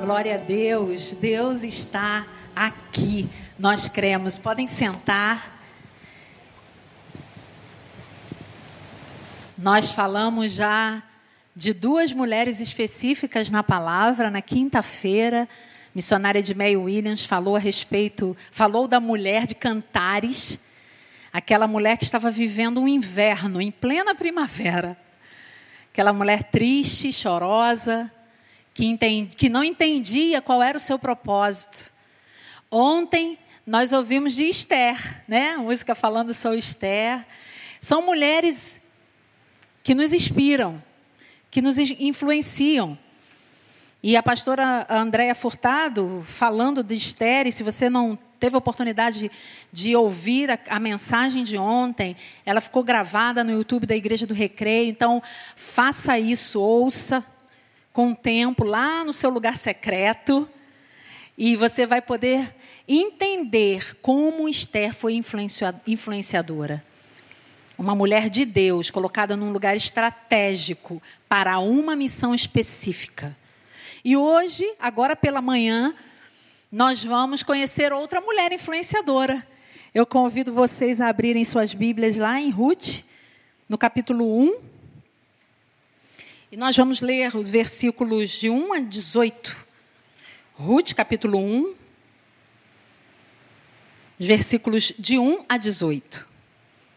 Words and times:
Glória 0.00 0.34
a 0.34 0.38
Deus, 0.38 1.12
Deus 1.12 1.62
está 1.62 2.26
aqui. 2.54 3.28
Nós 3.56 3.88
cremos. 3.88 4.36
Podem 4.36 4.66
sentar. 4.66 5.60
Nós 9.56 9.90
falamos 9.90 10.52
já 10.52 11.00
de 11.54 11.72
duas 11.72 12.12
mulheres 12.12 12.60
específicas 12.60 13.50
na 13.50 13.62
palavra 13.62 14.30
na 14.30 14.42
quinta-feira. 14.42 15.48
Missionária 15.94 16.42
de 16.42 16.54
May 16.54 16.76
Williams 16.76 17.24
falou 17.24 17.54
a 17.54 17.60
respeito, 17.60 18.36
falou 18.50 18.88
da 18.88 18.98
mulher 18.98 19.46
de 19.46 19.54
Cantares, 19.54 20.58
aquela 21.32 21.66
mulher 21.68 21.96
que 21.96 22.04
estava 22.04 22.30
vivendo 22.30 22.80
um 22.80 22.88
inverno 22.88 23.60
em 23.60 23.70
plena 23.70 24.14
primavera. 24.14 25.05
Aquela 25.96 26.12
mulher 26.12 26.42
triste, 26.50 27.10
chorosa, 27.10 28.12
que, 28.74 28.98
que 29.34 29.48
não 29.48 29.64
entendia 29.64 30.42
qual 30.42 30.62
era 30.62 30.76
o 30.76 30.80
seu 30.80 30.98
propósito. 30.98 31.90
Ontem 32.70 33.38
nós 33.66 33.94
ouvimos 33.94 34.34
de 34.34 34.44
Esther, 34.44 35.22
né? 35.26 35.52
A 35.52 35.58
música 35.58 35.94
falando 35.94 36.34
sobre 36.34 36.58
Esther. 36.58 37.24
São 37.80 38.02
mulheres 38.02 38.78
que 39.82 39.94
nos 39.94 40.12
inspiram, 40.12 40.82
que 41.50 41.62
nos 41.62 41.78
influenciam. 41.78 42.98
E 44.02 44.18
a 44.18 44.22
pastora 44.22 44.86
Andréia 44.90 45.34
Furtado, 45.34 46.22
falando 46.28 46.84
de 46.84 46.94
Esther, 46.94 47.46
e 47.46 47.52
se 47.52 47.62
você 47.62 47.88
não 47.88 48.18
teve 48.38 48.54
a 48.54 48.58
oportunidade 48.58 49.18
de, 49.18 49.30
de 49.72 49.96
ouvir 49.96 50.50
a, 50.50 50.58
a, 50.68 50.78
mensagem 50.80 51.42
de 51.42 51.56
ontem, 51.56 52.16
ela 52.44 52.60
ficou 52.60 52.82
gravada 52.82 53.42
no 53.42 53.52
YouTube 53.52 53.86
da 53.86 53.96
Igreja 53.96 54.26
do 54.26 54.34
Recreio, 54.34 54.90
então 54.90 55.22
faça 55.54 56.18
isso, 56.18 56.60
ouça, 56.60 57.24
com 57.92 58.12
o 58.12 58.16
tempo 58.16 58.64
lá 58.64 59.02
no 59.04 59.12
seu 59.12 59.30
lugar 59.30 59.56
secreto 59.56 60.48
e 61.36 61.56
você 61.56 61.84
vai 61.84 62.00
poder 62.00 62.54
entender 62.88 63.96
como 64.00 64.48
Esther 64.48 64.94
foi 64.94 65.20
influenciadora. 65.86 66.84
Uma 67.78 67.94
mulher 67.94 68.30
de 68.30 68.44
Deus 68.46 68.90
colocada 68.90 69.36
num 69.36 69.52
lugar 69.52 69.76
estratégico 69.76 71.02
para 71.28 71.58
uma 71.58 71.94
missão 71.94 72.34
específica. 72.34 73.36
E 74.02 74.16
hoje, 74.16 74.64
agora 74.80 75.14
pela 75.14 75.42
manhã, 75.42 75.94
nós 76.70 77.04
vamos 77.04 77.42
conhecer 77.42 77.92
outra 77.92 78.20
mulher 78.20 78.52
influenciadora. 78.52 79.46
Eu 79.94 80.04
convido 80.04 80.52
vocês 80.52 81.00
a 81.00 81.08
abrirem 81.08 81.44
suas 81.44 81.72
Bíblias 81.72 82.16
lá 82.16 82.40
em 82.40 82.50
Ruth, 82.50 83.02
no 83.68 83.78
capítulo 83.78 84.24
1. 84.42 84.58
E 86.50 86.56
nós 86.56 86.76
vamos 86.76 87.00
ler 87.00 87.34
os 87.36 87.48
versículos 87.48 88.30
de 88.30 88.50
1 88.50 88.72
a 88.72 88.80
18. 88.80 89.66
Ruth, 90.54 90.92
capítulo 90.94 91.38
1, 91.38 91.74
versículos 94.18 94.92
de 94.98 95.18
1 95.18 95.44
a 95.48 95.56
18. 95.56 96.26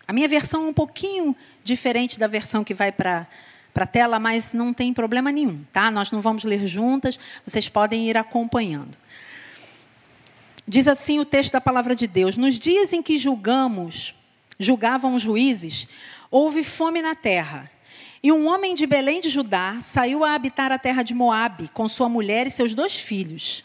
A 0.07 0.13
minha 0.13 0.27
versão 0.27 0.65
é 0.65 0.69
um 0.69 0.73
pouquinho 0.73 1.35
diferente 1.63 2.17
da 2.17 2.25
versão 2.25 2.63
que 2.63 2.73
vai 2.73 2.91
para 2.91 3.27
a 3.75 3.85
tela, 3.85 4.19
mas 4.19 4.53
não 4.53 4.73
tem 4.73 4.93
problema 4.93 5.31
nenhum, 5.31 5.63
tá? 5.71 5.91
Nós 5.91 6.11
não 6.11 6.21
vamos 6.21 6.43
ler 6.43 6.65
juntas, 6.65 7.19
vocês 7.45 7.69
podem 7.69 8.09
ir 8.09 8.17
acompanhando. 8.17 8.97
Diz 10.69 10.87
assim 10.87 11.19
o 11.19 11.25
texto 11.25 11.53
da 11.53 11.59
palavra 11.59 11.95
de 11.95 12.05
Deus: 12.05 12.37
Nos 12.37 12.59
dias 12.59 12.93
em 12.93 13.01
que 13.01 13.17
julgamos, 13.17 14.13
julgavam 14.59 15.15
os 15.15 15.21
juízes, 15.23 15.87
houve 16.29 16.63
fome 16.63 17.01
na 17.01 17.15
terra 17.15 17.71
e 18.21 18.31
um 18.31 18.47
homem 18.47 18.75
de 18.75 18.85
Belém 18.85 19.19
de 19.19 19.31
Judá 19.31 19.79
saiu 19.81 20.23
a 20.23 20.35
habitar 20.35 20.71
a 20.71 20.77
terra 20.77 21.01
de 21.01 21.15
Moabe 21.15 21.71
com 21.73 21.87
sua 21.89 22.07
mulher 22.07 22.45
e 22.45 22.51
seus 22.51 22.75
dois 22.75 22.95
filhos. 22.95 23.63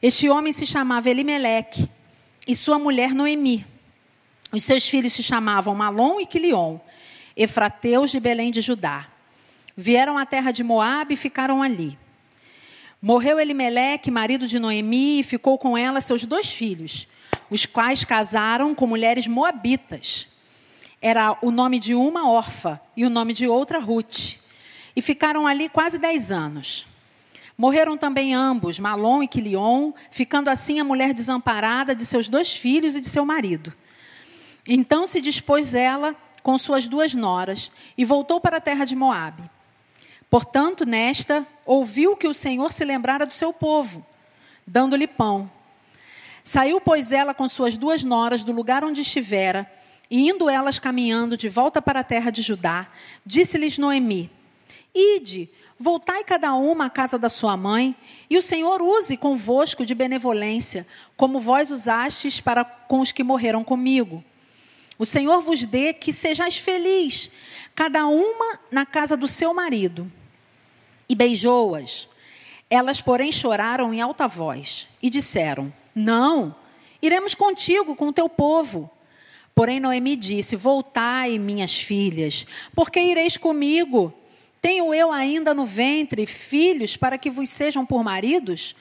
Este 0.00 0.28
homem 0.28 0.52
se 0.52 0.64
chamava 0.64 1.10
Elimeleque 1.10 1.88
e 2.46 2.54
sua 2.54 2.78
mulher 2.78 3.12
Noemi. 3.12 3.66
Os 4.52 4.62
seus 4.62 4.86
filhos 4.88 5.14
se 5.14 5.24
chamavam 5.24 5.74
Malom 5.74 6.20
e 6.20 6.26
Quilion, 6.26 6.78
efrateus 7.36 8.12
de 8.12 8.20
Belém 8.20 8.52
de 8.52 8.60
Judá. 8.60 9.08
Vieram 9.76 10.16
à 10.16 10.24
terra 10.24 10.52
de 10.52 10.62
Moabe 10.62 11.14
e 11.14 11.16
ficaram 11.16 11.64
ali. 11.64 11.98
Morreu 13.00 13.38
Elimeleque, 13.38 14.10
marido 14.10 14.48
de 14.48 14.58
Noemi, 14.58 15.20
e 15.20 15.22
ficou 15.22 15.56
com 15.56 15.78
ela 15.78 16.00
seus 16.00 16.24
dois 16.24 16.50
filhos, 16.50 17.06
os 17.48 17.64
quais 17.64 18.02
casaram 18.02 18.74
com 18.74 18.88
mulheres 18.88 19.28
moabitas. 19.28 20.26
Era 21.00 21.38
o 21.40 21.52
nome 21.52 21.78
de 21.78 21.94
uma 21.94 22.28
órfã 22.28 22.80
e 22.96 23.04
o 23.04 23.10
nome 23.10 23.32
de 23.32 23.46
outra 23.46 23.78
Ruth. 23.78 24.38
E 24.96 25.00
ficaram 25.00 25.46
ali 25.46 25.68
quase 25.68 25.96
dez 25.96 26.32
anos. 26.32 26.86
Morreram 27.56 27.96
também 27.96 28.34
ambos, 28.34 28.80
Malom 28.80 29.22
e 29.22 29.28
Quilion, 29.28 29.92
ficando 30.10 30.48
assim 30.48 30.80
a 30.80 30.84
mulher 30.84 31.14
desamparada 31.14 31.94
de 31.94 32.04
seus 32.04 32.28
dois 32.28 32.50
filhos 32.50 32.96
e 32.96 33.00
de 33.00 33.08
seu 33.08 33.24
marido. 33.24 33.72
Então 34.66 35.06
se 35.06 35.20
dispôs 35.20 35.72
ela 35.72 36.16
com 36.42 36.58
suas 36.58 36.88
duas 36.88 37.14
noras 37.14 37.70
e 37.96 38.04
voltou 38.04 38.40
para 38.40 38.56
a 38.56 38.60
terra 38.60 38.84
de 38.84 38.96
Moabe. 38.96 39.48
Portanto, 40.30 40.84
nesta, 40.84 41.46
ouviu 41.64 42.16
que 42.16 42.28
o 42.28 42.34
Senhor 42.34 42.72
se 42.72 42.84
lembrara 42.84 43.26
do 43.26 43.32
seu 43.32 43.52
povo, 43.52 44.04
dando-lhe 44.66 45.06
pão. 45.06 45.50
Saiu, 46.44 46.80
pois, 46.80 47.12
ela 47.12 47.34
com 47.34 47.48
suas 47.48 47.76
duas 47.76 48.04
noras 48.04 48.44
do 48.44 48.52
lugar 48.52 48.84
onde 48.84 49.02
estivera 49.02 49.70
e 50.10 50.28
indo 50.28 50.48
elas 50.48 50.78
caminhando 50.78 51.36
de 51.36 51.48
volta 51.48 51.82
para 51.82 52.00
a 52.00 52.04
terra 52.04 52.30
de 52.30 52.42
Judá, 52.42 52.88
disse-lhes 53.24 53.78
Noemi: 53.78 54.30
Ide, 54.94 55.48
voltai 55.78 56.24
cada 56.24 56.54
uma 56.54 56.86
à 56.86 56.90
casa 56.90 57.18
da 57.18 57.28
sua 57.28 57.56
mãe, 57.56 57.94
e 58.28 58.36
o 58.36 58.42
Senhor 58.42 58.80
use 58.80 59.16
convosco 59.16 59.84
de 59.84 59.94
benevolência, 59.94 60.86
como 61.16 61.40
vós 61.40 61.70
usastes 61.70 62.40
para 62.40 62.64
com 62.64 63.00
os 63.00 63.12
que 63.12 63.22
morreram 63.22 63.62
comigo. 63.62 64.24
O 64.98 65.06
Senhor 65.06 65.40
vos 65.40 65.62
dê 65.64 65.92
que 65.92 66.12
sejais 66.12 66.56
feliz, 66.56 67.30
cada 67.74 68.06
uma 68.06 68.58
na 68.70 68.84
casa 68.84 69.16
do 69.16 69.28
seu 69.28 69.54
marido. 69.54 70.10
E 71.08 71.14
beijou-as. 71.14 72.08
Elas, 72.70 73.00
porém, 73.00 73.32
choraram 73.32 73.94
em 73.94 74.00
alta 74.00 74.26
voz 74.26 74.88
e 75.02 75.08
disseram: 75.08 75.72
Não, 75.94 76.54
iremos 77.00 77.34
contigo, 77.34 77.96
com 77.96 78.08
o 78.08 78.12
teu 78.12 78.28
povo. 78.28 78.90
Porém, 79.54 79.80
Noemi 79.80 80.14
disse: 80.16 80.54
Voltai, 80.54 81.38
minhas 81.38 81.80
filhas, 81.80 82.46
porque 82.74 83.00
ireis 83.00 83.36
comigo? 83.36 84.12
Tenho 84.60 84.92
eu 84.92 85.12
ainda 85.12 85.54
no 85.54 85.64
ventre 85.64 86.26
filhos 86.26 86.96
para 86.96 87.16
que 87.16 87.30
vos 87.30 87.48
sejam 87.48 87.86
por 87.86 88.02
maridos? 88.02 88.74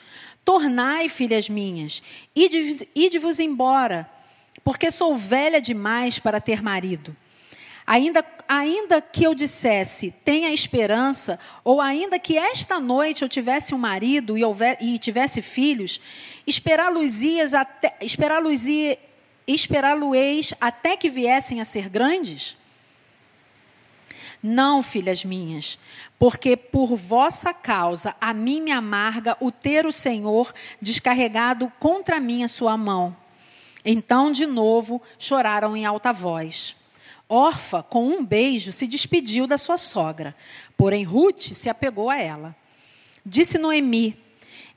Tornai, 0.43 1.07
filhas 1.09 1.49
minhas, 1.49 2.01
ide-vos 2.35 3.39
embora, 3.39 4.09
porque 4.63 4.89
sou 4.89 5.15
velha 5.15 5.61
demais 5.61 6.19
para 6.19 6.39
ter 6.41 6.63
marido. 6.63 7.15
Ainda, 7.89 8.21
ainda 8.49 9.01
que 9.01 9.23
eu 9.23 9.33
dissesse, 9.33 10.11
tenha 10.25 10.51
esperança, 10.51 11.39
ou 11.63 11.79
ainda 11.79 12.19
que 12.19 12.37
esta 12.37 12.81
noite 12.81 13.21
eu 13.21 13.29
tivesse 13.29 13.73
um 13.73 13.77
marido 13.77 14.37
e, 14.37 14.43
houver, 14.43 14.77
e 14.81 14.99
tivesse 14.99 15.41
filhos, 15.41 16.01
esperá-los-ias 16.45 17.53
até, 17.53 17.95
esperá 18.01 18.41
esperá-lo-eis 19.47 20.53
até 20.59 20.97
que 20.97 21.09
viessem 21.09 21.61
a 21.61 21.65
ser 21.65 21.87
grandes? 21.87 22.57
Não, 24.43 24.83
filhas 24.83 25.23
minhas, 25.23 25.79
porque 26.19 26.57
por 26.57 26.93
vossa 26.97 27.53
causa 27.53 28.13
a 28.19 28.33
mim 28.33 28.59
me 28.59 28.71
amarga 28.71 29.37
o 29.39 29.49
ter 29.49 29.85
o 29.85 29.93
Senhor 29.93 30.53
descarregado 30.81 31.71
contra 31.79 32.19
mim 32.19 32.43
a 32.43 32.49
sua 32.49 32.75
mão. 32.75 33.15
Então, 33.85 34.29
de 34.29 34.45
novo, 34.45 35.01
choraram 35.17 35.75
em 35.77 35.85
alta 35.85 36.11
voz. 36.11 36.75
Orfa, 37.29 37.83
com 37.83 38.07
um 38.07 38.25
beijo, 38.25 38.71
se 38.71 38.87
despediu 38.87 39.45
da 39.45 39.57
sua 39.57 39.77
sogra, 39.77 40.35
porém 40.77 41.03
Ruth 41.03 41.41
se 41.53 41.69
apegou 41.69 42.09
a 42.09 42.17
ela. 42.17 42.55
Disse 43.25 43.57
Noemi: 43.57 44.17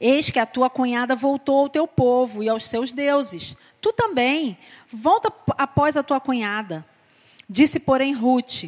Eis 0.01 0.31
que 0.31 0.39
a 0.39 0.47
tua 0.47 0.69
cunhada 0.69 1.15
voltou 1.15 1.61
ao 1.61 1.69
teu 1.69 1.87
povo 1.87 2.43
e 2.43 2.49
aos 2.49 2.65
seus 2.65 2.93
deuses. 2.93 3.57
Tu 3.81 3.93
também, 3.93 4.59
volta 4.91 5.33
após 5.57 5.97
a 5.97 6.03
tua 6.03 6.21
cunhada. 6.21 6.85
Disse, 7.49 7.79
porém, 7.79 8.13
Ruth: 8.13 8.65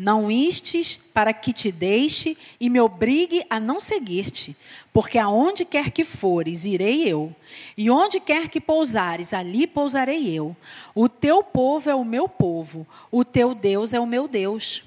Não 0.00 0.30
istes 0.30 0.96
para 1.12 1.32
que 1.32 1.52
te 1.52 1.72
deixe 1.72 2.38
e 2.60 2.70
me 2.70 2.78
obrigue 2.80 3.42
a 3.50 3.58
não 3.58 3.80
seguir-te, 3.80 4.56
porque 4.92 5.18
aonde 5.18 5.64
quer 5.64 5.90
que 5.90 6.04
fores, 6.04 6.64
irei 6.64 7.02
eu, 7.08 7.34
e 7.76 7.90
onde 7.90 8.20
quer 8.20 8.46
que 8.46 8.60
pousares, 8.60 9.34
ali 9.34 9.66
pousarei 9.66 10.32
eu. 10.32 10.56
O 10.94 11.08
teu 11.08 11.42
povo 11.42 11.90
é 11.90 11.96
o 11.96 12.04
meu 12.04 12.28
povo, 12.28 12.86
o 13.10 13.24
teu 13.24 13.52
Deus 13.56 13.92
é 13.92 13.98
o 13.98 14.06
meu 14.06 14.28
Deus. 14.28 14.84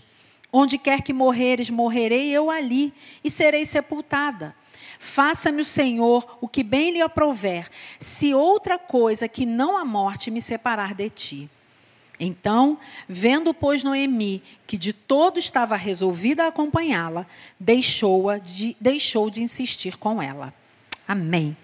Onde 0.49 0.77
quer 0.77 1.01
que 1.01 1.11
morreres, 1.11 1.69
morrerei 1.69 2.29
eu 2.29 2.49
ali, 2.49 2.93
e 3.21 3.29
serei 3.29 3.65
sepultada. 3.65 4.55
Faça-me 4.97 5.61
o 5.61 5.65
Senhor 5.65 6.37
o 6.39 6.47
que 6.47 6.63
bem 6.63 6.91
lhe 6.91 7.01
aprouver, 7.01 7.69
se 7.99 8.33
outra 8.33 8.79
coisa 8.79 9.27
que 9.27 9.45
não 9.45 9.75
a 9.75 9.83
morte 9.83 10.31
me 10.31 10.41
separar 10.41 10.93
de 10.93 11.09
ti. 11.09 11.49
Então, 12.23 12.77
vendo, 13.09 13.51
pois, 13.51 13.83
Noemi 13.83 14.43
que 14.67 14.77
de 14.77 14.93
todo 14.93 15.39
estava 15.39 15.75
resolvida 15.75 16.43
a 16.43 16.49
acompanhá-la, 16.49 17.25
deixou, 17.59 18.37
de, 18.37 18.77
deixou 18.79 19.31
de 19.31 19.41
insistir 19.41 19.97
com 19.97 20.21
ela. 20.21 20.53
Amém. 21.07 21.57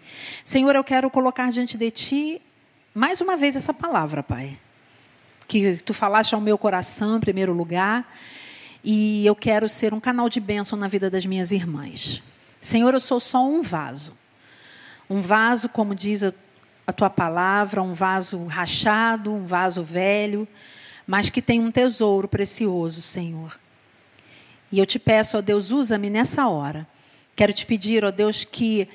Senhor, 0.43 0.75
eu 0.75 0.83
quero 0.83 1.11
colocar 1.11 1.51
diante 1.51 1.77
de 1.77 1.91
ti 1.91 2.41
mais 2.91 3.21
uma 3.21 3.37
vez 3.37 3.55
essa 3.55 3.71
palavra, 3.71 4.23
Pai. 4.23 4.57
Que 5.47 5.77
tu 5.77 5.93
falaste 5.93 6.33
ao 6.33 6.41
meu 6.41 6.57
coração 6.57 7.17
em 7.17 7.21
primeiro 7.21 7.53
lugar, 7.53 8.11
e 8.83 9.23
eu 9.27 9.35
quero 9.35 9.69
ser 9.69 9.93
um 9.93 9.99
canal 9.99 10.27
de 10.27 10.39
bênção 10.39 10.77
na 10.77 10.87
vida 10.87 11.07
das 11.07 11.23
minhas 11.23 11.51
irmãs. 11.51 12.23
Senhor, 12.59 12.95
eu 12.95 12.99
sou 12.99 13.19
só 13.19 13.47
um 13.47 13.61
vaso. 13.61 14.11
Um 15.07 15.21
vaso, 15.21 15.69
como 15.69 15.93
diz 15.93 16.23
a 16.87 16.93
tua 16.93 17.09
palavra, 17.09 17.83
um 17.83 17.93
vaso 17.93 18.45
rachado, 18.45 19.33
um 19.33 19.45
vaso 19.45 19.83
velho, 19.83 20.47
mas 21.05 21.29
que 21.29 21.41
tem 21.41 21.59
um 21.59 21.69
tesouro 21.69 22.29
precioso, 22.29 23.01
Senhor. 23.01 23.59
E 24.71 24.79
eu 24.79 24.85
te 24.85 24.97
peço, 24.97 25.37
ó 25.37 25.41
Deus, 25.41 25.69
usa-me 25.69 26.09
nessa 26.09 26.47
hora. 26.47 26.87
Quero 27.35 27.51
te 27.51 27.65
pedir, 27.65 28.05
ó 28.05 28.11
Deus, 28.11 28.45
que 28.45 28.87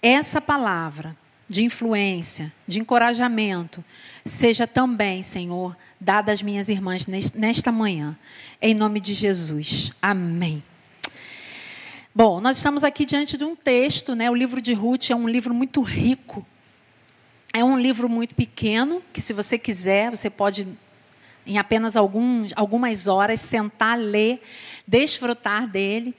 essa 0.00 0.40
palavra 0.40 1.16
de 1.48 1.64
influência, 1.64 2.52
de 2.66 2.80
encorajamento, 2.80 3.84
seja 4.24 4.66
também, 4.66 5.22
Senhor, 5.22 5.76
dada 6.00 6.32
às 6.32 6.40
minhas 6.40 6.68
irmãs 6.68 7.06
nesta 7.06 7.70
manhã. 7.70 8.16
Em 8.60 8.72
nome 8.72 9.00
de 9.00 9.14
Jesus. 9.14 9.92
Amém. 10.00 10.62
Bom, 12.14 12.40
nós 12.40 12.56
estamos 12.56 12.84
aqui 12.84 13.04
diante 13.04 13.36
de 13.36 13.44
um 13.44 13.56
texto, 13.56 14.14
né? 14.14 14.30
O 14.30 14.34
livro 14.34 14.60
de 14.62 14.72
Ruth 14.72 15.10
é 15.10 15.16
um 15.16 15.28
livro 15.28 15.52
muito 15.52 15.82
rico. 15.82 16.46
É 17.54 17.62
um 17.62 17.78
livro 17.78 18.08
muito 18.08 18.34
pequeno, 18.34 19.02
que 19.12 19.20
se 19.20 19.34
você 19.34 19.58
quiser, 19.58 20.10
você 20.10 20.30
pode, 20.30 20.66
em 21.46 21.58
apenas 21.58 21.96
alguns, 21.96 22.50
algumas 22.56 23.06
horas, 23.06 23.40
sentar, 23.40 23.98
ler, 23.98 24.40
desfrutar 24.86 25.66
dele. 25.66 26.14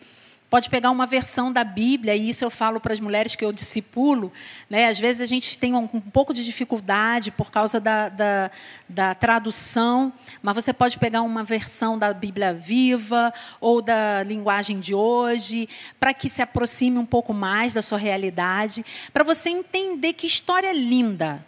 Pode 0.54 0.70
pegar 0.70 0.92
uma 0.92 1.08
versão 1.08 1.52
da 1.52 1.64
Bíblia, 1.64 2.16
e 2.16 2.30
isso 2.30 2.46
eu 2.46 2.50
falo 2.52 2.80
para 2.80 2.94
as 2.94 3.00
mulheres 3.00 3.36
que 3.36 3.44
eu 3.44 3.52
discipulo. 3.52 4.32
Né? 4.70 4.88
Às 4.88 5.00
vezes 5.00 5.20
a 5.20 5.26
gente 5.26 5.58
tem 5.58 5.74
um, 5.74 5.90
um 5.92 6.00
pouco 6.00 6.32
de 6.32 6.46
dificuldade 6.46 7.32
por 7.32 7.50
causa 7.50 7.80
da, 7.80 8.08
da, 8.08 8.52
da, 8.88 9.16
tradução, 9.16 10.14
mas 10.44 10.54
você 10.54 10.72
pode 10.72 11.00
pegar 11.00 11.24
uma 11.24 11.44
versão 11.44 11.98
da 11.98 12.14
Bíblia 12.14 12.54
viva 12.54 13.34
ou 13.60 13.82
da 13.82 14.22
linguagem 14.22 14.80
de 14.80 14.94
hoje, 14.94 15.68
para 16.00 16.14
que 16.14 16.30
se 16.30 16.40
aproxime 16.40 17.00
um 17.00 17.06
pouco 17.08 17.34
mais 17.34 17.74
da 17.74 17.82
sua 17.82 17.98
realidade, 17.98 18.86
para 19.12 19.24
você 19.24 19.50
entender 19.50 20.14
que 20.14 20.28
história 20.28 20.72
linda 20.72 21.44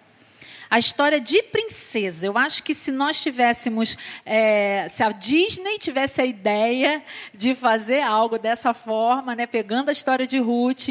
a 0.75 0.79
história 0.79 1.21
de 1.21 1.41
princesa. 1.41 2.27
Eu 2.27 2.37
acho 2.37 2.61
que 2.61 2.75
se 2.75 2.91
nós 2.91 3.23
tivéssemos, 3.23 3.97
é, 4.25 4.85
se 4.89 5.01
a 5.03 5.09
Disney 5.09 5.77
tivesse 5.77 6.19
a 6.19 6.25
ideia 6.25 7.01
de 7.33 7.55
fazer 7.55 8.01
algo 8.01 8.37
dessa 8.37 8.73
forma, 8.73 9.33
né, 9.37 9.47
pegando 9.47 9.87
a 9.87 9.93
história 9.93 10.27
de 10.27 10.37
Ruth, 10.37 10.89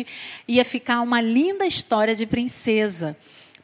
ia 0.48 0.64
ficar 0.64 1.02
uma 1.02 1.20
linda 1.20 1.66
história 1.66 2.14
de 2.14 2.24
princesa, 2.24 3.14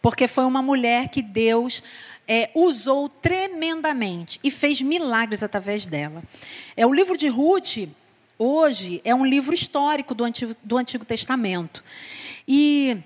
porque 0.02 0.28
foi 0.28 0.44
uma 0.44 0.60
mulher 0.60 1.08
que 1.08 1.22
Deus 1.22 1.82
é, 2.28 2.50
usou 2.54 3.08
tremendamente 3.08 4.38
e 4.44 4.50
fez 4.50 4.82
milagres 4.82 5.42
através 5.42 5.86
dela. 5.86 6.22
É 6.76 6.84
o 6.84 6.92
livro 6.92 7.16
de 7.16 7.28
Ruth 7.28 7.88
hoje 8.38 9.00
é 9.04 9.14
um 9.14 9.24
livro 9.24 9.54
histórico 9.54 10.14
do 10.14 10.24
Antigo, 10.24 10.54
do 10.62 10.76
Antigo 10.76 11.04
Testamento 11.06 11.82
e 12.46 12.98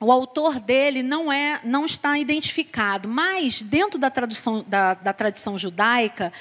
o 0.00 0.12
autor 0.12 0.60
dele 0.60 1.02
não 1.02 1.32
é, 1.32 1.60
não 1.64 1.84
está 1.84 2.16
identificado, 2.18 3.08
mas 3.08 3.62
dentro 3.62 3.98
da, 3.98 4.10
tradução, 4.10 4.64
da, 4.66 4.94
da, 4.94 5.12
tradição 5.12 5.58
judaica 5.58 6.32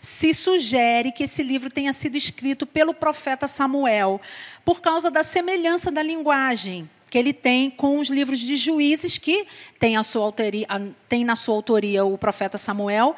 se 0.00 0.34
sugere 0.34 1.10
que 1.10 1.24
esse 1.24 1.42
livro 1.42 1.70
tenha 1.70 1.92
sido 1.94 2.16
escrito 2.16 2.66
pelo 2.66 2.92
profeta 2.92 3.46
Samuel, 3.46 4.20
por 4.64 4.82
causa 4.82 5.10
da 5.10 5.22
semelhança 5.22 5.90
da 5.90 6.02
linguagem 6.02 6.88
que 7.08 7.16
ele 7.16 7.32
tem 7.32 7.70
com 7.70 7.98
os 7.98 8.08
livros 8.08 8.40
de 8.40 8.56
Juízes 8.56 9.16
que 9.16 9.46
tem, 9.78 9.96
a 9.96 10.02
sua 10.02 10.24
autoria, 10.24 10.66
tem 11.08 11.24
na 11.24 11.36
sua 11.36 11.54
autoria 11.54 12.04
o 12.04 12.18
profeta 12.18 12.58
Samuel 12.58 13.16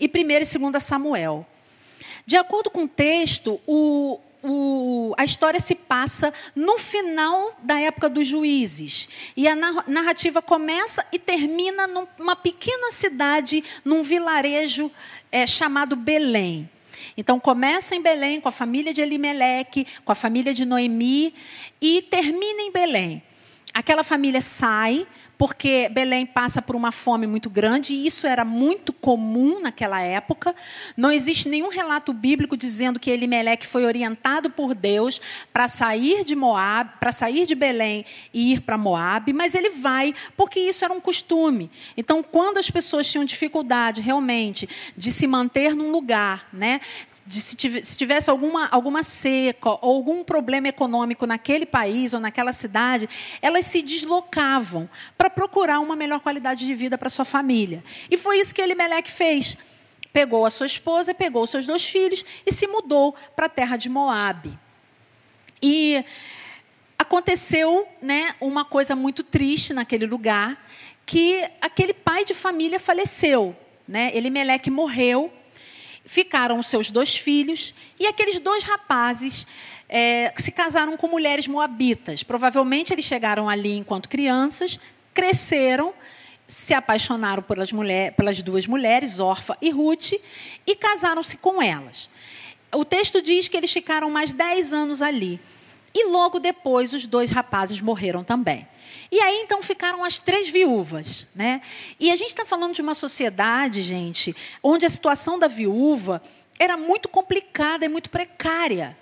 e 0.00 0.06
1 0.06 0.08
e 0.08 0.70
2 0.70 0.82
Samuel. 0.82 1.46
De 2.24 2.36
acordo 2.36 2.70
com 2.70 2.84
o 2.84 2.88
texto, 2.88 3.60
o, 3.66 4.18
o, 4.46 5.14
a 5.18 5.24
história 5.24 5.60
se 5.60 5.74
passa 5.74 6.32
no 6.54 6.78
final 6.78 7.56
da 7.62 7.78
época 7.80 8.08
dos 8.08 8.26
juízes. 8.26 9.08
E 9.36 9.46
a 9.48 9.54
narrativa 9.54 10.40
começa 10.40 11.04
e 11.12 11.18
termina 11.18 11.86
numa 11.86 12.36
pequena 12.36 12.90
cidade, 12.90 13.62
num 13.84 14.02
vilarejo 14.02 14.90
é, 15.30 15.46
chamado 15.46 15.96
Belém. 15.96 16.68
Então 17.16 17.40
começa 17.40 17.94
em 17.94 18.02
Belém 18.02 18.40
com 18.40 18.48
a 18.48 18.52
família 18.52 18.92
de 18.92 19.00
Elimeleque, 19.00 19.86
com 20.04 20.12
a 20.12 20.14
família 20.14 20.52
de 20.52 20.64
Noemi 20.64 21.34
e 21.80 22.02
termina 22.02 22.62
em 22.62 22.70
Belém. 22.70 23.22
Aquela 23.72 24.04
família 24.04 24.40
sai 24.40 25.06
porque 25.38 25.88
Belém 25.90 26.24
passa 26.24 26.62
por 26.62 26.74
uma 26.74 26.90
fome 26.90 27.26
muito 27.26 27.50
grande, 27.50 27.94
e 27.94 28.06
isso 28.06 28.26
era 28.26 28.44
muito 28.44 28.92
comum 28.92 29.60
naquela 29.60 30.00
época. 30.00 30.54
Não 30.96 31.10
existe 31.10 31.48
nenhum 31.48 31.68
relato 31.68 32.12
bíblico 32.12 32.56
dizendo 32.56 32.98
que 32.98 33.10
Elimeleque 33.10 33.66
foi 33.66 33.84
orientado 33.84 34.50
por 34.50 34.74
Deus 34.74 35.20
para 35.52 35.68
sair 35.68 36.24
de 36.24 36.34
Moab, 36.34 36.90
para 36.98 37.12
sair 37.12 37.46
de 37.46 37.54
Belém 37.54 38.04
e 38.32 38.52
ir 38.52 38.60
para 38.60 38.78
Moab, 38.78 39.32
mas 39.32 39.54
ele 39.54 39.70
vai 39.70 40.14
porque 40.36 40.60
isso 40.60 40.84
era 40.84 40.92
um 40.92 41.00
costume. 41.00 41.70
Então, 41.96 42.22
quando 42.22 42.58
as 42.58 42.70
pessoas 42.70 43.10
tinham 43.10 43.24
dificuldade 43.24 44.00
realmente 44.00 44.68
de 44.96 45.10
se 45.10 45.26
manter 45.26 45.74
num 45.74 45.90
lugar, 45.90 46.48
né, 46.52 46.80
de 47.26 47.40
se 47.40 47.96
tivesse 47.96 48.30
alguma, 48.30 48.68
alguma 48.68 49.02
seca 49.02 49.70
ou 49.70 49.96
algum 49.96 50.22
problema 50.22 50.68
econômico 50.68 51.26
naquele 51.26 51.66
país 51.66 52.14
ou 52.14 52.20
naquela 52.20 52.52
cidade, 52.52 53.08
elas 53.42 53.64
se 53.66 53.82
deslocavam 53.82 54.88
para 55.18 55.28
procurar 55.28 55.80
uma 55.80 55.96
melhor 55.96 56.20
qualidade 56.20 56.64
de 56.64 56.74
vida 56.74 56.96
para 56.96 57.08
sua 57.08 57.24
família. 57.24 57.82
E 58.08 58.16
foi 58.16 58.38
isso 58.38 58.54
que 58.54 58.62
Elimelec 58.62 59.10
fez. 59.10 59.56
Pegou 60.12 60.46
a 60.46 60.50
sua 60.50 60.66
esposa, 60.66 61.12
pegou 61.12 61.46
seus 61.46 61.66
dois 61.66 61.84
filhos 61.84 62.24
e 62.46 62.52
se 62.52 62.66
mudou 62.66 63.14
para 63.34 63.46
a 63.46 63.50
terra 63.50 63.76
de 63.76 63.88
Moabe. 63.88 64.56
E 65.60 66.04
aconteceu 66.98 67.86
né, 68.00 68.34
uma 68.40 68.64
coisa 68.64 68.94
muito 68.94 69.24
triste 69.24 69.74
naquele 69.74 70.06
lugar, 70.06 70.64
que 71.04 71.44
aquele 71.60 71.92
pai 71.92 72.24
de 72.24 72.34
família 72.34 72.78
faleceu. 72.78 73.54
Né? 73.86 74.10
Elimelec 74.16 74.70
morreu 74.70 75.32
ficaram 76.06 76.62
seus 76.62 76.90
dois 76.90 77.14
filhos 77.14 77.74
e 77.98 78.06
aqueles 78.06 78.38
dois 78.38 78.62
rapazes 78.62 79.46
é, 79.88 80.32
se 80.36 80.52
casaram 80.52 80.96
com 80.96 81.08
mulheres 81.08 81.46
moabitas. 81.46 82.22
Provavelmente 82.22 82.92
eles 82.92 83.04
chegaram 83.04 83.48
ali 83.48 83.76
enquanto 83.76 84.08
crianças, 84.08 84.80
cresceram, 85.12 85.92
se 86.48 86.72
apaixonaram 86.72 87.42
pelas, 87.42 87.72
mulher, 87.72 88.12
pelas 88.12 88.40
duas 88.42 88.66
mulheres, 88.66 89.18
Orfa 89.18 89.56
e 89.60 89.70
Ruth, 89.70 90.12
e 90.66 90.76
casaram-se 90.76 91.36
com 91.38 91.60
elas. 91.60 92.08
O 92.72 92.84
texto 92.84 93.20
diz 93.20 93.48
que 93.48 93.56
eles 93.56 93.72
ficaram 93.72 94.10
mais 94.10 94.32
dez 94.32 94.72
anos 94.72 95.02
ali. 95.02 95.40
E 95.94 96.08
logo 96.08 96.38
depois 96.38 96.92
os 96.92 97.06
dois 97.06 97.30
rapazes 97.30 97.80
morreram 97.80 98.22
também. 98.22 98.66
E 99.10 99.20
aí 99.20 99.40
então 99.42 99.62
ficaram 99.62 100.04
as 100.04 100.18
três 100.18 100.48
viúvas, 100.48 101.26
né? 101.34 101.62
E 101.98 102.10
a 102.10 102.16
gente 102.16 102.28
está 102.28 102.44
falando 102.44 102.74
de 102.74 102.82
uma 102.82 102.94
sociedade, 102.94 103.82
gente, 103.82 104.34
onde 104.62 104.84
a 104.84 104.90
situação 104.90 105.38
da 105.38 105.48
viúva 105.48 106.22
era 106.58 106.76
muito 106.76 107.08
complicada 107.08 107.84
e 107.84 107.88
muito 107.88 108.10
precária. 108.10 108.96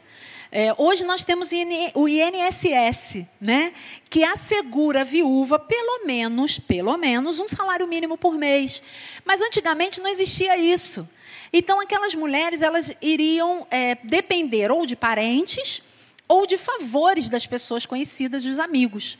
É, 0.57 0.73
hoje 0.79 1.03
nós 1.03 1.25
temos 1.25 1.51
o 1.95 2.07
INSS, 2.07 3.27
né, 3.41 3.73
que 4.09 4.23
assegura 4.23 5.01
a 5.01 5.05
viúva 5.05 5.59
pelo 5.59 6.07
menos, 6.07 6.61
pelo 6.61 6.97
menos 6.97 7.41
um 7.41 7.49
salário 7.49 7.89
mínimo 7.89 8.17
por 8.17 8.39
mês. 8.39 8.81
Mas 9.25 9.41
antigamente 9.41 10.01
não 10.01 10.09
existia 10.09 10.57
isso. 10.57 11.09
Então 11.53 11.81
aquelas 11.81 12.15
mulheres 12.15 12.63
elas 12.63 12.95
iriam 13.03 13.67
é, 13.69 13.97
depender 14.05 14.71
ou 14.71 14.87
de 14.87 14.95
parentes 14.95 15.83
ou 16.29 16.47
de 16.47 16.57
favores 16.57 17.29
das 17.29 17.47
pessoas 17.47 17.85
conhecidas, 17.85 18.45
dos 18.45 18.61
amigos. 18.61 19.19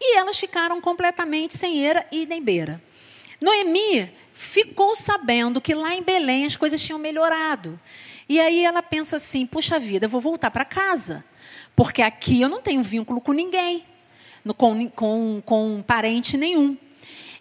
E 0.00 0.16
elas 0.16 0.38
ficaram 0.38 0.80
completamente 0.80 1.56
sem 1.56 1.80
eira 1.84 2.06
e 2.12 2.26
nem 2.26 2.42
beira. 2.42 2.82
Noemi 3.40 4.10
ficou 4.32 4.94
sabendo 4.94 5.60
que 5.60 5.74
lá 5.74 5.94
em 5.94 6.02
Belém 6.02 6.44
as 6.44 6.56
coisas 6.56 6.80
tinham 6.80 6.98
melhorado. 6.98 7.78
E 8.28 8.38
aí 8.40 8.64
ela 8.64 8.82
pensa 8.82 9.16
assim: 9.16 9.46
puxa 9.46 9.78
vida, 9.78 10.06
eu 10.06 10.10
vou 10.10 10.20
voltar 10.20 10.50
para 10.50 10.64
casa. 10.64 11.24
Porque 11.74 12.02
aqui 12.02 12.40
eu 12.40 12.48
não 12.48 12.60
tenho 12.60 12.82
vínculo 12.82 13.20
com 13.20 13.32
ninguém, 13.32 13.84
com, 14.56 14.90
com, 14.90 15.42
com 15.44 15.84
parente 15.86 16.36
nenhum. 16.36 16.76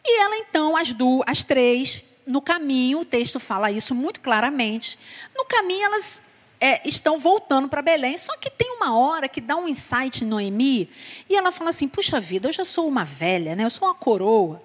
E 0.06 0.22
ela 0.22 0.38
então, 0.38 0.78
as, 0.78 0.94
duas, 0.94 1.28
as 1.28 1.44
três, 1.44 2.04
no 2.26 2.42
caminho, 2.42 3.00
o 3.00 3.06
texto 3.06 3.40
fala 3.40 3.72
isso 3.72 3.94
muito 3.96 4.20
claramente. 4.20 4.98
No 5.36 5.44
caminho, 5.46 5.86
elas 5.86 6.27
é, 6.60 6.88
estão 6.88 7.20
voltando 7.20 7.70
para 7.70 7.82
Belém. 7.82 8.18
Só 8.18 8.36
que 8.38 8.50
tem 8.50 8.72
uma 8.76 8.98
hora 8.98 9.28
que 9.28 9.42
dá 9.42 9.56
um 9.56 9.68
insight 9.68 10.24
em 10.24 10.28
Noemi 10.28 10.90
e 11.30 11.36
ela 11.36 11.52
fala 11.52 11.70
assim: 11.70 11.88
puxa 11.88 12.20
vida, 12.20 12.48
eu 12.48 12.54
já 12.54 12.66
sou 12.66 12.88
uma 12.88 13.04
velha, 13.04 13.56
né? 13.56 13.64
eu 13.64 13.70
sou 13.70 13.88
uma 13.88 13.96
coroa. 13.96 14.60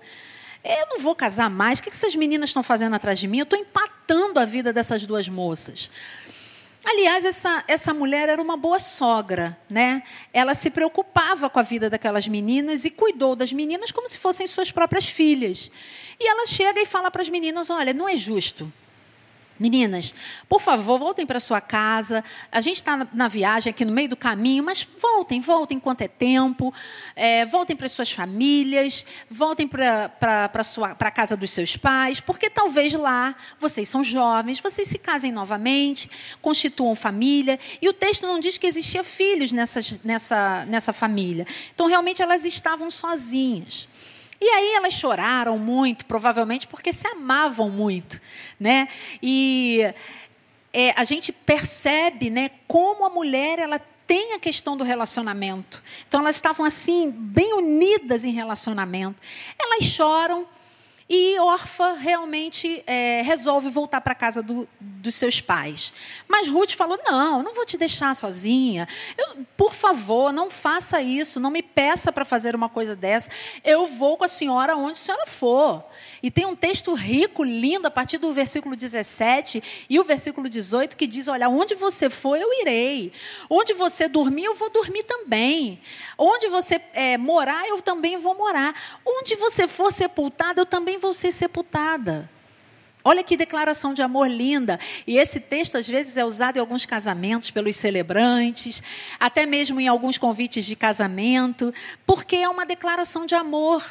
Eu 0.65 0.87
não 0.91 1.01
vou 1.01 1.15
casar 1.15 1.51
mais. 1.51 1.79
O 1.79 1.83
que 1.83 1.91
essas 1.91 2.15
meninas 2.15 2.51
estão 2.51 2.63
fazendo 2.63 2.95
atrás 2.95 3.19
de 3.19 3.27
mim? 3.27 3.39
Eu 3.39 3.45
estou 3.45 3.59
empatando 3.59 4.39
a 4.39 4.45
vida 4.45 4.73
dessas 4.73 5.05
duas 5.05 5.29
moças. 5.29 5.91
Aliás, 6.85 7.25
essa, 7.25 7.65
essa 7.69 7.95
mulher 7.95 8.29
era 8.29 8.43
uma 8.43 8.57
boa 8.57 8.79
sogra, 8.79 9.57
né? 9.71 10.03
Ela 10.33 10.53
se 10.53 10.69
preocupava 10.69 11.49
com 11.49 11.59
a 11.59 11.63
vida 11.63 11.89
daquelas 11.89 12.27
meninas 12.27 12.85
e 12.85 12.91
cuidou 12.91 13.37
das 13.37 13.53
meninas 13.53 13.93
como 13.93 14.09
se 14.09 14.19
fossem 14.19 14.47
suas 14.47 14.71
próprias 14.71 15.07
filhas. 15.07 15.71
E 16.19 16.29
ela 16.29 16.45
chega 16.47 16.81
e 16.81 16.87
fala 16.87 17.11
para 17.11 17.23
as 17.23 17.29
meninas: 17.29 17.71
olha, 17.71 17.93
não 17.93 18.09
é 18.09 18.17
justo. 18.17 18.73
Meninas, 19.59 20.15
por 20.49 20.61
favor, 20.61 20.99
voltem 20.99 21.25
para 21.25 21.39
sua 21.39 21.61
casa. 21.61 22.25
A 22.51 22.61
gente 22.61 22.77
está 22.77 23.07
na 23.13 23.29
viagem 23.29 23.71
aqui 23.71 23.85
no 23.85 23.93
meio 23.93 24.09
do 24.09 24.17
caminho, 24.17 24.65
mas 24.65 24.87
voltem, 25.01 25.41
voltem 25.41 25.77
enquanto 25.77 26.01
é 26.01 26.09
tempo. 26.09 26.73
É, 27.15 27.45
voltem 27.45 27.77
para 27.77 27.89
suas 27.89 28.11
famílias, 28.11 29.07
voltem 29.31 29.69
para 29.69 30.11
a 30.99 31.11
casa 31.11 31.37
dos 31.37 31.51
seus 31.51 31.77
pais, 31.77 32.21
porque 32.21 32.51
talvez 32.51 32.93
lá 32.95 33.35
vocês 33.61 33.89
são 33.89 34.03
jovens, 34.03 34.61
vocês 34.61 34.89
se 34.89 34.99
casem 34.99 35.31
novamente, 35.31 36.11
constituam 36.41 36.95
família. 36.95 37.59
E 37.81 37.89
o 37.89 37.93
texto 37.93 38.27
não 38.27 38.41
diz 38.41 38.59
que 38.59 38.67
existia 38.67 39.05
filhos 39.05 39.53
nessas, 39.53 40.03
nessa, 40.03 40.65
nessa 40.67 40.93
família. 40.93 41.47
Então, 41.75 41.87
realmente, 41.87 42.23
elas 42.23 42.45
estavam 42.45 42.91
sozinhas. 42.91 43.89
E 44.45 44.49
aí 44.49 44.75
elas 44.75 44.93
choraram 44.95 45.57
muito, 45.57 46.05
provavelmente 46.05 46.67
porque 46.67 46.93
se 46.93 47.07
amavam 47.07 47.71
muito, 47.71 48.21
né? 48.59 48.89
E 49.23 49.95
é, 50.73 50.91
a 50.97 51.05
gente 51.05 51.31
percebe, 51.31 52.29
né, 52.29 52.51
como 52.67 53.07
a 53.07 53.09
mulher 53.09 53.61
ela 53.61 53.81
tem 54.05 54.33
a 54.33 54.41
questão 54.41 54.77
do 54.77 54.83
relacionamento. 54.83 55.81
Então 56.09 56.19
elas 56.19 56.35
estavam 56.35 56.67
assim 56.67 57.09
bem 57.09 57.55
unidas 57.55 58.25
em 58.25 58.33
relacionamento. 58.33 59.23
Elas 59.57 59.85
choram 59.85 60.45
e 61.09 61.39
Orfa 61.39 61.95
realmente 61.95 62.83
é, 62.87 63.23
resolve 63.23 63.69
voltar 63.69 64.01
para 64.01 64.13
a 64.13 64.17
casa 64.17 64.43
do, 64.43 64.69
dos 64.81 65.15
seus 65.15 65.41
pais. 65.41 65.93
Mas 66.29 66.49
Ruth 66.49 66.73
falou: 66.73 66.99
Não, 67.05 67.43
não 67.43 67.55
vou 67.55 67.67
te 67.67 67.77
deixar 67.77 68.15
sozinha. 68.15 68.89
Eu, 69.19 69.45
por 69.57 69.75
favor, 69.75 70.33
não 70.33 70.49
faça 70.49 71.03
isso. 71.03 71.41
Não 71.41 71.51
me 71.51 71.63
peça 71.63 72.13
para 72.13 72.25
fazer 72.25 72.55
uma 72.55 72.69
coisa 72.69 72.97
dessa. 72.97 73.31
Eu 73.65 73.87
vou 73.87 74.17
com 74.17 74.25
a 74.25 74.29
senhora 74.29 74.77
onde 74.77 74.93
a 74.93 74.97
senhora 74.97 75.27
for. 75.27 75.85
E 76.23 76.31
tem 76.31 76.47
um 76.47 76.57
texto 76.57 76.95
rico, 76.95 77.43
lindo, 77.43 77.87
a 77.87 77.91
partir 77.91 78.19
do 78.19 78.33
versículo 78.33 78.77
17 78.77 79.87
e 79.91 79.99
o 79.99 80.05
versículo 80.05 80.49
18, 80.49 80.97
que 80.97 81.07
diz: 81.07 81.29
Olha, 81.29 81.49
onde 81.49 81.75
você 81.75 82.09
for, 82.09 82.37
eu 82.37 82.49
irei. 82.61 83.13
Onde 83.51 83.75
você 83.75 84.09
dormir, 84.09 84.45
eu 84.45 84.55
vou 84.55 84.71
dormir 84.71 85.03
também. 85.03 85.81
Onde 86.17 86.49
você 86.49 86.81
é, 86.95 87.19
morar, 87.19 87.69
eu 87.69 87.83
também 87.83 88.17
vou 88.17 88.35
morar. 88.35 88.75
Onde 89.05 89.35
você 89.35 89.67
for 89.67 89.93
sepultada, 89.93 90.61
eu 90.61 90.67
também 90.67 90.92
vou 90.99 91.15
ser 91.15 91.33
sepultada. 91.33 92.29
Olha 93.05 93.25
que 93.25 93.37
declaração 93.37 93.93
de 93.93 94.03
amor 94.03 94.29
linda. 94.29 94.79
E 95.07 95.19
esse 95.19 95.41
texto, 95.41 95.77
às 95.77 95.89
vezes, 95.89 96.17
é 96.17 96.25
usado 96.25 96.57
em 96.57 96.61
alguns 96.61 96.87
casamentos 96.87 97.51
pelos 97.51 97.75
celebrantes, 97.75 98.83
até 99.19 99.45
mesmo 99.45 99.81
em 99.81 99.89
alguns 99.89 100.19
convites 100.19 100.65
de 100.65 100.77
casamento, 100.77 101.75
porque 102.07 102.37
é 102.37 102.49
uma 102.49 102.65
declaração 102.65 103.27
de 103.27 103.35
amor 103.35 103.85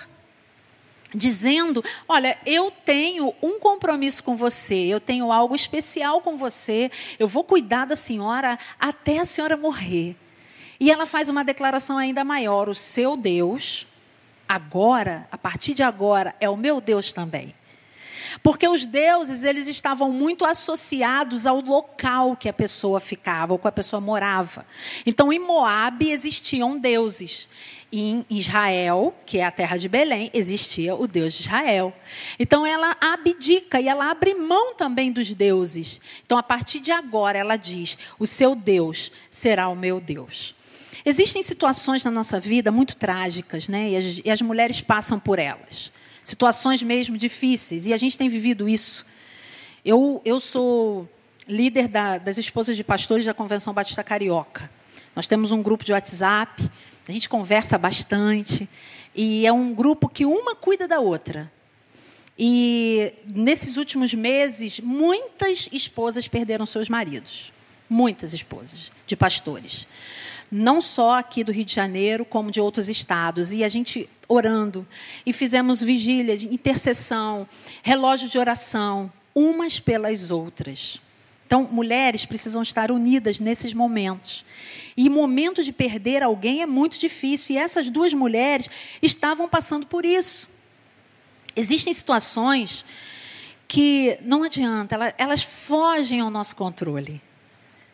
dizendo: 1.13 1.84
Olha, 2.08 2.38
eu 2.46 2.72
tenho 2.72 3.34
um 3.41 3.60
compromisso 3.60 4.24
com 4.24 4.36
você, 4.36 4.75
eu 4.75 5.00
tenho 5.00 5.31
algo 5.31 5.55
especial 5.55 6.22
com 6.22 6.38
você, 6.38 6.89
eu 7.20 7.27
vou 7.27 7.43
cuidar 7.43 7.86
da 7.86 7.96
senhora 7.96 8.58
até 8.79 9.20
a 9.20 9.25
senhora 9.25 9.58
morrer. 9.58 10.15
E 10.79 10.89
ela 10.89 11.05
faz 11.05 11.29
uma 11.29 11.43
declaração 11.43 11.98
ainda 11.98 12.24
maior: 12.24 12.70
O 12.70 12.75
seu 12.75 13.17
Deus, 13.17 13.86
agora, 14.51 15.27
a 15.31 15.38
partir 15.38 15.74
de 15.74 15.81
agora, 15.81 16.36
é 16.39 16.50
o 16.50 16.58
meu 16.58 16.81
Deus 16.81 17.13
também. 17.13 17.55
Porque 18.43 18.67
os 18.67 18.86
deuses, 18.86 19.43
eles 19.43 19.67
estavam 19.67 20.12
muito 20.12 20.46
associados 20.46 21.46
ao 21.46 21.62
local 21.62 22.36
que 22.36 22.50
a 22.50 22.53
pessoa 22.53 23.00
ficava, 23.00 23.53
ou 23.53 23.60
que 23.60 23.67
a 23.67 23.72
pessoa 23.72 24.00
morava. 24.01 24.65
Então, 25.05 25.31
em 25.31 25.39
Moabe 25.39 26.12
existiam 26.12 26.77
deuses 26.77 27.48
em 27.91 28.25
Israel, 28.29 29.13
que 29.25 29.39
é 29.39 29.46
a 29.46 29.51
terra 29.51 29.77
de 29.77 29.89
Belém, 29.89 30.29
existia 30.34 30.96
o 30.96 31.08
Deus 31.08 31.34
de 31.34 31.41
Israel. 31.41 31.93
Então 32.39 32.65
ela 32.65 32.96
abdica 33.01 33.81
e 33.81 33.88
ela 33.88 34.10
abre 34.10 34.34
mão 34.34 34.74
também 34.75 35.12
dos 35.12 35.34
deuses. 35.34 36.00
Então 36.25 36.38
a 36.38 36.43
partir 36.43 36.79
de 36.79 36.91
agora 36.91 37.38
ela 37.38 37.58
diz: 37.58 37.98
o 38.17 38.25
seu 38.25 38.55
Deus 38.55 39.12
será 39.29 39.67
o 39.67 39.75
meu 39.75 40.00
Deus. 40.00 40.55
Existem 41.05 41.41
situações 41.41 42.03
na 42.03 42.12
nossa 42.12 42.39
vida 42.39 42.72
muito 42.72 42.96
trágicas, 42.96 43.67
né? 43.67 43.89
E 43.91 43.98
as, 43.98 44.22
e 44.25 44.29
as 44.29 44.41
mulheres 44.41 44.81
passam 44.81 45.20
por 45.20 45.39
elas. 45.39 45.91
Situações 46.24 46.84
mesmo 46.84 47.17
difíceis, 47.17 47.88
e 47.88 47.93
a 47.93 47.98
gente 47.98 48.17
tem 48.17 48.29
vivido 48.29 48.70
isso. 48.70 49.05
Eu, 49.84 50.22
eu 50.24 50.39
sou 50.39 51.10
líder 51.48 51.88
da, 51.88 52.17
das 52.17 52.38
esposas 52.38 52.77
de 52.77 52.84
pastores 52.84 53.25
da 53.25 53.34
Convenção 53.34 53.74
Batista 53.74 54.03
Carioca. 54.03 54.70
Nós 55.15 55.27
temos 55.27 55.51
um 55.51 55.62
grupo 55.62 55.84
de 55.84 55.91
WhatsApp 55.91 56.70
a 57.08 57.12
gente 57.12 57.27
conversa 57.27 57.77
bastante 57.77 58.70
e 59.13 59.46
é 59.46 59.51
um 59.51 59.74
grupo 59.74 60.08
que 60.08 60.25
uma 60.25 60.55
cuida 60.55 60.88
da 60.88 61.00
outra. 61.00 61.51
E 62.38 63.13
nesses 63.25 63.75
últimos 63.77 64.13
meses, 64.13 64.79
muitas 64.79 65.67
esposas 65.72 66.27
perderam 66.27 66.65
seus 66.65 66.88
maridos. 66.88 67.51
Muitas 67.89 68.34
esposas 68.34 68.91
de 69.05 69.15
pastores. 69.15 69.86
Não 70.51 70.81
só 70.81 71.17
aqui 71.17 71.43
do 71.43 71.51
Rio 71.51 71.63
de 71.63 71.74
Janeiro, 71.74 72.25
como 72.25 72.51
de 72.51 72.60
outros 72.60 72.89
estados. 72.89 73.53
E 73.53 73.63
a 73.63 73.70
gente 73.70 74.10
orando. 74.27 74.86
E 75.25 75.31
fizemos 75.31 75.81
vigília 75.81 76.38
de 76.38 76.53
intercessão, 76.53 77.48
relógio 77.81 78.27
de 78.27 78.38
oração, 78.38 79.12
umas 79.34 79.79
pelas 79.79 80.29
outras. 80.29 81.00
Então, 81.48 81.67
mulheres 81.72 82.25
precisam 82.25 82.62
estar 82.62 82.91
unidas 82.91 83.39
nesses 83.39 83.74
momentos. 83.74 84.46
E 84.96 85.10
momento 85.10 85.63
de 85.63 85.72
perder 85.72 86.24
alguém 86.24 86.62
é 86.62 86.65
muito 86.65 86.98
difícil. 86.98 87.55
E 87.55 87.58
essas 87.58 87.89
duas 87.89 88.13
mulheres 88.13 88.70
estavam 89.01 89.48
passando 89.48 89.86
por 89.88 90.05
isso. 90.05 90.50
Existem 91.55 91.93
situações 91.93 92.86
que 93.67 94.17
não 94.22 94.43
adianta, 94.43 95.13
elas 95.17 95.43
fogem 95.43 96.20
ao 96.20 96.29
nosso 96.29 96.55
controle. 96.55 97.22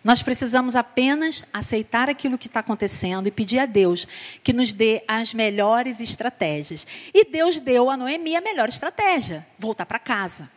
Nós 0.04 0.24
precisamos 0.24 0.76
apenas 0.76 1.44
aceitar 1.52 2.10
aquilo 2.10 2.38
que 2.38 2.48
está 2.48 2.62
acontecendo 2.62 3.28
e 3.28 3.32
pedir 3.32 3.60
a 3.60 3.66
Deus 3.66 4.08
que 4.44 4.54
nos 4.54 4.72
dê 4.72 5.04
as 5.08 5.34
melhores 5.34 6.00
estratégias. 6.00 6.88
E 7.14 7.26
Deus 7.26 7.60
deu 7.60 7.90
a 7.90 7.98
Noemi 7.98 8.36
a 8.36 8.42
melhor 8.42 8.70
estratégia: 8.70 9.46
voltar 9.60 9.86
para 9.86 10.00
casa. 10.00 10.50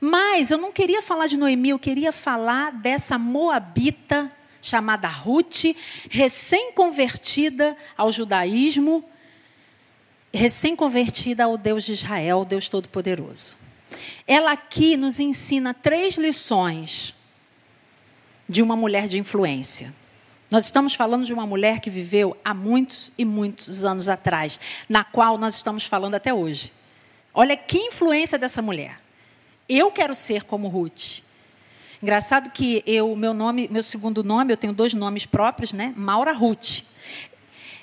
Mas 0.00 0.50
eu 0.50 0.58
não 0.58 0.72
queria 0.72 1.02
falar 1.02 1.26
de 1.26 1.36
Noemi, 1.36 1.70
eu 1.70 1.78
queria 1.78 2.12
falar 2.12 2.72
dessa 2.72 3.18
moabita 3.18 4.30
chamada 4.60 5.08
Ruth, 5.08 5.76
recém-convertida 6.08 7.76
ao 7.96 8.10
judaísmo, 8.10 9.04
recém-convertida 10.32 11.44
ao 11.44 11.58
Deus 11.58 11.84
de 11.84 11.92
Israel, 11.92 12.44
Deus 12.44 12.68
Todo-Poderoso. 12.70 13.58
Ela 14.26 14.52
aqui 14.52 14.96
nos 14.96 15.20
ensina 15.20 15.74
três 15.74 16.16
lições 16.16 17.13
de 18.48 18.62
uma 18.62 18.76
mulher 18.76 19.08
de 19.08 19.18
influência. 19.18 19.94
Nós 20.50 20.66
estamos 20.66 20.94
falando 20.94 21.24
de 21.24 21.32
uma 21.32 21.46
mulher 21.46 21.80
que 21.80 21.90
viveu 21.90 22.36
há 22.44 22.54
muitos 22.54 23.10
e 23.18 23.24
muitos 23.24 23.84
anos 23.84 24.08
atrás, 24.08 24.60
na 24.88 25.02
qual 25.02 25.36
nós 25.36 25.56
estamos 25.56 25.84
falando 25.84 26.14
até 26.14 26.32
hoje. 26.32 26.72
Olha 27.32 27.56
que 27.56 27.78
influência 27.78 28.38
dessa 28.38 28.62
mulher. 28.62 29.00
Eu 29.68 29.90
quero 29.90 30.14
ser 30.14 30.44
como 30.44 30.68
Ruth. 30.68 31.22
Engraçado 32.02 32.50
que 32.50 32.82
eu, 32.86 33.16
meu 33.16 33.32
nome, 33.32 33.66
meu 33.70 33.82
segundo 33.82 34.22
nome, 34.22 34.52
eu 34.52 34.56
tenho 34.56 34.72
dois 34.72 34.92
nomes 34.92 35.26
próprios, 35.26 35.72
né? 35.72 35.92
Maura 35.96 36.32
Ruth. 36.32 36.82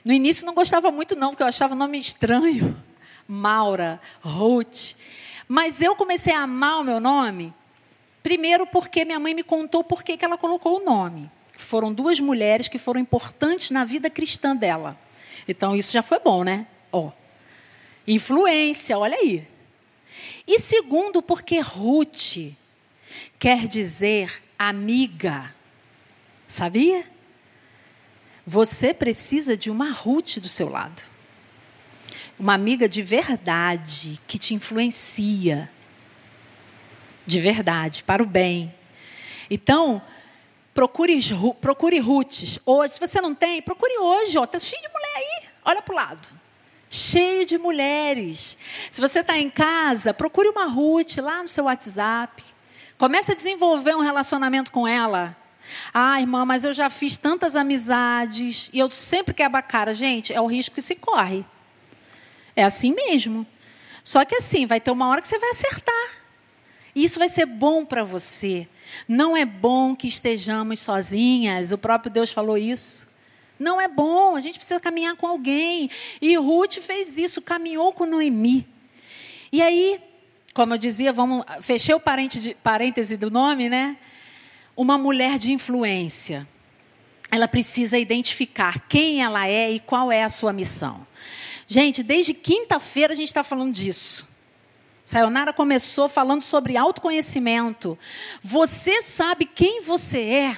No 0.06 0.14
início 0.14 0.46
não 0.46 0.54
gostava 0.54 0.92
muito 0.92 1.16
não, 1.16 1.30
porque 1.30 1.44
eu 1.44 1.48
achava 1.48 1.74
o 1.74 1.78
nome 1.78 1.98
estranho. 1.98 2.82
Maura, 3.28 4.00
Ruth. 4.22 4.94
Mas 5.48 5.82
eu 5.82 5.96
comecei 5.96 6.34
a 6.34 6.42
amar 6.42 6.80
o 6.80 6.84
meu 6.84 7.00
nome, 7.00 7.54
primeiro 8.24 8.66
porque 8.68 9.06
minha 9.06 9.20
mãe 9.20 9.34
me 9.34 9.44
contou 9.44 9.84
por 9.84 10.04
que 10.04 10.18
ela 10.24 10.38
colocou 10.38 10.80
o 10.80 10.84
nome. 10.84 11.30
Foram 11.58 11.94
duas 11.94 12.20
mulheres 12.20 12.68
que 12.68 12.78
foram 12.78 13.00
importantes 13.00 13.72
na 13.72 13.86
vida 13.86 14.10
cristã 14.10 14.56
dela. 14.56 14.98
Então 15.48 15.76
isso 15.76 15.92
já 15.92 16.02
foi 16.02 16.20
bom, 16.20 16.44
né? 16.44 16.68
Ó. 16.92 17.12
Influência, 18.08 18.98
olha 18.98 19.16
aí. 19.16 19.48
E 20.48 20.60
segundo, 20.60 21.22
porque 21.22 21.60
Ruth 21.60 22.54
quer 23.38 23.68
dizer 23.68 24.42
amiga. 24.58 25.54
Sabia? 26.48 27.06
Você 28.46 28.94
precisa 28.94 29.56
de 29.56 29.70
uma 29.70 29.92
Ruth 29.92 30.38
do 30.40 30.48
seu 30.48 30.68
lado. 30.68 31.04
Uma 32.38 32.56
amiga 32.56 32.90
de 32.90 33.02
verdade, 33.02 34.20
que 34.28 34.38
te 34.38 34.54
influencia. 34.54 35.70
De 37.26 37.40
verdade, 37.40 38.04
para 38.04 38.24
o 38.24 38.26
bem. 38.26 38.74
Então, 39.50 40.02
procure, 40.74 41.20
procure 41.60 42.00
Ruths. 42.00 42.60
Hoje, 42.66 42.94
se 42.94 43.00
você 43.00 43.22
não 43.22 43.36
tem, 43.36 43.62
procure 43.62 43.98
hoje. 44.00 44.38
Está 44.38 44.60
cheio 44.60 44.82
de 44.82 44.88
mulher 44.90 45.16
aí. 45.16 45.48
Olha 45.66 45.82
para 45.82 45.94
o 45.94 45.96
lado. 45.96 46.28
cheio 46.92 47.46
de 47.46 47.58
mulheres. 47.58 48.58
Se 48.92 49.00
você 49.00 49.22
está 49.22 49.38
em 49.38 49.50
casa, 49.50 50.14
procure 50.14 50.50
uma 50.50 50.66
Ruth 50.66 51.18
lá 51.20 51.42
no 51.42 51.48
seu 51.48 51.64
WhatsApp. 51.64 52.44
Comece 52.98 53.32
a 53.32 53.36
desenvolver 53.36 53.96
um 53.96 54.02
relacionamento 54.02 54.72
com 54.74 54.86
ela. 54.86 55.36
Ah, 55.94 56.20
irmã, 56.20 56.44
mas 56.44 56.66
eu 56.66 56.74
já 56.74 56.90
fiz 56.90 57.16
tantas 57.16 57.56
amizades 57.56 58.70
e 58.74 58.80
eu 58.80 58.92
sempre 58.92 59.34
quebro 59.34 59.58
a 59.58 59.62
cara. 59.62 59.94
Gente, 59.94 60.34
é 60.34 60.42
o 60.42 60.46
risco 60.48 60.76
que 60.76 60.82
se 60.82 60.96
corre. 60.96 61.46
É 62.54 62.64
assim 62.64 62.94
mesmo. 62.94 63.48
Só 64.04 64.26
que 64.26 64.36
assim, 64.36 64.66
vai 64.66 64.82
ter 64.82 64.92
uma 64.92 65.08
hora 65.08 65.22
que 65.22 65.28
você 65.30 65.40
vai 65.40 65.52
acertar. 65.52 66.21
E 66.94 67.04
isso 67.04 67.20
vai 67.20 67.30
ser 67.30 67.46
bom 67.46 67.86
para 67.86 68.04
você. 68.04 68.68
Não 69.08 69.36
é 69.36 69.46
bom 69.46 69.96
que 69.96 70.08
estejamos 70.08 70.80
sozinhas. 70.80 71.72
O 71.72 71.78
próprio 71.78 72.12
Deus 72.12 72.32
falou 72.32 72.58
isso. 72.58 73.10
Não 73.58 73.80
é 73.80 73.88
bom, 73.88 74.36
a 74.36 74.40
gente 74.40 74.58
precisa 74.58 74.80
caminhar 74.80 75.16
com 75.16 75.28
alguém. 75.28 75.90
E 76.20 76.36
Ruth 76.36 76.80
fez 76.80 77.18
isso, 77.18 77.42
caminhou 77.42 77.94
com 77.94 78.08
Noemi. 78.08 78.68
E 79.52 79.62
aí, 79.62 80.02
como 80.54 80.74
eu 80.74 80.78
dizia, 80.78 81.14
vamos, 81.14 81.46
fechei 81.62 81.94
o 81.94 82.00
parêntese 82.00 83.18
do 83.18 83.30
nome, 83.30 83.70
né? 83.70 83.98
Uma 84.76 84.98
mulher 84.98 85.38
de 85.38 85.52
influência. 85.52 86.48
Ela 87.30 87.48
precisa 87.48 88.00
identificar 88.00 88.80
quem 88.90 89.22
ela 89.22 89.48
é 89.48 89.72
e 89.72 89.80
qual 89.80 90.12
é 90.12 90.24
a 90.24 90.30
sua 90.30 90.52
missão. 90.52 91.06
Gente, 91.68 92.02
desde 92.02 92.34
quinta-feira 92.34 93.14
a 93.14 93.16
gente 93.16 93.28
está 93.28 93.44
falando 93.44 93.74
disso. 93.74 94.28
Sayonara 95.12 95.52
começou 95.52 96.08
falando 96.08 96.42
sobre 96.42 96.78
autoconhecimento. 96.78 98.00
Você 98.42 99.02
sabe 99.02 99.46
quem 99.46 99.82
você 99.82 100.20
é? 100.22 100.58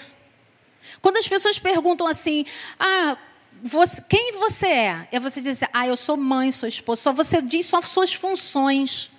Quando 1.02 1.18
as 1.18 1.28
pessoas 1.28 1.58
perguntam 1.58 2.06
assim, 2.06 2.46
ah, 2.80 3.18
você, 3.64 4.00
quem 4.08 4.34
você 4.34 4.68
é? 4.68 5.08
É 5.12 5.20
você 5.20 5.42
dizer, 5.42 5.68
ah, 5.74 5.88
eu 5.88 5.98
sou 5.98 6.16
mãe, 6.16 6.52
sou 6.52 6.70
esposa. 6.70 7.02
Só 7.02 7.12
você 7.12 7.42
diz 7.42 7.66
só 7.66 7.82
suas 7.82 8.14
funções, 8.14 9.10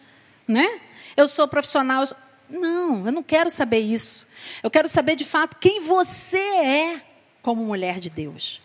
né? 0.46 0.80
Eu 1.16 1.26
sou 1.26 1.48
profissional. 1.48 2.02
Eu 2.02 2.06
sou... 2.06 2.16
Não, 2.48 3.04
eu 3.04 3.10
não 3.10 3.22
quero 3.22 3.50
saber 3.50 3.80
isso. 3.80 4.28
Eu 4.62 4.70
quero 4.70 4.86
saber 4.86 5.16
de 5.16 5.24
fato 5.24 5.56
quem 5.58 5.80
você 5.80 6.38
é 6.38 7.02
como 7.42 7.64
mulher 7.64 7.98
de 7.98 8.08
Deus. 8.08 8.62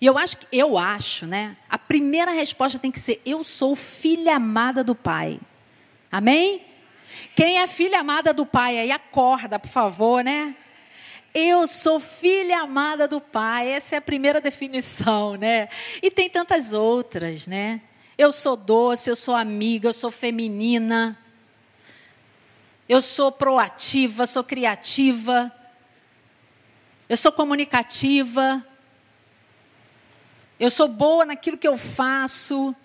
E 0.00 0.06
eu 0.06 0.16
acho, 0.16 0.36
eu 0.52 0.78
acho, 0.78 1.26
né? 1.26 1.56
A 1.68 1.78
primeira 1.78 2.30
resposta 2.30 2.78
tem 2.78 2.92
que 2.92 3.00
ser: 3.00 3.20
eu 3.26 3.42
sou 3.42 3.74
filha 3.74 4.36
amada 4.36 4.84
do 4.84 4.94
Pai. 4.94 5.40
Amém? 6.12 6.62
Quem 7.34 7.58
é 7.58 7.66
filha 7.66 8.00
amada 8.00 8.34
do 8.34 8.44
Pai 8.44 8.78
aí 8.78 8.92
acorda, 8.92 9.58
por 9.58 9.70
favor, 9.70 10.22
né? 10.22 10.54
Eu 11.32 11.66
sou 11.66 11.98
filha 11.98 12.60
amada 12.60 13.08
do 13.08 13.18
Pai. 13.18 13.70
Essa 13.70 13.94
é 13.94 13.98
a 13.98 14.02
primeira 14.02 14.38
definição, 14.38 15.36
né? 15.36 15.70
E 16.02 16.10
tem 16.10 16.28
tantas 16.28 16.74
outras, 16.74 17.46
né? 17.46 17.80
Eu 18.18 18.30
sou 18.30 18.54
doce, 18.54 19.08
eu 19.08 19.16
sou 19.16 19.34
amiga, 19.34 19.88
eu 19.88 19.94
sou 19.94 20.10
feminina. 20.10 21.18
Eu 22.86 23.00
sou 23.00 23.32
proativa, 23.32 24.26
sou 24.26 24.44
criativa. 24.44 25.50
Eu 27.08 27.16
sou 27.16 27.32
comunicativa. 27.32 28.62
Eu 30.60 30.68
sou 30.68 30.88
boa 30.88 31.24
naquilo 31.24 31.56
que 31.56 31.66
eu 31.66 31.78
faço 31.78 32.76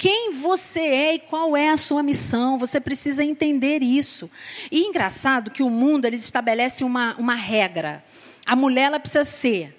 quem 0.00 0.32
você 0.32 0.80
é 0.80 1.14
e 1.16 1.18
qual 1.18 1.54
é 1.54 1.68
a 1.68 1.76
sua 1.76 2.02
missão. 2.02 2.56
Você 2.56 2.80
precisa 2.80 3.22
entender 3.22 3.82
isso. 3.82 4.30
E 4.70 4.80
engraçado 4.80 5.50
que 5.50 5.62
o 5.62 5.68
mundo 5.68 6.06
eles 6.06 6.24
estabelecem 6.24 6.86
uma, 6.86 7.14
uma 7.18 7.34
regra. 7.34 8.02
A 8.46 8.56
mulher 8.56 8.84
ela 8.84 8.98
precisa 8.98 9.26
ser, 9.26 9.78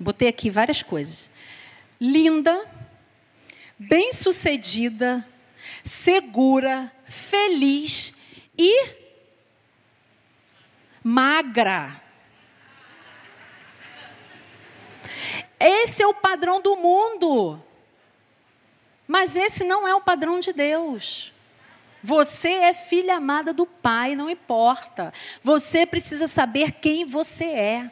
botei 0.00 0.26
aqui 0.26 0.50
várias 0.50 0.82
coisas, 0.82 1.30
linda, 2.00 2.66
bem-sucedida, 3.78 5.24
segura, 5.84 6.92
feliz 7.06 8.14
e 8.58 8.94
magra. 11.04 12.02
Esse 15.60 16.02
é 16.02 16.06
o 16.08 16.14
padrão 16.14 16.60
do 16.60 16.74
mundo. 16.74 17.62
Mas 19.06 19.36
esse 19.36 19.64
não 19.64 19.86
é 19.86 19.94
o 19.94 20.00
padrão 20.00 20.40
de 20.40 20.52
Deus. 20.52 21.32
Você 22.02 22.48
é 22.48 22.72
filha 22.72 23.16
amada 23.16 23.52
do 23.52 23.66
Pai, 23.66 24.14
não 24.14 24.30
importa. 24.30 25.12
Você 25.42 25.86
precisa 25.86 26.26
saber 26.26 26.72
quem 26.72 27.04
você 27.04 27.44
é. 27.44 27.90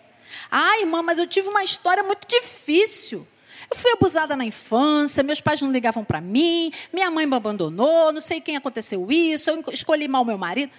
Ah, 0.51 0.79
irmã, 0.79 1.03
mas 1.03 1.19
eu 1.19 1.27
tive 1.27 1.49
uma 1.49 1.65
história 1.65 2.03
muito 2.03 2.27
difícil. 2.27 3.27
Eu 3.71 3.77
fui 3.77 3.91
abusada 3.93 4.37
na 4.37 4.45
infância, 4.45 5.23
meus 5.23 5.41
pais 5.41 5.61
não 5.61 5.71
ligavam 5.71 6.05
para 6.05 6.21
mim, 6.21 6.73
minha 6.93 7.11
mãe 7.11 7.27
me 7.27 7.35
abandonou, 7.35 8.13
não 8.13 8.21
sei 8.21 8.41
quem 8.41 8.57
aconteceu 8.57 9.11
isso, 9.11 9.51
eu 9.51 9.65
escolhi 9.73 10.07
mal 10.07 10.25
meu 10.25 10.39
marido. 10.39 10.71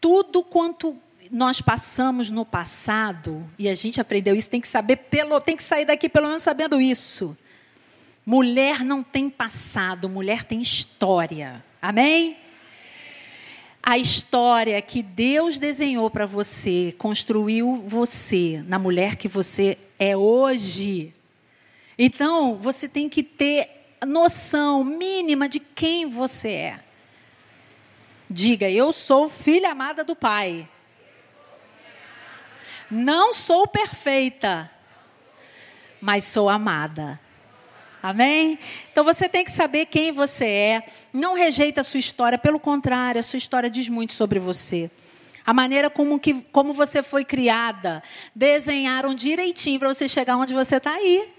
Tudo 0.00 0.42
quanto 0.42 0.96
nós 1.30 1.60
passamos 1.60 2.30
no 2.30 2.44
passado, 2.44 3.48
e 3.58 3.68
a 3.68 3.74
gente 3.74 4.00
aprendeu 4.00 4.34
isso, 4.34 4.50
tem 4.50 4.60
que 4.60 4.68
saber 4.68 4.96
pelo, 4.96 5.40
tem 5.40 5.56
que 5.56 5.64
sair 5.64 5.84
daqui 5.84 6.08
pelo 6.08 6.26
menos 6.26 6.42
sabendo 6.42 6.80
isso. 6.80 7.36
Mulher 8.26 8.82
não 8.84 9.02
tem 9.02 9.28
passado, 9.28 10.08
mulher 10.08 10.44
tem 10.44 10.60
história. 10.60 11.62
Amém? 11.80 12.38
A 13.82 13.98
história 13.98 14.80
que 14.80 15.02
Deus 15.02 15.58
desenhou 15.58 16.08
para 16.08 16.24
você, 16.24 16.94
construiu 16.96 17.82
você 17.86 18.64
na 18.66 18.78
mulher 18.78 19.16
que 19.16 19.28
você 19.28 19.76
é 19.98 20.16
hoje. 20.16 21.12
Então, 21.98 22.56
você 22.56 22.88
tem 22.88 23.10
que 23.10 23.22
ter 23.22 23.68
noção 24.06 24.82
mínima 24.82 25.46
de 25.46 25.60
quem 25.60 26.06
você 26.06 26.48
é. 26.50 26.80
Diga, 28.28 28.70
eu 28.70 28.90
sou 28.90 29.28
filha 29.28 29.70
amada 29.70 30.02
do 30.02 30.16
Pai. 30.16 30.66
Não 32.90 33.34
sou 33.34 33.66
perfeita, 33.66 34.70
mas 36.00 36.24
sou 36.24 36.48
amada. 36.48 37.20
Amém? 38.04 38.58
Então 38.92 39.02
você 39.02 39.26
tem 39.30 39.42
que 39.42 39.50
saber 39.50 39.86
quem 39.86 40.12
você 40.12 40.44
é. 40.44 40.82
Não 41.10 41.32
rejeita 41.32 41.80
a 41.80 41.84
sua 41.84 41.98
história, 41.98 42.36
pelo 42.36 42.60
contrário, 42.60 43.18
a 43.18 43.22
sua 43.22 43.38
história 43.38 43.70
diz 43.70 43.88
muito 43.88 44.12
sobre 44.12 44.38
você. 44.38 44.90
A 45.42 45.54
maneira 45.54 45.88
como, 45.88 46.20
que, 46.20 46.34
como 46.52 46.74
você 46.74 47.02
foi 47.02 47.24
criada. 47.24 48.02
Desenharam 48.34 49.14
direitinho 49.14 49.78
para 49.78 49.88
você 49.88 50.06
chegar 50.06 50.36
onde 50.36 50.52
você 50.52 50.76
está 50.76 50.90
aí. 50.90 51.32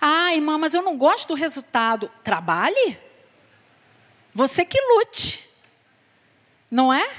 Ah, 0.00 0.32
irmã, 0.32 0.56
mas 0.56 0.72
eu 0.72 0.82
não 0.82 0.96
gosto 0.96 1.26
do 1.26 1.34
resultado. 1.34 2.08
Trabalhe. 2.22 2.96
Você 4.32 4.64
que 4.64 4.80
lute. 4.80 5.44
Não 6.70 6.94
é? 6.94 7.10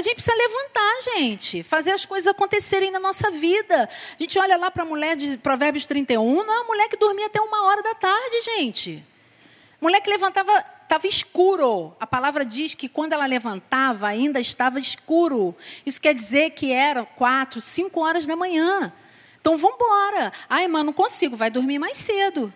A 0.00 0.02
gente 0.02 0.14
precisa 0.14 0.34
levantar, 0.34 1.00
gente, 1.14 1.62
fazer 1.62 1.90
as 1.90 2.06
coisas 2.06 2.26
acontecerem 2.26 2.90
na 2.90 2.98
nossa 2.98 3.30
vida. 3.30 3.86
A 3.86 4.16
gente 4.18 4.38
olha 4.38 4.56
lá 4.56 4.70
para 4.70 4.82
a 4.82 4.86
mulher 4.86 5.14
de 5.14 5.36
Provérbios 5.36 5.84
31, 5.84 6.42
não 6.42 6.54
é 6.54 6.60
uma 6.60 6.68
mulher 6.68 6.88
que 6.88 6.96
dormia 6.96 7.26
até 7.26 7.38
uma 7.38 7.66
hora 7.66 7.82
da 7.82 7.94
tarde, 7.94 8.40
gente. 8.40 9.04
Mulher 9.78 10.00
que 10.00 10.08
levantava, 10.08 10.64
estava 10.84 11.06
escuro. 11.06 11.94
A 12.00 12.06
palavra 12.06 12.46
diz 12.46 12.72
que 12.72 12.88
quando 12.88 13.12
ela 13.12 13.26
levantava, 13.26 14.06
ainda 14.06 14.40
estava 14.40 14.80
escuro. 14.80 15.54
Isso 15.84 16.00
quer 16.00 16.14
dizer 16.14 16.52
que 16.52 16.72
era 16.72 17.04
quatro, 17.04 17.60
cinco 17.60 18.00
horas 18.00 18.26
da 18.26 18.34
manhã. 18.34 18.90
Então 19.38 19.58
vamos 19.58 19.76
embora. 19.76 20.32
Ai, 20.48 20.62
irmã, 20.62 20.82
não 20.82 20.94
consigo, 20.94 21.36
vai 21.36 21.50
dormir 21.50 21.78
mais 21.78 21.98
cedo. 21.98 22.50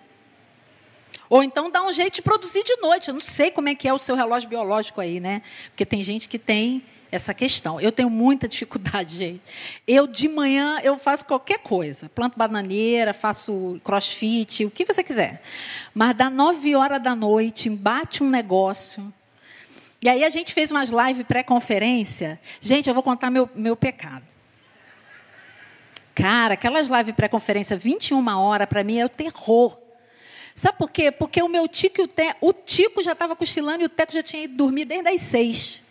Ou 1.29 1.43
então 1.43 1.71
dá 1.71 1.83
um 1.83 1.93
jeito 1.93 2.15
de 2.15 2.23
produzir 2.23 2.65
de 2.65 2.77
noite. 2.77 3.09
Eu 3.09 3.15
não 3.15 3.21
sei 3.21 3.51
como 3.51 3.69
é 3.69 3.75
que 3.75 3.87
é 3.87 3.93
o 3.93 3.99
seu 3.99 4.17
relógio 4.17 4.49
biológico 4.49 4.99
aí, 4.99 5.21
né? 5.21 5.43
Porque 5.67 5.85
tem 5.85 6.03
gente 6.03 6.27
que 6.27 6.39
tem 6.39 6.83
essa 7.15 7.33
questão. 7.33 7.81
Eu 7.81 7.93
tenho 7.93 8.11
muita 8.11 8.49
dificuldade, 8.49 9.17
gente. 9.19 9.43
Eu 9.87 10.07
de 10.07 10.29
manhã 10.29 10.79
eu 10.83 10.99
faço 10.99 11.25
qualquer 11.25 11.59
coisa, 11.59 12.09
planto 12.09 12.37
bananeira, 12.37 13.15
faço 13.15 13.81
crossfit, 13.85 14.65
o 14.65 14.71
que 14.71 14.85
você 14.85 15.03
quiser. 15.03 15.43
Mas 15.95 16.17
dá 16.17 16.29
nove 16.29 16.75
horas 16.75 17.03
da 17.03 17.15
noite, 17.15 17.71
bate 17.71 18.23
um 18.23 18.29
negócio. 18.29 19.13
E 20.03 20.09
aí 20.09 20.23
a 20.23 20.29
gente 20.29 20.53
fez 20.53 20.71
umas 20.71 20.91
lives 20.91 21.25
pré-conferência. 21.27 22.39
Gente, 22.61 22.89
eu 22.89 22.95
vou 22.95 23.03
contar 23.03 23.31
meu, 23.31 23.49
meu 23.55 23.75
pecado. 23.75 24.25
Cara, 26.15 26.55
aquelas 26.55 26.89
lives 26.89 27.15
pré-conferência 27.15 27.77
21 27.77 28.27
horas, 28.39 28.69
para 28.69 28.85
mim 28.85 28.99
é 28.99 29.07
o 29.07 29.09
terror. 29.09 29.79
Sabe 30.55 30.79
por 30.79 30.91
quê? 30.91 31.11
Porque 31.11 31.43
o 31.43 31.49
meu 31.49 31.67
tico 31.67 32.01
e 32.01 32.05
o 32.05 32.09
Teco, 32.09 32.39
o 32.41 32.53
Tico 32.53 33.03
já 33.03 33.13
estava 33.13 33.35
cochilando 33.35 33.83
e 33.83 33.87
o 33.87 33.89
Teco 33.89 34.13
já 34.13 34.23
tinha 34.23 34.45
ido 34.45 34.55
dormir 34.55 34.85
desde 34.85 35.09
as 35.09 35.21
seis. 35.21 35.83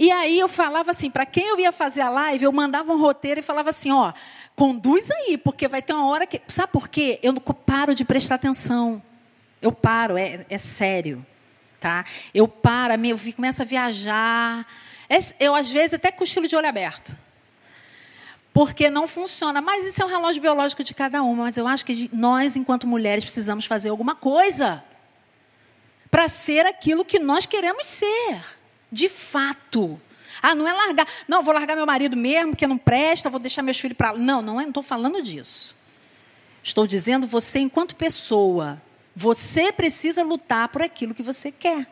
E 0.00 0.10
aí 0.10 0.38
eu 0.38 0.48
falava 0.48 0.92
assim, 0.92 1.10
para 1.10 1.26
quem 1.26 1.46
eu 1.46 1.60
ia 1.60 1.70
fazer 1.70 2.00
a 2.00 2.08
live, 2.08 2.46
eu 2.46 2.52
mandava 2.52 2.90
um 2.90 2.98
roteiro 2.98 3.40
e 3.40 3.42
falava 3.42 3.68
assim, 3.68 3.92
ó, 3.92 4.14
conduz 4.56 5.10
aí, 5.10 5.36
porque 5.36 5.68
vai 5.68 5.82
ter 5.82 5.92
uma 5.92 6.08
hora 6.08 6.26
que. 6.26 6.40
Sabe 6.48 6.72
por 6.72 6.88
quê? 6.88 7.20
Eu 7.22 7.34
não 7.34 7.42
paro 7.42 7.94
de 7.94 8.02
prestar 8.02 8.36
atenção. 8.36 9.02
Eu 9.60 9.70
paro, 9.70 10.16
é, 10.16 10.46
é 10.48 10.56
sério. 10.56 11.24
Tá? 11.78 12.06
Eu 12.32 12.48
paro, 12.48 12.94
eu 13.04 13.18
começo 13.36 13.60
a 13.60 13.64
viajar. 13.66 14.66
É, 15.06 15.18
eu, 15.38 15.54
às 15.54 15.68
vezes, 15.68 15.92
até 15.92 16.10
cochilo 16.10 16.48
de 16.48 16.56
olho 16.56 16.66
aberto. 16.66 17.14
Porque 18.54 18.88
não 18.88 19.06
funciona. 19.06 19.60
Mas 19.60 19.84
isso 19.84 20.00
é 20.00 20.04
o 20.06 20.08
relógio 20.08 20.40
biológico 20.40 20.82
de 20.82 20.94
cada 20.94 21.22
uma. 21.22 21.44
Mas 21.44 21.58
eu 21.58 21.68
acho 21.68 21.84
que 21.84 22.08
nós, 22.10 22.56
enquanto 22.56 22.86
mulheres, 22.86 23.22
precisamos 23.22 23.66
fazer 23.66 23.90
alguma 23.90 24.14
coisa 24.14 24.82
para 26.10 26.26
ser 26.26 26.64
aquilo 26.64 27.04
que 27.04 27.18
nós 27.18 27.44
queremos 27.44 27.84
ser, 27.84 28.40
de 28.90 29.08
fato. 29.08 30.00
Ah, 30.42 30.54
não 30.54 30.66
é 30.66 30.72
largar. 30.72 31.06
Não, 31.28 31.42
vou 31.42 31.52
largar 31.52 31.76
meu 31.76 31.86
marido 31.86 32.16
mesmo, 32.16 32.56
que 32.56 32.66
não 32.66 32.78
presta, 32.78 33.28
vou 33.28 33.40
deixar 33.40 33.62
meus 33.62 33.78
filhos 33.78 33.96
para 33.96 34.12
lá. 34.12 34.18
Não, 34.18 34.40
não 34.40 34.60
estou 34.60 34.82
falando 34.82 35.20
disso. 35.20 35.76
Estou 36.62 36.86
dizendo 36.86 37.26
você, 37.26 37.58
enquanto 37.58 37.96
pessoa, 37.96 38.80
você 39.14 39.72
precisa 39.72 40.22
lutar 40.22 40.68
por 40.68 40.82
aquilo 40.82 41.14
que 41.14 41.22
você 41.22 41.50
quer. 41.50 41.86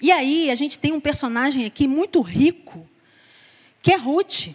E 0.00 0.12
aí, 0.12 0.50
a 0.50 0.54
gente 0.54 0.78
tem 0.78 0.92
um 0.92 1.00
personagem 1.00 1.66
aqui 1.66 1.88
muito 1.88 2.20
rico, 2.20 2.88
que 3.82 3.92
é 3.92 3.96
Ruth. 3.96 4.48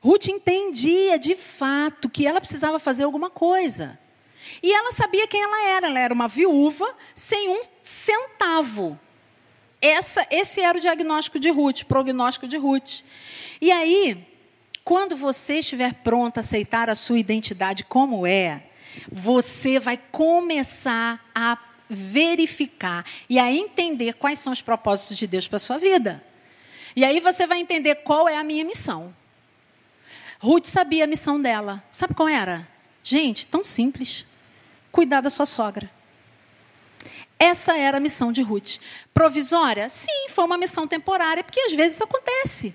Ruth 0.00 0.28
entendia 0.28 1.18
de 1.18 1.34
fato 1.34 2.08
que 2.08 2.26
ela 2.26 2.40
precisava 2.40 2.78
fazer 2.78 3.04
alguma 3.04 3.30
coisa. 3.30 3.98
E 4.62 4.72
ela 4.72 4.92
sabia 4.92 5.26
quem 5.26 5.42
ela 5.42 5.64
era. 5.64 5.86
Ela 5.86 5.98
era 5.98 6.14
uma 6.14 6.28
viúva 6.28 6.94
sem 7.14 7.48
um 7.48 7.60
centavo. 7.82 8.98
Essa, 9.80 10.26
esse 10.30 10.60
era 10.60 10.76
o 10.76 10.80
diagnóstico 10.80 11.38
de 11.38 11.50
Ruth, 11.50 11.84
prognóstico 11.84 12.48
de 12.48 12.56
Ruth. 12.56 13.00
E 13.60 13.70
aí, 13.70 14.26
quando 14.84 15.16
você 15.16 15.58
estiver 15.58 15.94
pronta 15.94 16.40
a 16.40 16.42
aceitar 16.42 16.90
a 16.90 16.94
sua 16.94 17.18
identidade 17.18 17.84
como 17.84 18.26
é, 18.26 18.62
você 19.10 19.78
vai 19.78 19.96
começar 20.10 21.24
a 21.34 21.58
verificar 21.88 23.04
e 23.28 23.38
a 23.38 23.50
entender 23.50 24.14
quais 24.14 24.38
são 24.38 24.52
os 24.52 24.60
propósitos 24.60 25.16
de 25.16 25.26
Deus 25.26 25.46
para 25.46 25.56
a 25.56 25.60
sua 25.60 25.78
vida. 25.78 26.22
E 26.96 27.04
aí 27.04 27.20
você 27.20 27.46
vai 27.46 27.60
entender 27.60 27.96
qual 27.96 28.28
é 28.28 28.36
a 28.36 28.44
minha 28.44 28.64
missão. 28.64 29.14
Ruth 30.40 30.66
sabia 30.66 31.04
a 31.04 31.06
missão 31.06 31.40
dela. 31.40 31.82
Sabe 31.90 32.14
qual 32.14 32.28
era? 32.28 32.66
Gente, 33.02 33.46
tão 33.46 33.64
simples. 33.64 34.26
Cuidar 34.90 35.20
da 35.20 35.30
sua 35.30 35.46
sogra. 35.46 35.90
Essa 37.38 37.76
era 37.76 37.98
a 37.98 38.00
missão 38.00 38.32
de 38.32 38.42
Ruth. 38.42 38.78
Provisória? 39.14 39.88
Sim, 39.88 40.28
foi 40.28 40.44
uma 40.44 40.58
missão 40.58 40.88
temporária, 40.88 41.44
porque 41.44 41.60
às 41.60 41.72
vezes 41.72 41.94
isso 41.94 42.04
acontece. 42.04 42.74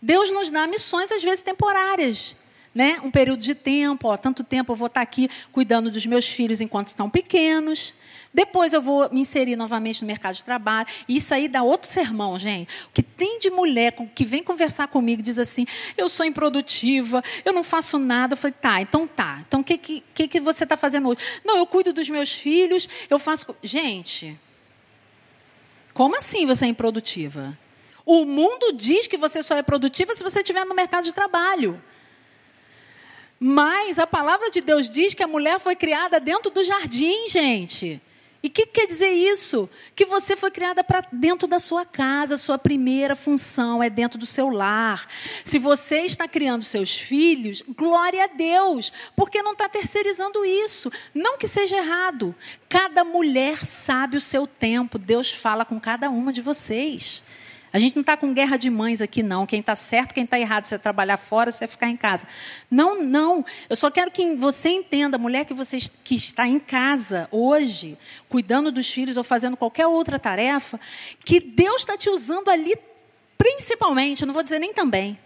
Deus 0.00 0.30
nos 0.30 0.50
dá 0.50 0.66
missões, 0.66 1.12
às 1.12 1.22
vezes 1.22 1.42
temporárias. 1.42 2.34
Né? 2.78 3.00
Um 3.02 3.10
período 3.10 3.40
de 3.40 3.56
tempo, 3.56 4.06
ó, 4.06 4.16
tanto 4.16 4.44
tempo 4.44 4.70
eu 4.70 4.76
vou 4.76 4.86
estar 4.86 5.00
aqui 5.00 5.28
cuidando 5.50 5.90
dos 5.90 6.06
meus 6.06 6.28
filhos 6.28 6.60
enquanto 6.60 6.86
estão 6.86 7.10
pequenos. 7.10 7.92
Depois 8.32 8.72
eu 8.72 8.80
vou 8.80 9.10
me 9.10 9.22
inserir 9.22 9.56
novamente 9.56 10.00
no 10.00 10.06
mercado 10.06 10.36
de 10.36 10.44
trabalho. 10.44 10.86
E 11.08 11.16
isso 11.16 11.34
aí 11.34 11.48
dá 11.48 11.60
outro 11.64 11.90
sermão, 11.90 12.38
gente. 12.38 12.68
O 12.86 12.92
que 12.94 13.02
tem 13.02 13.40
de 13.40 13.50
mulher 13.50 13.92
que 14.14 14.24
vem 14.24 14.44
conversar 14.44 14.86
comigo 14.86 15.20
diz 15.20 15.40
assim: 15.40 15.66
eu 15.96 16.08
sou 16.08 16.24
improdutiva, 16.24 17.20
eu 17.44 17.52
não 17.52 17.64
faço 17.64 17.98
nada. 17.98 18.34
Eu 18.34 18.36
falei, 18.36 18.54
tá, 18.60 18.80
então 18.80 19.08
tá. 19.08 19.42
Então 19.48 19.58
o 19.58 19.64
que, 19.64 19.76
que, 19.76 20.28
que 20.28 20.38
você 20.38 20.62
está 20.62 20.76
fazendo 20.76 21.08
hoje? 21.08 21.18
Não, 21.44 21.56
eu 21.56 21.66
cuido 21.66 21.92
dos 21.92 22.08
meus 22.08 22.32
filhos, 22.32 22.88
eu 23.10 23.18
faço. 23.18 23.56
Gente, 23.60 24.38
como 25.92 26.16
assim 26.16 26.46
você 26.46 26.64
é 26.64 26.68
improdutiva? 26.68 27.58
O 28.06 28.24
mundo 28.24 28.72
diz 28.72 29.08
que 29.08 29.16
você 29.16 29.42
só 29.42 29.56
é 29.56 29.64
produtiva 29.64 30.14
se 30.14 30.22
você 30.22 30.42
estiver 30.42 30.64
no 30.64 30.76
mercado 30.76 31.02
de 31.02 31.12
trabalho. 31.12 31.82
Mas 33.40 33.98
a 33.98 34.06
palavra 34.06 34.50
de 34.50 34.60
Deus 34.60 34.90
diz 34.90 35.14
que 35.14 35.22
a 35.22 35.28
mulher 35.28 35.60
foi 35.60 35.76
criada 35.76 36.18
dentro 36.18 36.50
do 36.50 36.64
jardim, 36.64 37.28
gente. 37.28 38.00
E 38.40 38.46
o 38.46 38.50
que 38.50 38.66
quer 38.66 38.86
dizer 38.86 39.10
isso? 39.10 39.68
Que 39.96 40.06
você 40.06 40.36
foi 40.36 40.50
criada 40.50 40.84
para 40.84 41.04
dentro 41.12 41.48
da 41.48 41.58
sua 41.58 41.84
casa, 41.84 42.36
sua 42.36 42.56
primeira 42.56 43.16
função 43.16 43.82
é 43.82 43.90
dentro 43.90 44.16
do 44.16 44.26
seu 44.26 44.48
lar. 44.48 45.08
Se 45.44 45.58
você 45.58 46.02
está 46.02 46.28
criando 46.28 46.62
seus 46.62 46.96
filhos, 46.96 47.62
glória 47.76 48.24
a 48.24 48.26
Deus, 48.28 48.92
porque 49.16 49.42
não 49.42 49.52
está 49.52 49.68
terceirizando 49.68 50.44
isso. 50.44 50.90
Não 51.12 51.36
que 51.36 51.48
seja 51.48 51.78
errado. 51.78 52.32
Cada 52.68 53.02
mulher 53.02 53.66
sabe 53.66 54.16
o 54.16 54.20
seu 54.20 54.46
tempo, 54.46 54.98
Deus 54.98 55.32
fala 55.32 55.64
com 55.64 55.80
cada 55.80 56.08
uma 56.08 56.32
de 56.32 56.40
vocês. 56.40 57.24
A 57.72 57.78
gente 57.78 57.94
não 57.96 58.00
está 58.00 58.16
com 58.16 58.32
guerra 58.32 58.56
de 58.56 58.70
mães 58.70 59.02
aqui, 59.02 59.22
não. 59.22 59.46
Quem 59.46 59.60
está 59.60 59.76
certo, 59.76 60.14
quem 60.14 60.24
está 60.24 60.38
errado, 60.38 60.64
você 60.64 60.76
é 60.76 60.78
trabalhar 60.78 61.16
fora, 61.16 61.50
você 61.50 61.64
é 61.64 61.66
ficar 61.66 61.88
em 61.88 61.96
casa. 61.96 62.26
Não, 62.70 63.02
não. 63.02 63.44
Eu 63.68 63.76
só 63.76 63.90
quero 63.90 64.10
que 64.10 64.34
você 64.36 64.70
entenda, 64.70 65.18
mulher 65.18 65.44
que 65.44 65.52
você 65.52 65.78
que 66.04 66.14
está 66.14 66.46
em 66.46 66.58
casa 66.58 67.28
hoje, 67.30 67.98
cuidando 68.28 68.72
dos 68.72 68.88
filhos 68.90 69.16
ou 69.16 69.24
fazendo 69.24 69.56
qualquer 69.56 69.86
outra 69.86 70.18
tarefa, 70.18 70.80
que 71.24 71.40
Deus 71.40 71.82
está 71.82 71.96
te 71.96 72.08
usando 72.08 72.48
ali, 72.48 72.74
principalmente, 73.36 74.24
não 74.24 74.32
vou 74.32 74.42
dizer 74.42 74.58
nem 74.58 74.72
também, 74.72 75.18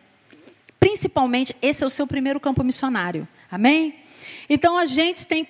principalmente, 0.81 1.55
esse 1.63 1.85
é 1.85 1.87
o 1.87 1.91
seu 1.91 2.07
primeiro 2.07 2.41
campo 2.41 2.65
missionário. 2.65 3.27
Amém? 3.51 3.95
Então 4.49 4.77
a 4.77 4.85
gente 4.85 5.27
tem, 5.27 5.47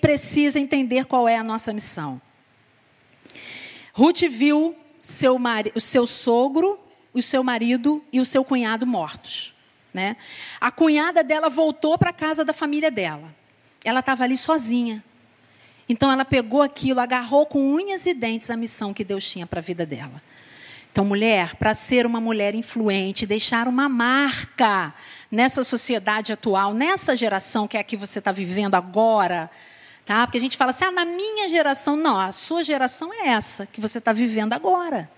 precisa 0.00 0.60
entender 0.60 1.06
qual 1.06 1.26
é 1.26 1.36
a 1.36 1.42
nossa 1.42 1.72
missão. 1.72 2.20
Ruth 3.92 4.20
viu 4.28 4.76
seu 5.06 5.38
mari, 5.38 5.70
o 5.76 5.80
seu 5.80 6.04
sogro, 6.04 6.80
o 7.14 7.22
seu 7.22 7.44
marido 7.44 8.04
e 8.12 8.18
o 8.18 8.24
seu 8.24 8.44
cunhado 8.44 8.84
mortos. 8.84 9.54
Né? 9.94 10.16
A 10.60 10.72
cunhada 10.72 11.22
dela 11.22 11.48
voltou 11.48 11.96
para 11.96 12.10
a 12.10 12.12
casa 12.12 12.44
da 12.44 12.52
família 12.52 12.90
dela. 12.90 13.32
Ela 13.84 14.00
estava 14.00 14.24
ali 14.24 14.36
sozinha. 14.36 15.04
Então 15.88 16.10
ela 16.10 16.24
pegou 16.24 16.60
aquilo, 16.60 16.98
agarrou 16.98 17.46
com 17.46 17.72
unhas 17.72 18.04
e 18.04 18.12
dentes 18.12 18.50
a 18.50 18.56
missão 18.56 18.92
que 18.92 19.04
Deus 19.04 19.30
tinha 19.30 19.46
para 19.46 19.60
a 19.60 19.62
vida 19.62 19.86
dela. 19.86 20.20
Então, 20.90 21.04
mulher, 21.04 21.54
para 21.54 21.72
ser 21.72 22.04
uma 22.04 22.20
mulher 22.20 22.56
influente, 22.56 23.26
deixar 23.26 23.68
uma 23.68 23.88
marca 23.88 24.92
nessa 25.30 25.62
sociedade 25.62 26.32
atual, 26.32 26.74
nessa 26.74 27.14
geração 27.14 27.68
que 27.68 27.76
é 27.76 27.80
a 27.80 27.84
que 27.84 27.96
você 27.96 28.18
está 28.18 28.32
vivendo 28.32 28.74
agora, 28.74 29.48
Tá? 30.06 30.24
Porque 30.24 30.38
a 30.38 30.40
gente 30.40 30.56
fala 30.56 30.70
assim, 30.70 30.84
ah, 30.84 30.92
na 30.92 31.04
minha 31.04 31.48
geração, 31.48 31.96
não, 31.96 32.18
a 32.18 32.30
sua 32.30 32.62
geração 32.62 33.12
é 33.12 33.30
essa 33.30 33.66
que 33.66 33.80
você 33.80 33.98
está 33.98 34.12
vivendo 34.12 34.52
agora. 34.52 35.10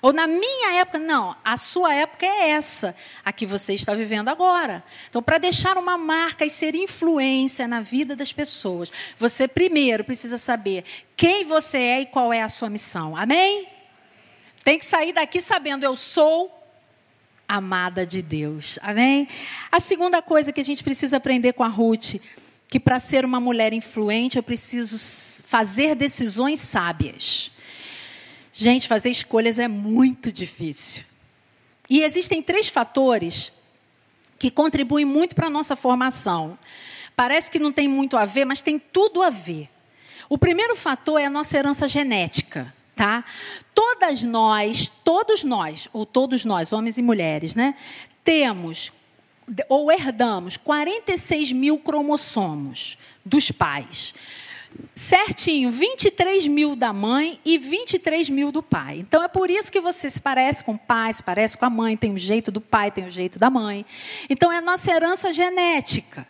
Ou 0.00 0.12
na 0.12 0.28
minha 0.28 0.74
época, 0.74 1.00
não, 1.00 1.34
a 1.44 1.56
sua 1.56 1.92
época 1.92 2.24
é 2.24 2.50
essa, 2.50 2.94
a 3.24 3.32
que 3.32 3.44
você 3.44 3.74
está 3.74 3.92
vivendo 3.92 4.28
agora. 4.28 4.84
Então, 5.10 5.20
para 5.20 5.38
deixar 5.38 5.76
uma 5.76 5.98
marca 5.98 6.44
e 6.44 6.50
ser 6.50 6.76
influência 6.76 7.66
na 7.66 7.80
vida 7.80 8.14
das 8.14 8.32
pessoas, 8.32 8.92
você 9.18 9.48
primeiro 9.48 10.04
precisa 10.04 10.38
saber 10.38 10.84
quem 11.16 11.44
você 11.44 11.78
é 11.78 12.00
e 12.02 12.06
qual 12.06 12.32
é 12.32 12.40
a 12.40 12.48
sua 12.48 12.70
missão. 12.70 13.16
Amém? 13.16 13.66
Tem 14.62 14.78
que 14.78 14.86
sair 14.86 15.12
daqui 15.12 15.40
sabendo, 15.40 15.84
eu 15.84 15.96
sou 15.96 16.52
amada 17.48 18.06
de 18.06 18.22
Deus. 18.22 18.78
Amém? 18.82 19.26
A 19.72 19.80
segunda 19.80 20.22
coisa 20.22 20.52
que 20.52 20.60
a 20.60 20.64
gente 20.64 20.84
precisa 20.84 21.16
aprender 21.16 21.52
com 21.52 21.64
a 21.64 21.68
Ruth 21.68 22.16
que 22.68 22.80
para 22.80 22.98
ser 22.98 23.24
uma 23.24 23.40
mulher 23.40 23.72
influente 23.72 24.36
eu 24.36 24.42
preciso 24.42 24.96
fazer 25.46 25.94
decisões 25.94 26.60
sábias. 26.60 27.50
Gente, 28.52 28.88
fazer 28.88 29.10
escolhas 29.10 29.58
é 29.58 29.68
muito 29.68 30.32
difícil. 30.32 31.04
E 31.88 32.02
existem 32.02 32.42
três 32.42 32.68
fatores 32.68 33.52
que 34.38 34.50
contribuem 34.50 35.04
muito 35.04 35.34
para 35.34 35.46
a 35.46 35.50
nossa 35.50 35.76
formação. 35.76 36.58
Parece 37.14 37.50
que 37.50 37.58
não 37.58 37.72
tem 37.72 37.88
muito 37.88 38.16
a 38.16 38.24
ver, 38.24 38.44
mas 38.44 38.60
tem 38.60 38.78
tudo 38.78 39.22
a 39.22 39.30
ver. 39.30 39.68
O 40.28 40.36
primeiro 40.36 40.74
fator 40.74 41.20
é 41.20 41.26
a 41.26 41.30
nossa 41.30 41.56
herança 41.56 41.86
genética, 41.86 42.74
tá? 42.96 43.24
Todas 43.74 44.22
nós, 44.22 44.90
todos 45.04 45.44
nós, 45.44 45.88
ou 45.92 46.04
todos 46.04 46.44
nós, 46.44 46.72
homens 46.72 46.98
e 46.98 47.02
mulheres, 47.02 47.54
né, 47.54 47.76
temos 48.24 48.92
ou 49.68 49.90
herdamos 49.92 50.56
46 50.56 51.52
mil 51.52 51.78
cromossomos 51.78 52.98
dos 53.24 53.50
pais. 53.50 54.14
Certinho, 54.94 55.70
23 55.70 56.46
mil 56.48 56.76
da 56.76 56.92
mãe 56.92 57.40
e 57.44 57.56
23 57.56 58.28
mil 58.28 58.52
do 58.52 58.62
pai. 58.62 58.98
Então 58.98 59.22
é 59.22 59.28
por 59.28 59.50
isso 59.50 59.72
que 59.72 59.80
você 59.80 60.10
se 60.10 60.20
parece 60.20 60.62
com 60.64 60.72
o 60.72 60.78
pai, 60.78 61.12
se 61.12 61.22
parece 61.22 61.56
com 61.56 61.64
a 61.64 61.70
mãe, 61.70 61.96
tem 61.96 62.12
o 62.12 62.18
jeito 62.18 62.50
do 62.50 62.60
pai, 62.60 62.90
tem 62.90 63.06
o 63.06 63.10
jeito 63.10 63.38
da 63.38 63.48
mãe. 63.48 63.86
Então 64.28 64.52
é 64.52 64.58
a 64.58 64.60
nossa 64.60 64.90
herança 64.90 65.32
genética. 65.32 66.26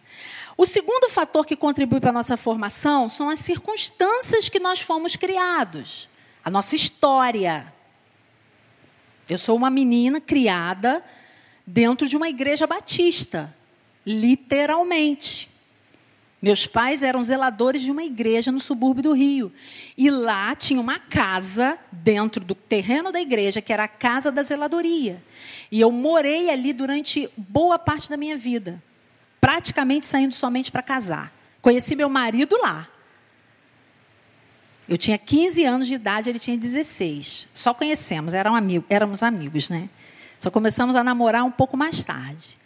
O 0.56 0.64
segundo 0.64 1.08
fator 1.08 1.44
que 1.44 1.56
contribui 1.56 2.00
para 2.00 2.10
a 2.10 2.14
nossa 2.14 2.36
formação 2.36 3.08
são 3.08 3.28
as 3.28 3.40
circunstâncias 3.40 4.48
que 4.48 4.58
nós 4.58 4.80
fomos 4.80 5.16
criados, 5.16 6.08
a 6.44 6.50
nossa 6.50 6.76
história. 6.76 7.72
Eu 9.28 9.38
sou 9.38 9.56
uma 9.56 9.70
menina 9.70 10.20
criada 10.20 11.04
dentro 11.66 12.08
de 12.08 12.16
uma 12.16 12.28
igreja 12.28 12.66
batista, 12.66 13.54
literalmente. 14.04 15.48
Meus 16.40 16.66
pais 16.66 17.02
eram 17.02 17.24
zeladores 17.24 17.82
de 17.82 17.90
uma 17.90 18.04
igreja 18.04 18.52
no 18.52 18.60
subúrbio 18.60 19.02
do 19.02 19.12
Rio. 19.12 19.52
E 19.96 20.10
lá 20.10 20.54
tinha 20.54 20.80
uma 20.80 20.98
casa 20.98 21.78
dentro 21.90 22.44
do 22.44 22.54
terreno 22.54 23.10
da 23.10 23.20
igreja, 23.20 23.60
que 23.60 23.72
era 23.72 23.84
a 23.84 23.88
casa 23.88 24.30
da 24.30 24.42
zeladoria. 24.42 25.22
E 25.72 25.80
eu 25.80 25.90
morei 25.90 26.50
ali 26.50 26.72
durante 26.72 27.28
boa 27.36 27.78
parte 27.78 28.08
da 28.08 28.16
minha 28.16 28.36
vida, 28.36 28.80
praticamente 29.40 30.06
saindo 30.06 30.34
somente 30.34 30.70
para 30.70 30.82
casar. 30.82 31.32
Conheci 31.60 31.96
meu 31.96 32.08
marido 32.08 32.56
lá. 32.60 32.86
Eu 34.88 34.96
tinha 34.96 35.18
15 35.18 35.64
anos 35.64 35.88
de 35.88 35.94
idade, 35.94 36.30
ele 36.30 36.38
tinha 36.38 36.56
16. 36.56 37.48
Só 37.52 37.74
conhecemos, 37.74 38.34
éramos 38.34 38.58
amigos, 38.58 38.86
éramos 38.88 39.22
amigos 39.22 39.68
né? 39.68 39.88
Só 40.38 40.50
começamos 40.50 40.94
a 40.96 41.02
namorar 41.02 41.44
um 41.44 41.50
pouco 41.50 41.76
mais 41.76 42.04
tarde. 42.04 42.58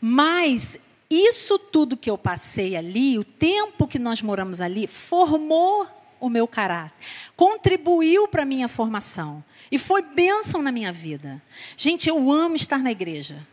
Mas 0.00 0.78
isso 1.10 1.58
tudo 1.58 1.96
que 1.96 2.08
eu 2.08 2.16
passei 2.16 2.76
ali, 2.76 3.18
o 3.18 3.24
tempo 3.24 3.86
que 3.86 3.98
nós 3.98 4.22
moramos 4.22 4.60
ali, 4.60 4.86
formou 4.86 5.86
o 6.20 6.28
meu 6.28 6.46
caráter, 6.46 6.92
contribuiu 7.34 8.28
para 8.28 8.42
a 8.42 8.46
minha 8.46 8.68
formação 8.68 9.42
e 9.72 9.78
foi 9.78 10.02
bênção 10.02 10.62
na 10.62 10.70
minha 10.70 10.92
vida. 10.92 11.42
Gente, 11.76 12.08
eu 12.08 12.30
amo 12.30 12.54
estar 12.54 12.78
na 12.78 12.90
igreja. 12.90 13.46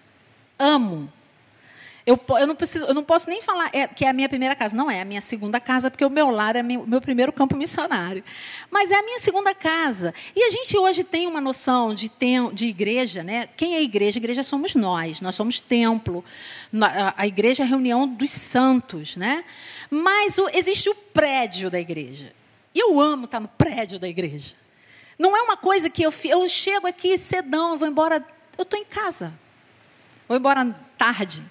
Amo. 0.60 1.12
Eu, 2.08 2.18
eu, 2.40 2.48
não 2.48 2.56
preciso, 2.56 2.86
eu 2.86 2.94
não 2.94 3.04
posso 3.04 3.30
nem 3.30 3.42
falar 3.42 3.70
é, 3.74 3.86
que 3.86 4.06
é 4.06 4.08
a 4.08 4.14
minha 4.14 4.30
primeira 4.30 4.56
casa. 4.56 4.74
Não 4.74 4.90
é 4.90 5.02
a 5.02 5.06
minha 5.06 5.20
segunda 5.20 5.60
casa, 5.60 5.92
porque 5.92 6.06
o 6.06 6.10
meu 6.10 6.30
lar 6.30 6.56
é 6.56 6.62
o 6.62 6.88
meu 6.88 7.02
primeiro 7.02 7.34
campo 7.34 7.58
missionário. 7.58 8.24
Mas 8.72 8.92
é 8.92 8.96
a 8.96 9.04
minha 9.04 9.20
segunda 9.20 9.54
casa. 9.54 10.14
E 10.34 10.42
a 10.42 10.50
gente 10.50 10.78
hoje 10.78 11.04
tem 11.04 11.28
uma 11.28 11.42
noção 11.42 11.94
de, 11.94 12.08
tem, 12.08 12.50
de 12.54 12.66
igreja. 12.66 13.24
Né? 13.24 13.50
Quem 13.58 13.76
é 13.76 13.82
igreja? 13.82 14.20
Igreja 14.20 14.42
somos 14.42 14.74
nós. 14.74 15.20
Nós 15.20 15.36
somos 15.36 15.60
templo. 15.60 16.24
A 17.18 17.28
igreja 17.28 17.64
é 17.64 17.66
a 17.66 17.68
reunião 17.68 18.08
dos 18.08 18.32
santos. 18.32 19.18
Né? 19.18 19.44
Mas 19.90 20.38
o, 20.38 20.48
existe 20.54 20.90
o 20.90 20.96
prédio 20.96 21.70
da 21.70 21.78
igreja. 21.78 22.32
E 22.74 22.80
eu 22.80 23.02
amo 23.02 23.26
estar 23.26 23.42
no 23.42 23.50
prédio 23.50 24.00
da 24.00 24.08
igreja. 24.08 24.56
Não 25.20 25.36
é 25.36 25.42
uma 25.42 25.58
coisa 25.58 25.90
que 25.90 26.04
eu, 26.04 26.14
eu 26.24 26.48
chego 26.48 26.88
aqui 26.88 27.18
cedão, 27.18 27.72
eu 27.72 27.78
vou 27.78 27.88
embora. 27.88 28.26
Eu 28.58 28.64
estou 28.64 28.80
em 28.80 28.86
casa. 28.86 29.34
Vou 30.26 30.38
embora 30.38 30.74
tarde 30.98 31.44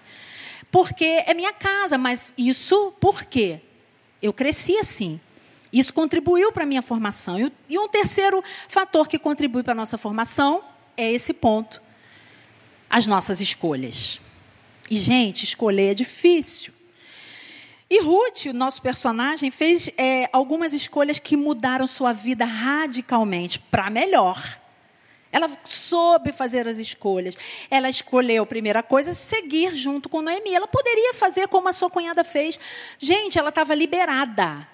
porque 0.77 1.25
é 1.27 1.33
minha 1.33 1.55
casa, 1.55 1.97
mas 1.97 2.35
isso 2.37 2.93
por 3.01 3.25
quê? 3.25 3.61
Eu 4.21 4.31
cresci 4.31 4.77
assim. 4.77 5.19
Isso 5.73 5.91
contribuiu 5.95 6.53
para 6.53 6.65
a 6.65 6.67
minha 6.67 6.83
formação. 6.83 7.51
E 7.67 7.79
um 7.79 7.89
terceiro 7.89 8.45
fator 8.69 9.09
que 9.09 9.19
contribui 9.19 9.63
para 9.63 9.73
a 9.73 9.75
nossa 9.75 9.97
formação 9.97 10.63
é 10.95 11.11
esse 11.11 11.33
ponto: 11.33 11.81
as 12.91 13.07
nossas 13.07 13.41
escolhas. 13.41 14.21
E, 14.91 14.99
gente, 14.99 15.45
escolher 15.45 15.93
é 15.93 15.95
difícil. 15.95 16.75
E 17.89 17.99
Ruth, 18.03 18.45
o 18.45 18.53
nosso 18.53 18.83
personagem, 18.83 19.51
fez 19.51 19.89
é, 19.97 20.29
algumas 20.31 20.75
escolhas 20.75 21.19
que 21.19 21.39
mudaram 21.39 21.87
sua 21.87 22.13
vida 22.13 22.45
radicalmente 22.45 23.59
para 23.59 23.89
melhor. 23.89 24.61
Ela 25.37 25.51
soube 25.67 26.33
fazer 26.33 26.67
as 26.67 26.79
escolhas. 26.79 27.37
Ela 27.71 27.91
escolheu, 27.91 28.47
primeira 28.47 28.83
coisa, 28.83 29.13
seguir 29.13 29.75
junto 29.75 30.09
com 30.09 30.23
Noemi. 30.23 30.55
Ela 30.55 30.67
poderia 30.67 31.13
fazer 31.13 31.47
como 31.47 31.69
a 31.69 31.75
sua 31.75 31.91
cunhada 31.91 32.25
fez. 32.25 32.59
Gente, 32.99 33.39
ela 33.39 33.51
estava 33.51 33.75
liberada. 33.75 34.67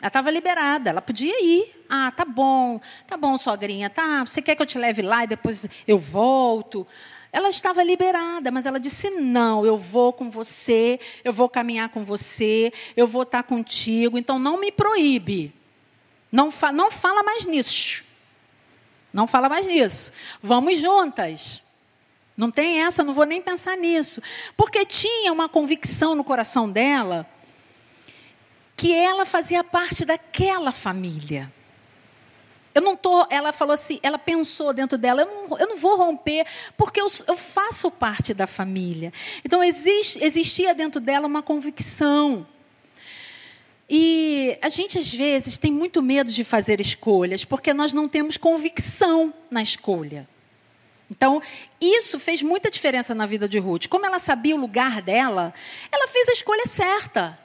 Ela 0.00 0.08
estava 0.08 0.28
liberada, 0.28 0.90
ela 0.90 1.00
podia 1.00 1.40
ir. 1.40 1.70
Ah, 1.88 2.10
tá 2.10 2.24
bom, 2.24 2.80
tá 3.06 3.16
bom, 3.16 3.38
sogrinha, 3.38 3.88
tá. 3.88 4.24
Você 4.26 4.42
quer 4.42 4.56
que 4.56 4.62
eu 4.62 4.66
te 4.66 4.76
leve 4.76 5.02
lá 5.02 5.22
e 5.22 5.28
depois 5.28 5.68
eu 5.86 5.98
volto? 5.98 6.84
Ela 7.32 7.48
estava 7.48 7.84
liberada, 7.84 8.50
mas 8.50 8.66
ela 8.66 8.80
disse: 8.80 9.08
Não, 9.08 9.64
eu 9.64 9.76
vou 9.76 10.12
com 10.12 10.28
você, 10.28 10.98
eu 11.22 11.32
vou 11.32 11.48
caminhar 11.48 11.90
com 11.90 12.02
você, 12.02 12.72
eu 12.96 13.06
vou 13.06 13.22
estar 13.22 13.44
contigo, 13.44 14.18
então 14.18 14.36
não 14.36 14.58
me 14.58 14.72
proíbe. 14.72 15.54
Não, 16.32 16.50
fa 16.50 16.72
não 16.72 16.90
fala 16.90 17.22
mais 17.22 17.46
nisso. 17.46 18.10
Não 19.12 19.26
fala 19.26 19.48
mais 19.48 19.66
nisso. 19.66 20.12
Vamos 20.40 20.78
juntas. 20.78 21.62
Não 22.36 22.50
tem 22.50 22.82
essa, 22.82 23.04
não 23.04 23.12
vou 23.12 23.26
nem 23.26 23.42
pensar 23.42 23.76
nisso. 23.76 24.22
Porque 24.56 24.84
tinha 24.86 25.32
uma 25.32 25.48
convicção 25.48 26.14
no 26.14 26.24
coração 26.24 26.70
dela 26.70 27.26
que 28.76 28.92
ela 28.92 29.24
fazia 29.24 29.62
parte 29.62 30.04
daquela 30.04 30.72
família. 30.72 31.52
Eu 32.74 32.80
não 32.80 32.96
tô, 32.96 33.26
ela 33.28 33.52
falou 33.52 33.74
assim, 33.74 34.00
ela 34.02 34.18
pensou 34.18 34.72
dentro 34.72 34.96
dela, 34.96 35.22
eu 35.22 35.26
não, 35.26 35.58
eu 35.58 35.68
não 35.68 35.76
vou 35.76 35.96
romper, 35.96 36.46
porque 36.76 37.00
eu, 37.00 37.06
eu 37.26 37.36
faço 37.36 37.90
parte 37.90 38.32
da 38.32 38.46
família. 38.46 39.12
Então 39.44 39.62
existe, 39.62 40.24
existia 40.24 40.74
dentro 40.74 41.00
dela 41.00 41.26
uma 41.26 41.42
convicção. 41.42 42.46
E 43.94 44.56
a 44.62 44.70
gente, 44.70 44.98
às 44.98 45.12
vezes, 45.12 45.58
tem 45.58 45.70
muito 45.70 46.00
medo 46.00 46.32
de 46.32 46.44
fazer 46.44 46.80
escolhas, 46.80 47.44
porque 47.44 47.74
nós 47.74 47.92
não 47.92 48.08
temos 48.08 48.38
convicção 48.38 49.34
na 49.50 49.62
escolha. 49.62 50.26
Então, 51.10 51.42
isso 51.78 52.18
fez 52.18 52.40
muita 52.40 52.70
diferença 52.70 53.14
na 53.14 53.26
vida 53.26 53.46
de 53.46 53.58
Ruth. 53.58 53.88
Como 53.88 54.06
ela 54.06 54.18
sabia 54.18 54.56
o 54.56 54.58
lugar 54.58 55.02
dela, 55.02 55.52
ela 55.92 56.08
fez 56.08 56.26
a 56.30 56.32
escolha 56.32 56.64
certa. 56.64 57.38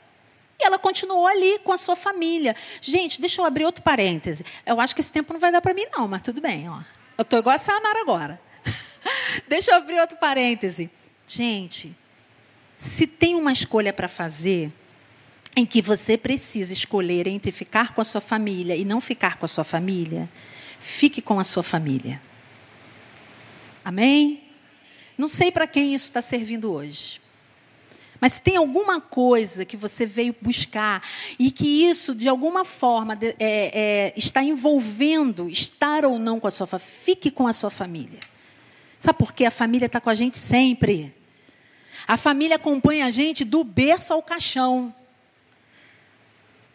E 0.58 0.66
ela 0.66 0.80
continuou 0.80 1.28
ali 1.28 1.60
com 1.66 1.74
a 1.74 1.78
sua 1.78 1.98
família. 1.98 2.56
Gente, 2.80 3.20
deixa 3.20 3.42
eu 3.42 3.46
abrir 3.46 3.66
outro 3.66 3.84
parêntese. 3.84 4.46
Eu 4.66 4.80
acho 4.80 4.96
que 4.96 5.02
esse 5.02 5.12
tempo 5.12 5.34
não 5.34 5.42
vai 5.42 5.52
dar 5.52 5.60
para 5.60 5.74
mim, 5.74 5.86
não, 5.92 6.08
mas 6.08 6.24
tudo 6.24 6.40
bem. 6.40 6.70
Ó. 6.70 6.80
Eu 7.18 7.24
estou 7.24 7.40
igual 7.40 7.56
a 7.56 7.60
Sayonara 7.60 8.00
agora. 8.00 8.40
deixa 9.50 9.72
eu 9.72 9.76
abrir 9.76 10.00
outro 10.00 10.16
parêntese. 10.16 10.90
Gente, 11.28 11.94
se 12.78 13.06
tem 13.06 13.36
uma 13.36 13.52
escolha 13.52 13.92
para 13.92 14.08
fazer, 14.08 14.72
em 15.58 15.66
que 15.66 15.82
você 15.82 16.16
precisa 16.16 16.72
escolher 16.72 17.26
entre 17.26 17.52
ficar 17.52 17.96
com 17.96 18.00
a 18.00 18.04
sua 18.04 18.22
família 18.22 18.76
e 18.76 18.86
não 18.86 19.02
ficar 19.02 19.38
com 19.38 19.46
a 19.46 19.48
sua 19.48 19.64
família, 19.64 20.30
fique 20.80 21.20
com 21.20 21.40
a 21.40 21.44
sua 21.44 21.64
família. 21.64 22.22
Amém? 23.84 24.44
Não 25.18 25.28
sei 25.28 25.52
para 25.52 25.66
quem 25.66 25.96
isso 25.96 26.06
está 26.06 26.22
servindo 26.22 26.72
hoje. 26.72 27.20
Mas 28.22 28.34
se 28.34 28.42
tem 28.44 28.56
alguma 28.56 29.02
coisa 29.02 29.66
que 29.66 29.76
você 29.76 30.06
veio 30.06 30.36
buscar 30.40 31.02
e 31.40 31.50
que 31.50 31.88
isso, 31.90 32.14
de 32.14 32.30
alguma 32.30 32.64
forma, 32.64 33.18
é, 33.20 33.34
é, 33.40 34.14
está 34.16 34.44
envolvendo 34.44 35.50
estar 35.50 36.06
ou 36.06 36.20
não 36.20 36.40
com 36.40 36.48
a 36.48 36.52
sua 36.52 36.68
família, 36.68 36.92
fique 36.92 37.32
com 37.32 37.48
a 37.48 37.54
sua 37.54 37.72
família. 37.72 38.20
Sabe 39.00 39.18
por 39.18 39.34
quê? 39.34 39.46
A 39.46 39.52
família 39.52 39.88
está 39.88 40.00
com 40.00 40.12
a 40.12 40.14
gente 40.14 40.38
sempre. 40.38 41.12
A 42.08 42.16
família 42.16 42.58
acompanha 42.58 43.08
a 43.08 43.10
gente 43.10 43.44
do 43.44 43.64
berço 43.64 44.14
ao 44.14 44.22
caixão. 44.22 44.94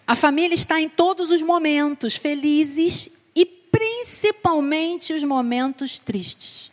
A 0.07 0.17
família 0.17 0.55
está 0.55 0.81
em 0.81 0.89
todos 0.89 1.31
os 1.31 1.41
momentos 1.41 2.17
felizes 2.17 3.09
e 3.35 3.47
principalmente 3.47 5.13
os 5.13 5.23
momentos 5.23 5.99
tristes. 5.99 6.73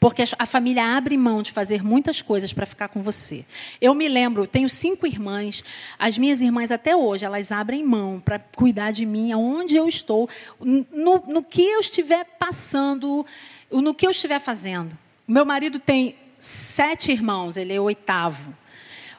Porque 0.00 0.22
a 0.38 0.46
família 0.46 0.96
abre 0.96 1.16
mão 1.16 1.42
de 1.42 1.50
fazer 1.50 1.82
muitas 1.82 2.22
coisas 2.22 2.52
para 2.52 2.64
ficar 2.64 2.88
com 2.88 3.02
você. 3.02 3.44
Eu 3.80 3.94
me 3.94 4.08
lembro, 4.08 4.46
tenho 4.46 4.68
cinco 4.68 5.06
irmãs. 5.06 5.64
As 5.98 6.16
minhas 6.16 6.40
irmãs, 6.40 6.70
até 6.70 6.94
hoje, 6.94 7.24
elas 7.24 7.50
abrem 7.50 7.82
mão 7.82 8.22
para 8.24 8.38
cuidar 8.38 8.92
de 8.92 9.04
mim, 9.04 9.32
aonde 9.32 9.74
eu 9.74 9.88
estou, 9.88 10.28
no, 10.60 11.24
no 11.26 11.42
que 11.42 11.62
eu 11.62 11.80
estiver 11.80 12.24
passando, 12.38 13.26
no 13.70 13.92
que 13.92 14.06
eu 14.06 14.12
estiver 14.12 14.38
fazendo. 14.38 14.96
Meu 15.26 15.44
marido 15.44 15.80
tem 15.80 16.14
sete 16.38 17.10
irmãos, 17.10 17.56
ele 17.56 17.72
é 17.72 17.80
o 17.80 17.84
oitavo. 17.84 18.56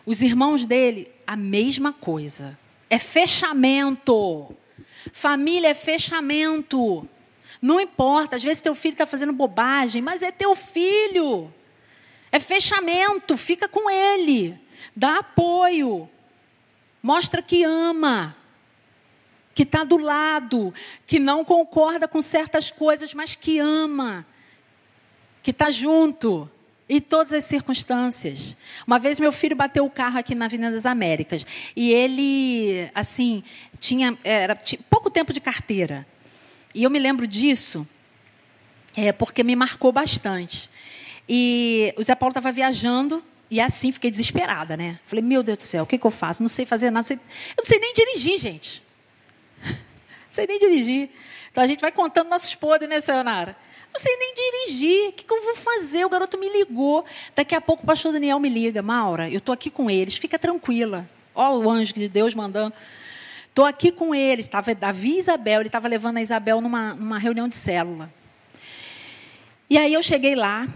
Os 0.05 0.21
irmãos 0.21 0.65
dele, 0.65 1.11
a 1.27 1.35
mesma 1.35 1.91
coisa. 1.91 2.57
É 2.89 2.97
fechamento. 2.97 4.55
Família 5.13 5.69
é 5.69 5.73
fechamento. 5.73 7.07
Não 7.61 7.79
importa, 7.79 8.35
às 8.35 8.43
vezes 8.43 8.61
teu 8.61 8.73
filho 8.73 8.93
está 8.93 9.05
fazendo 9.05 9.33
bobagem, 9.33 10.01
mas 10.01 10.21
é 10.21 10.31
teu 10.31 10.55
filho. 10.55 11.53
É 12.31 12.39
fechamento, 12.39 13.35
fica 13.37 13.67
com 13.67 13.89
ele. 13.89 14.59
Dá 14.95 15.19
apoio. 15.19 16.09
Mostra 17.01 17.41
que 17.41 17.63
ama. 17.63 18.35
Que 19.53 19.63
está 19.63 19.83
do 19.83 19.97
lado. 19.97 20.73
Que 21.05 21.19
não 21.19 21.43
concorda 21.43 22.07
com 22.07 22.21
certas 22.21 22.71
coisas, 22.71 23.13
mas 23.13 23.35
que 23.35 23.59
ama. 23.59 24.25
Que 25.43 25.51
está 25.51 25.69
junto 25.69 26.49
em 26.89 26.99
todas 26.99 27.31
as 27.31 27.43
circunstâncias. 27.43 28.57
Uma 28.87 28.97
vez 28.97 29.19
meu 29.19 29.31
filho 29.31 29.55
bateu 29.55 29.85
o 29.85 29.89
carro 29.89 30.17
aqui 30.17 30.33
na 30.33 30.45
Avenida 30.45 30.71
das 30.71 30.87
Américas 30.87 31.45
e 31.75 31.93
ele, 31.93 32.89
assim, 32.95 33.43
tinha 33.79 34.17
era 34.23 34.55
tinha 34.55 34.81
pouco 34.89 35.09
tempo 35.09 35.31
de 35.31 35.39
carteira. 35.39 36.05
E 36.73 36.83
eu 36.83 36.89
me 36.89 36.97
lembro 36.97 37.27
disso 37.27 37.87
é, 38.95 39.11
porque 39.11 39.43
me 39.43 39.55
marcou 39.55 39.91
bastante. 39.91 40.69
E 41.27 41.93
o 41.95 42.03
Zé 42.03 42.15
Paulo 42.15 42.31
estava 42.31 42.51
viajando 42.51 43.23
e 43.51 43.61
assim 43.61 43.91
fiquei 43.91 44.09
desesperada, 44.09 44.75
né? 44.75 44.99
Falei, 45.05 45.23
meu 45.23 45.43
Deus 45.43 45.59
do 45.59 45.63
céu, 45.63 45.83
o 45.83 45.87
que, 45.87 45.97
que 45.97 46.05
eu 46.05 46.11
faço? 46.11 46.41
Não 46.41 46.49
sei 46.49 46.65
fazer 46.65 46.89
nada. 46.89 47.01
Não 47.01 47.05
sei... 47.05 47.17
Eu 47.17 47.59
não 47.59 47.65
sei 47.65 47.79
nem 47.79 47.93
dirigir, 47.93 48.37
gente. 48.39 48.81
Não 50.29 50.35
sei 50.35 50.45
nem 50.45 50.59
dirigir. 50.59 51.09
Então 51.51 51.63
a 51.63 51.67
gente 51.67 51.81
vai 51.81 51.91
contando 51.91 52.29
nossos 52.29 52.53
podres, 52.53 52.87
né, 52.87 53.01
Sayonara? 53.01 53.57
Não 53.93 53.99
sei 53.99 54.15
nem 54.17 54.33
dirigir. 54.33 55.09
O 55.09 55.13
que, 55.13 55.23
que 55.23 55.33
eu 55.33 55.43
vou 55.43 55.55
fazer? 55.55 56.05
O 56.05 56.09
garoto 56.09 56.37
me 56.37 56.49
ligou. 56.49 57.05
Daqui 57.35 57.55
a 57.55 57.61
pouco 57.61 57.83
o 57.83 57.85
pastor 57.85 58.13
Daniel 58.13 58.39
me 58.39 58.49
liga. 58.49 58.81
Maura, 58.81 59.29
eu 59.29 59.39
estou 59.39 59.53
aqui 59.53 59.69
com 59.69 59.89
eles. 59.89 60.15
Fica 60.15 60.37
tranquila. 60.37 61.07
Ó 61.33 61.57
o 61.57 61.69
anjo 61.69 61.93
de 61.93 62.07
Deus 62.07 62.33
mandando. 62.33 62.73
Estou 63.47 63.65
aqui 63.65 63.91
com 63.91 64.13
eles. 64.13 64.45
Estava 64.45 64.73
Davi 64.75 65.15
e 65.15 65.19
Isabel. 65.19 65.61
Ele 65.61 65.69
estava 65.69 65.87
levando 65.87 66.17
a 66.17 66.21
Isabel 66.21 66.61
numa, 66.61 66.93
numa 66.93 67.17
reunião 67.17 67.47
de 67.47 67.55
célula. 67.55 68.11
E 69.69 69.77
aí 69.77 69.93
eu 69.93 70.01
cheguei 70.01 70.35
lá. 70.35 70.67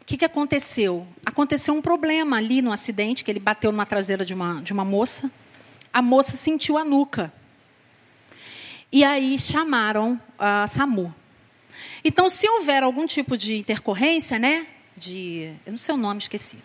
O 0.00 0.04
que, 0.04 0.16
que 0.16 0.24
aconteceu? 0.24 1.06
Aconteceu 1.24 1.74
um 1.74 1.82
problema 1.82 2.36
ali 2.36 2.60
no 2.60 2.72
acidente, 2.72 3.22
que 3.22 3.30
ele 3.30 3.38
bateu 3.38 3.70
numa 3.70 3.86
traseira 3.86 4.24
de 4.24 4.34
uma, 4.34 4.60
de 4.60 4.72
uma 4.72 4.84
moça. 4.84 5.30
A 5.92 6.02
moça 6.02 6.36
sentiu 6.36 6.76
a 6.78 6.84
nuca. 6.84 7.32
E 8.90 9.04
aí 9.04 9.38
chamaram 9.38 10.20
a 10.36 10.66
SAMU. 10.66 11.14
Então, 12.04 12.28
se 12.28 12.48
houver 12.48 12.82
algum 12.82 13.06
tipo 13.06 13.36
de 13.36 13.56
intercorrência, 13.56 14.38
né? 14.38 14.66
De. 14.96 15.52
Eu 15.66 15.72
não 15.72 15.78
sei 15.78 15.94
o 15.94 15.98
nome, 15.98 16.20
esqueci. 16.20 16.58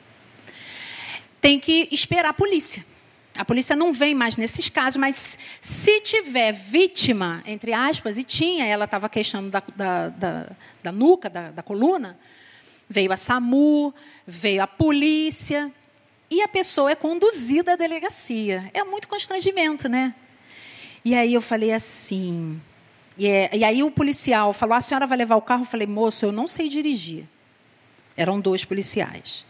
tem 1.41 1.60
que 1.60 1.88
esperar 1.91 2.30
a 2.30 2.34
polícia. 2.34 2.86
A 3.38 3.43
polícia 3.43 3.75
não 3.75 3.91
vem 3.91 4.15
mais 4.15 4.38
nesses 4.38 4.69
casos, 4.69 4.95
mas 4.95 5.38
se 5.60 5.99
tiver 5.99 6.54
vítima, 6.54 7.43
entre 7.45 7.73
aspas, 7.73 8.17
e 8.17 8.23
tinha, 8.23 8.65
ela 8.65 8.86
estava 8.86 9.10
queixando 9.10 9.49
da, 9.49 9.62
da, 9.75 10.10
da, 10.10 10.49
da 10.82 10.91
nuca, 10.91 11.30
da, 11.30 11.51
da 11.51 11.62
coluna, 11.62 12.17
veio 12.89 13.12
a 13.12 13.17
SAMU, 13.17 13.93
veio 14.25 14.63
a 14.63 14.67
polícia, 14.67 15.69
e 16.30 16.41
a 16.41 16.47
pessoa 16.47 16.91
é 16.91 16.95
conduzida 16.95 17.73
à 17.73 17.75
delegacia. 17.75 18.69
É 18.73 18.84
muito 18.84 19.08
constrangimento, 19.08 19.89
né? 19.89 20.15
E 21.04 21.13
aí 21.13 21.34
eu 21.34 21.41
falei 21.41 21.71
assim. 21.71 22.60
E, 23.17 23.28
e, 23.54 23.63
aí 23.63 23.84
o 23.84 23.91
policial 23.91 24.51
falou: 24.54 24.75
a 24.75 24.82
senhora 24.82 25.08
vai 25.08 25.17
levar 25.17 25.36
o 25.36 25.41
carro? 25.41 25.63
Eu 25.63 25.67
falei, 25.67 25.88
moço, 25.88 26.25
eu 26.25 26.32
não 26.32 26.47
sei 26.47 26.67
dirigir. 26.69 27.25
Eram 28.17 28.39
dois 28.39 28.65
policiais. 28.65 29.45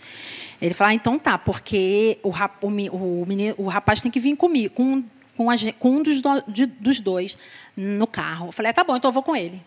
Ele 0.62 0.74
falou: 0.74 0.92
ah, 0.92 0.94
então 0.94 1.18
tá, 1.18 1.38
porque 1.38 2.20
o, 2.24 2.30
o, 2.30 2.68
o, 2.68 3.26
menino, 3.26 3.56
o 3.58 3.68
rapaz 3.68 4.02
tem 4.02 4.12
que 4.12 4.20
vir 4.20 4.36
comigo, 4.36 4.74
com, 4.74 5.04
com, 5.36 5.50
a, 5.50 5.56
com 5.80 5.98
um 5.98 6.04
dos, 6.04 6.22
do, 6.22 6.44
de, 6.48 6.66
dos 6.66 7.00
dois 7.00 7.38
no 7.76 8.08
carro. 8.08 8.48
Eu 8.48 8.52
falei: 8.52 8.70
ah, 8.70 8.74
tá 8.74 8.84
bom, 8.84 8.96
então 8.96 9.10
eu 9.10 9.14
vou 9.14 9.24
com 9.24 9.36
ele. 9.36 9.62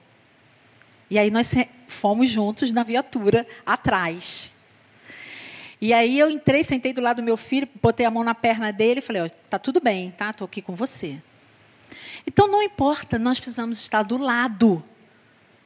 E 1.10 1.18
aí 1.18 1.30
nós 1.30 1.54
fomos 1.86 2.28
juntos 2.28 2.70
na 2.72 2.82
viatura 2.82 3.46
atrás. 3.64 4.52
E 5.80 5.92
aí 5.92 6.18
eu 6.18 6.28
entrei, 6.28 6.64
sentei 6.64 6.92
do 6.92 7.00
lado 7.00 7.16
do 7.16 7.22
meu 7.22 7.36
filho, 7.36 7.68
botei 7.80 8.04
a 8.04 8.10
mão 8.10 8.24
na 8.24 8.34
perna 8.34 8.72
dele 8.72 8.98
e 8.98 9.02
falei: 9.02 9.22
oh, 9.22 9.30
tá 9.48 9.58
tudo 9.58 9.80
bem, 9.80 10.10
tá? 10.12 10.30
Estou 10.30 10.44
aqui 10.44 10.62
com 10.62 10.74
você. 10.74 11.18
Então 12.26 12.46
não 12.46 12.62
importa, 12.62 13.18
nós 13.18 13.38
precisamos 13.38 13.78
estar 13.78 14.02
do 14.02 14.16
lado 14.16 14.82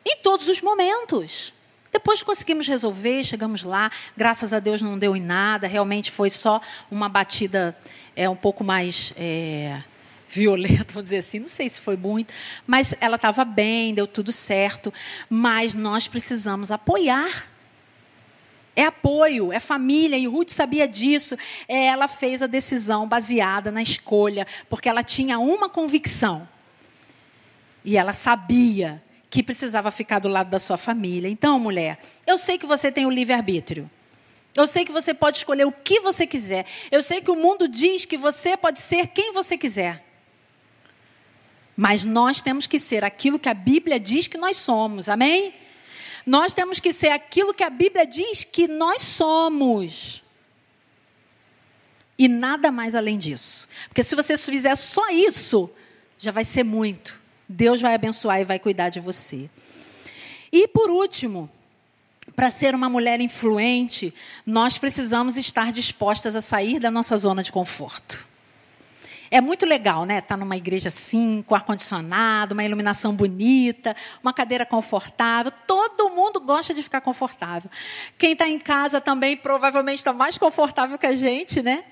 em 0.04 0.16
todos 0.22 0.48
os 0.48 0.60
momentos. 0.60 1.52
Depois 1.92 2.22
conseguimos 2.22 2.66
resolver, 2.66 3.22
chegamos 3.22 3.62
lá, 3.62 3.90
graças 4.16 4.52
a 4.52 4.58
Deus 4.58 4.80
não 4.80 4.98
deu 4.98 5.14
em 5.14 5.20
nada, 5.20 5.66
realmente 5.66 6.10
foi 6.10 6.30
só 6.30 6.60
uma 6.90 7.08
batida 7.08 7.76
é, 8.16 8.28
um 8.28 8.36
pouco 8.36 8.64
mais 8.64 9.12
é, 9.14 9.82
violenta, 10.28 10.94
vamos 10.94 11.04
dizer 11.04 11.18
assim, 11.18 11.38
não 11.38 11.46
sei 11.46 11.68
se 11.68 11.80
foi 11.80 11.96
muito, 11.96 12.32
mas 12.66 12.94
ela 12.98 13.16
estava 13.16 13.44
bem, 13.44 13.92
deu 13.92 14.06
tudo 14.06 14.32
certo, 14.32 14.92
mas 15.28 15.74
nós 15.74 16.08
precisamos 16.08 16.70
apoiar. 16.70 17.51
É 18.74 18.84
apoio, 18.84 19.52
é 19.52 19.60
família, 19.60 20.16
e 20.16 20.26
Ruth 20.26 20.50
sabia 20.50 20.88
disso. 20.88 21.36
É, 21.68 21.86
ela 21.86 22.08
fez 22.08 22.42
a 22.42 22.46
decisão 22.46 23.06
baseada 23.06 23.70
na 23.70 23.82
escolha, 23.82 24.46
porque 24.68 24.88
ela 24.88 25.02
tinha 25.02 25.38
uma 25.38 25.68
convicção. 25.68 26.48
E 27.84 27.96
ela 27.96 28.12
sabia 28.12 29.02
que 29.28 29.42
precisava 29.42 29.90
ficar 29.90 30.18
do 30.18 30.28
lado 30.28 30.50
da 30.50 30.58
sua 30.58 30.76
família. 30.76 31.28
Então, 31.28 31.58
mulher, 31.58 31.98
eu 32.26 32.38
sei 32.38 32.58
que 32.58 32.66
você 32.66 32.90
tem 32.90 33.06
o 33.06 33.10
livre-arbítrio. 33.10 33.90
Eu 34.54 34.66
sei 34.66 34.84
que 34.84 34.92
você 34.92 35.14
pode 35.14 35.38
escolher 35.38 35.64
o 35.64 35.72
que 35.72 36.00
você 36.00 36.26
quiser. 36.26 36.66
Eu 36.90 37.02
sei 37.02 37.20
que 37.20 37.30
o 37.30 37.36
mundo 37.36 37.66
diz 37.66 38.04
que 38.04 38.18
você 38.18 38.56
pode 38.56 38.78
ser 38.78 39.06
quem 39.08 39.32
você 39.32 39.56
quiser. 39.56 40.04
Mas 41.76 42.04
nós 42.04 42.42
temos 42.42 42.66
que 42.66 42.78
ser 42.78 43.04
aquilo 43.04 43.38
que 43.38 43.48
a 43.48 43.54
Bíblia 43.54 43.98
diz 43.98 44.26
que 44.26 44.36
nós 44.36 44.58
somos. 44.58 45.08
Amém? 45.08 45.54
Nós 46.24 46.54
temos 46.54 46.78
que 46.78 46.92
ser 46.92 47.08
aquilo 47.08 47.54
que 47.54 47.64
a 47.64 47.70
Bíblia 47.70 48.06
diz 48.06 48.44
que 48.44 48.68
nós 48.68 49.02
somos. 49.02 50.22
E 52.18 52.28
nada 52.28 52.70
mais 52.70 52.94
além 52.94 53.18
disso. 53.18 53.68
Porque 53.88 54.02
se 54.02 54.14
você 54.14 54.36
fizer 54.36 54.76
só 54.76 55.10
isso, 55.10 55.70
já 56.18 56.30
vai 56.30 56.44
ser 56.44 56.62
muito. 56.62 57.20
Deus 57.48 57.80
vai 57.80 57.94
abençoar 57.94 58.40
e 58.40 58.44
vai 58.44 58.58
cuidar 58.58 58.88
de 58.88 59.00
você. 59.00 59.50
E 60.52 60.68
por 60.68 60.90
último, 60.90 61.50
para 62.36 62.50
ser 62.50 62.74
uma 62.74 62.88
mulher 62.88 63.20
influente, 63.20 64.14
nós 64.46 64.78
precisamos 64.78 65.36
estar 65.36 65.72
dispostas 65.72 66.36
a 66.36 66.40
sair 66.40 66.78
da 66.78 66.90
nossa 66.90 67.16
zona 67.16 67.42
de 67.42 67.50
conforto. 67.50 68.31
É 69.34 69.40
muito 69.40 69.64
legal, 69.64 70.04
né? 70.04 70.18
Estar 70.18 70.34
tá 70.34 70.36
numa 70.36 70.58
igreja 70.58 70.88
assim, 70.88 71.42
com 71.46 71.54
ar-condicionado, 71.54 72.52
uma 72.52 72.62
iluminação 72.62 73.14
bonita, 73.14 73.96
uma 74.22 74.30
cadeira 74.30 74.66
confortável. 74.66 75.50
Todo 75.66 76.10
mundo 76.10 76.38
gosta 76.38 76.74
de 76.74 76.82
ficar 76.82 77.00
confortável. 77.00 77.70
Quem 78.18 78.32
está 78.32 78.46
em 78.46 78.58
casa 78.58 79.00
também 79.00 79.34
provavelmente 79.34 79.96
está 79.96 80.12
mais 80.12 80.36
confortável 80.36 80.98
que 80.98 81.06
a 81.06 81.14
gente, 81.14 81.62
né? 81.62 81.82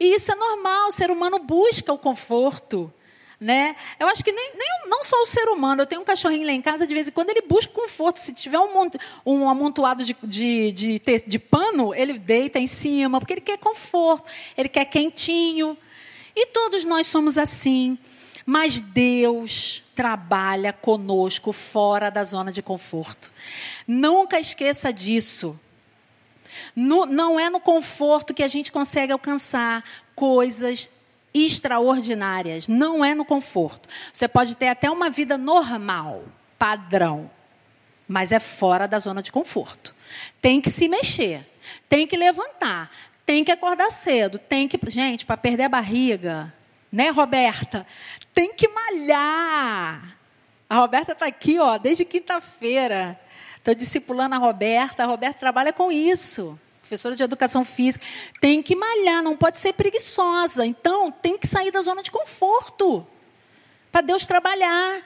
E 0.00 0.16
isso 0.16 0.32
é 0.32 0.34
normal, 0.34 0.88
o 0.88 0.90
ser 0.90 1.12
humano 1.12 1.38
busca 1.38 1.92
o 1.92 1.98
conforto. 1.98 2.92
Né? 3.38 3.76
Eu 4.00 4.08
acho 4.08 4.24
que 4.24 4.32
nem, 4.32 4.52
nem, 4.56 4.88
não 4.88 5.04
só 5.04 5.22
o 5.22 5.26
ser 5.26 5.48
humano, 5.50 5.82
eu 5.82 5.86
tenho 5.86 6.00
um 6.00 6.04
cachorrinho 6.04 6.44
lá 6.44 6.52
em 6.52 6.62
casa, 6.62 6.88
de 6.88 6.94
vez 6.94 7.06
em 7.06 7.12
quando 7.12 7.30
ele 7.30 7.42
busca 7.42 7.72
conforto. 7.72 8.18
Se 8.18 8.34
tiver 8.34 8.58
um, 8.58 8.90
um 9.24 9.48
amontoado 9.48 10.02
de, 10.02 10.16
de, 10.24 10.72
de, 10.72 11.00
de 11.24 11.38
pano, 11.38 11.94
ele 11.94 12.14
deita 12.14 12.58
em 12.58 12.66
cima, 12.66 13.20
porque 13.20 13.34
ele 13.34 13.40
quer 13.40 13.58
conforto, 13.58 14.28
ele 14.56 14.68
quer 14.68 14.86
quentinho. 14.86 15.78
E 16.34 16.46
todos 16.46 16.84
nós 16.84 17.06
somos 17.06 17.38
assim. 17.38 17.98
Mas 18.46 18.78
Deus 18.78 19.82
trabalha 19.94 20.72
conosco 20.72 21.52
fora 21.52 22.10
da 22.10 22.22
zona 22.24 22.52
de 22.52 22.62
conforto. 22.62 23.30
Nunca 23.86 24.38
esqueça 24.38 24.92
disso. 24.92 25.58
No, 26.76 27.06
não 27.06 27.38
é 27.38 27.48
no 27.48 27.60
conforto 27.60 28.34
que 28.34 28.42
a 28.42 28.48
gente 28.48 28.70
consegue 28.70 29.12
alcançar 29.12 29.82
coisas 30.14 30.90
extraordinárias. 31.32 32.68
Não 32.68 33.04
é 33.04 33.14
no 33.14 33.24
conforto. 33.24 33.88
Você 34.12 34.28
pode 34.28 34.56
ter 34.56 34.68
até 34.68 34.90
uma 34.90 35.10
vida 35.10 35.38
normal, 35.38 36.24
padrão, 36.58 37.30
mas 38.06 38.30
é 38.30 38.38
fora 38.38 38.86
da 38.86 38.98
zona 38.98 39.22
de 39.22 39.32
conforto. 39.32 39.94
Tem 40.40 40.60
que 40.60 40.70
se 40.70 40.86
mexer, 40.86 41.40
tem 41.88 42.06
que 42.06 42.16
levantar, 42.16 42.90
tem 43.24 43.44
que 43.44 43.52
acordar 43.52 43.90
cedo, 43.90 44.38
tem 44.38 44.68
que. 44.68 44.78
Gente, 44.90 45.24
para 45.24 45.36
perder 45.36 45.64
a 45.64 45.68
barriga, 45.68 46.52
né, 46.90 47.10
Roberta? 47.10 47.86
Tem 48.32 48.52
que 48.54 48.68
malhar. 48.68 50.16
A 50.68 50.76
Roberta 50.76 51.12
está 51.12 51.26
aqui, 51.26 51.58
ó, 51.58 51.78
desde 51.78 52.04
quinta-feira. 52.04 53.18
Estou 53.56 53.74
discipulando 53.74 54.34
a 54.34 54.38
Roberta. 54.38 55.02
A 55.02 55.06
Roberta 55.06 55.38
trabalha 55.38 55.72
com 55.72 55.90
isso 55.90 56.58
professora 56.84 57.16
de 57.16 57.22
educação 57.22 57.64
física, 57.64 58.04
tem 58.40 58.62
que 58.62 58.76
malhar, 58.76 59.22
não 59.22 59.36
pode 59.36 59.58
ser 59.58 59.72
preguiçosa. 59.72 60.66
Então, 60.66 61.10
tem 61.10 61.38
que 61.38 61.46
sair 61.46 61.70
da 61.70 61.80
zona 61.80 62.02
de 62.02 62.10
conforto 62.10 63.06
para 63.90 64.02
Deus 64.02 64.26
trabalhar, 64.26 65.00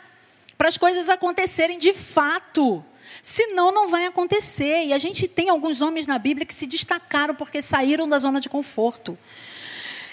para 0.57 0.68
as 0.68 0.76
coisas 0.76 1.09
acontecerem 1.09 1.78
de 1.78 1.92
fato. 1.92 2.85
Senão, 3.23 3.73
não 3.73 3.88
vai 3.88 4.07
acontecer. 4.07 4.85
E 4.85 4.92
a 4.92 4.99
gente 4.99 5.27
tem 5.29 5.49
alguns 5.49 5.81
homens 5.81 6.07
na 6.07 6.18
Bíblia 6.18 6.47
que 6.47 6.55
se 6.55 6.66
destacaram 6.66 7.35
porque 7.35 7.62
saíram 7.62 8.09
da 8.09 8.18
zona 8.18 8.40
de 8.40 8.49
conforto. 8.49 9.18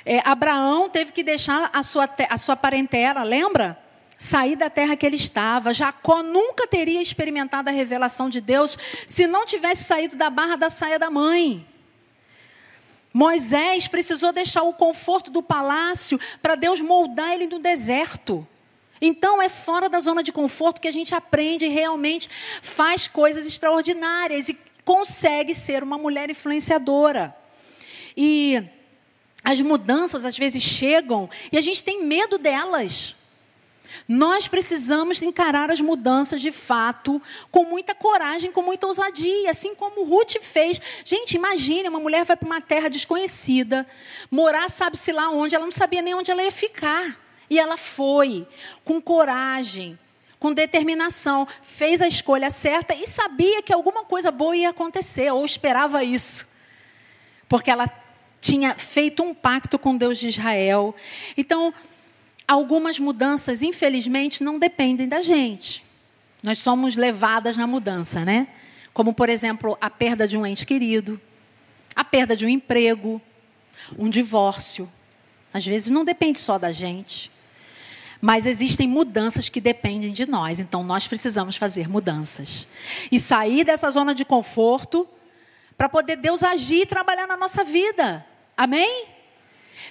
É, 0.05 0.19
Abraão 0.27 0.89
teve 0.89 1.11
que 1.11 1.23
deixar 1.23 1.69
a 1.73 1.81
sua, 1.81 2.09
a 2.29 2.37
sua 2.37 2.55
parentela, 2.55 3.23
lembra? 3.23 3.81
sair 4.17 4.55
da 4.55 4.69
terra 4.69 4.95
que 4.95 5.05
ele 5.05 5.15
estava. 5.15 5.73
Jacó 5.73 6.23
nunca 6.23 6.67
teria 6.67 7.01
experimentado 7.01 7.69
a 7.69 7.73
revelação 7.73 8.29
de 8.29 8.39
Deus 8.39 8.77
se 9.05 9.27
não 9.27 9.45
tivesse 9.45 9.83
saído 9.83 10.15
da 10.15 10.29
barra 10.29 10.55
da 10.55 10.69
saia 10.69 10.97
da 10.97 11.09
mãe. 11.09 11.65
Moisés 13.13 13.87
precisou 13.87 14.33
deixar 14.33 14.63
o 14.63 14.73
conforto 14.73 15.31
do 15.31 15.41
palácio 15.41 16.19
para 16.41 16.55
Deus 16.55 16.81
moldar 16.81 17.33
ele 17.33 17.47
no 17.47 17.59
deserto. 17.59 18.45
Então 19.01 19.41
é 19.41 19.49
fora 19.49 19.89
da 19.89 19.99
zona 19.99 20.23
de 20.23 20.31
conforto 20.31 20.79
que 20.79 20.87
a 20.87 20.91
gente 20.91 21.13
aprende 21.13 21.65
e 21.65 21.69
realmente 21.69 22.29
faz 22.61 23.07
coisas 23.07 23.45
extraordinárias 23.45 24.49
e 24.49 24.57
consegue 24.83 25.53
ser 25.53 25.83
uma 25.83 25.97
mulher 25.97 26.29
influenciadora. 26.29 27.35
E 28.15 28.63
as 29.43 29.59
mudanças 29.61 30.25
às 30.25 30.37
vezes 30.37 30.63
chegam 30.63 31.29
e 31.51 31.57
a 31.57 31.61
gente 31.61 31.83
tem 31.83 32.03
medo 32.03 32.37
delas. 32.37 33.15
Nós 34.07 34.47
precisamos 34.47 35.21
encarar 35.21 35.71
as 35.71 35.81
mudanças 35.81 36.41
de 36.41 36.51
fato 36.51 37.21
com 37.51 37.63
muita 37.65 37.95
coragem, 37.95 38.51
com 38.51 38.61
muita 38.61 38.87
ousadia, 38.87 39.49
assim 39.49 39.75
como 39.75 40.03
Ruth 40.03 40.37
fez. 40.41 40.79
Gente, 41.03 41.35
imagine, 41.35 41.89
uma 41.89 41.99
mulher 41.99 42.25
vai 42.25 42.35
para 42.35 42.45
uma 42.45 42.61
terra 42.61 42.89
desconhecida, 42.89 43.85
morar 44.29 44.69
sabe-se 44.69 45.11
lá 45.11 45.29
onde, 45.29 45.55
ela 45.55 45.65
não 45.65 45.71
sabia 45.71 46.01
nem 46.01 46.13
onde 46.13 46.31
ela 46.31 46.43
ia 46.43 46.51
ficar. 46.51 47.24
E 47.49 47.59
ela 47.59 47.77
foi, 47.77 48.47
com 48.83 49.01
coragem, 49.01 49.97
com 50.39 50.53
determinação, 50.53 51.47
fez 51.61 52.01
a 52.01 52.07
escolha 52.07 52.49
certa 52.49 52.93
e 52.93 53.07
sabia 53.07 53.61
que 53.61 53.73
alguma 53.73 54.03
coisa 54.03 54.31
boa 54.31 54.55
ia 54.55 54.69
acontecer, 54.69 55.31
ou 55.31 55.45
esperava 55.45 56.03
isso. 56.03 56.47
Porque 57.47 57.71
ela 57.71 57.89
tinha 58.41 58.75
feito 58.75 59.23
um 59.23 59.33
pacto 59.33 59.79
com 59.79 59.97
Deus 59.97 60.17
de 60.17 60.27
Israel. 60.27 60.95
Então, 61.35 61.73
algumas 62.47 62.99
mudanças, 62.99 63.63
infelizmente, 63.63 64.43
não 64.43 64.59
dependem 64.59 65.07
da 65.07 65.21
gente. 65.21 65.83
Nós 66.43 66.59
somos 66.59 66.95
levadas 66.95 67.57
na 67.57 67.65
mudança, 67.65 68.23
né? 68.23 68.47
Como, 68.93 69.13
por 69.13 69.29
exemplo, 69.29 69.75
a 69.81 69.89
perda 69.89 70.27
de 70.27 70.37
um 70.37 70.45
ente 70.45 70.65
querido, 70.65 71.19
a 71.95 72.03
perda 72.03 72.35
de 72.35 72.45
um 72.45 72.49
emprego, 72.49 73.19
um 73.97 74.09
divórcio. 74.09 74.87
Às 75.51 75.65
vezes 75.65 75.89
não 75.89 76.05
depende 76.05 76.37
só 76.37 76.59
da 76.59 76.71
gente. 76.71 77.31
Mas 78.21 78.45
existem 78.45 78.87
mudanças 78.87 79.49
que 79.49 79.59
dependem 79.61 80.11
de 80.11 80.25
nós, 80.25 80.59
então 80.59 80.83
nós 80.83 81.07
precisamos 81.07 81.55
fazer 81.55 81.89
mudanças. 81.89 82.67
E 83.11 83.19
sair 83.19 83.63
dessa 83.63 83.89
zona 83.89 84.15
de 84.15 84.23
conforto 84.23 85.07
para 85.77 85.89
poder 85.89 86.15
Deus 86.15 86.43
agir 86.43 86.81
e 86.81 86.85
trabalhar 86.85 87.27
na 87.27 87.37
nossa 87.37 87.63
vida. 87.63 88.25
Amém? 88.55 89.07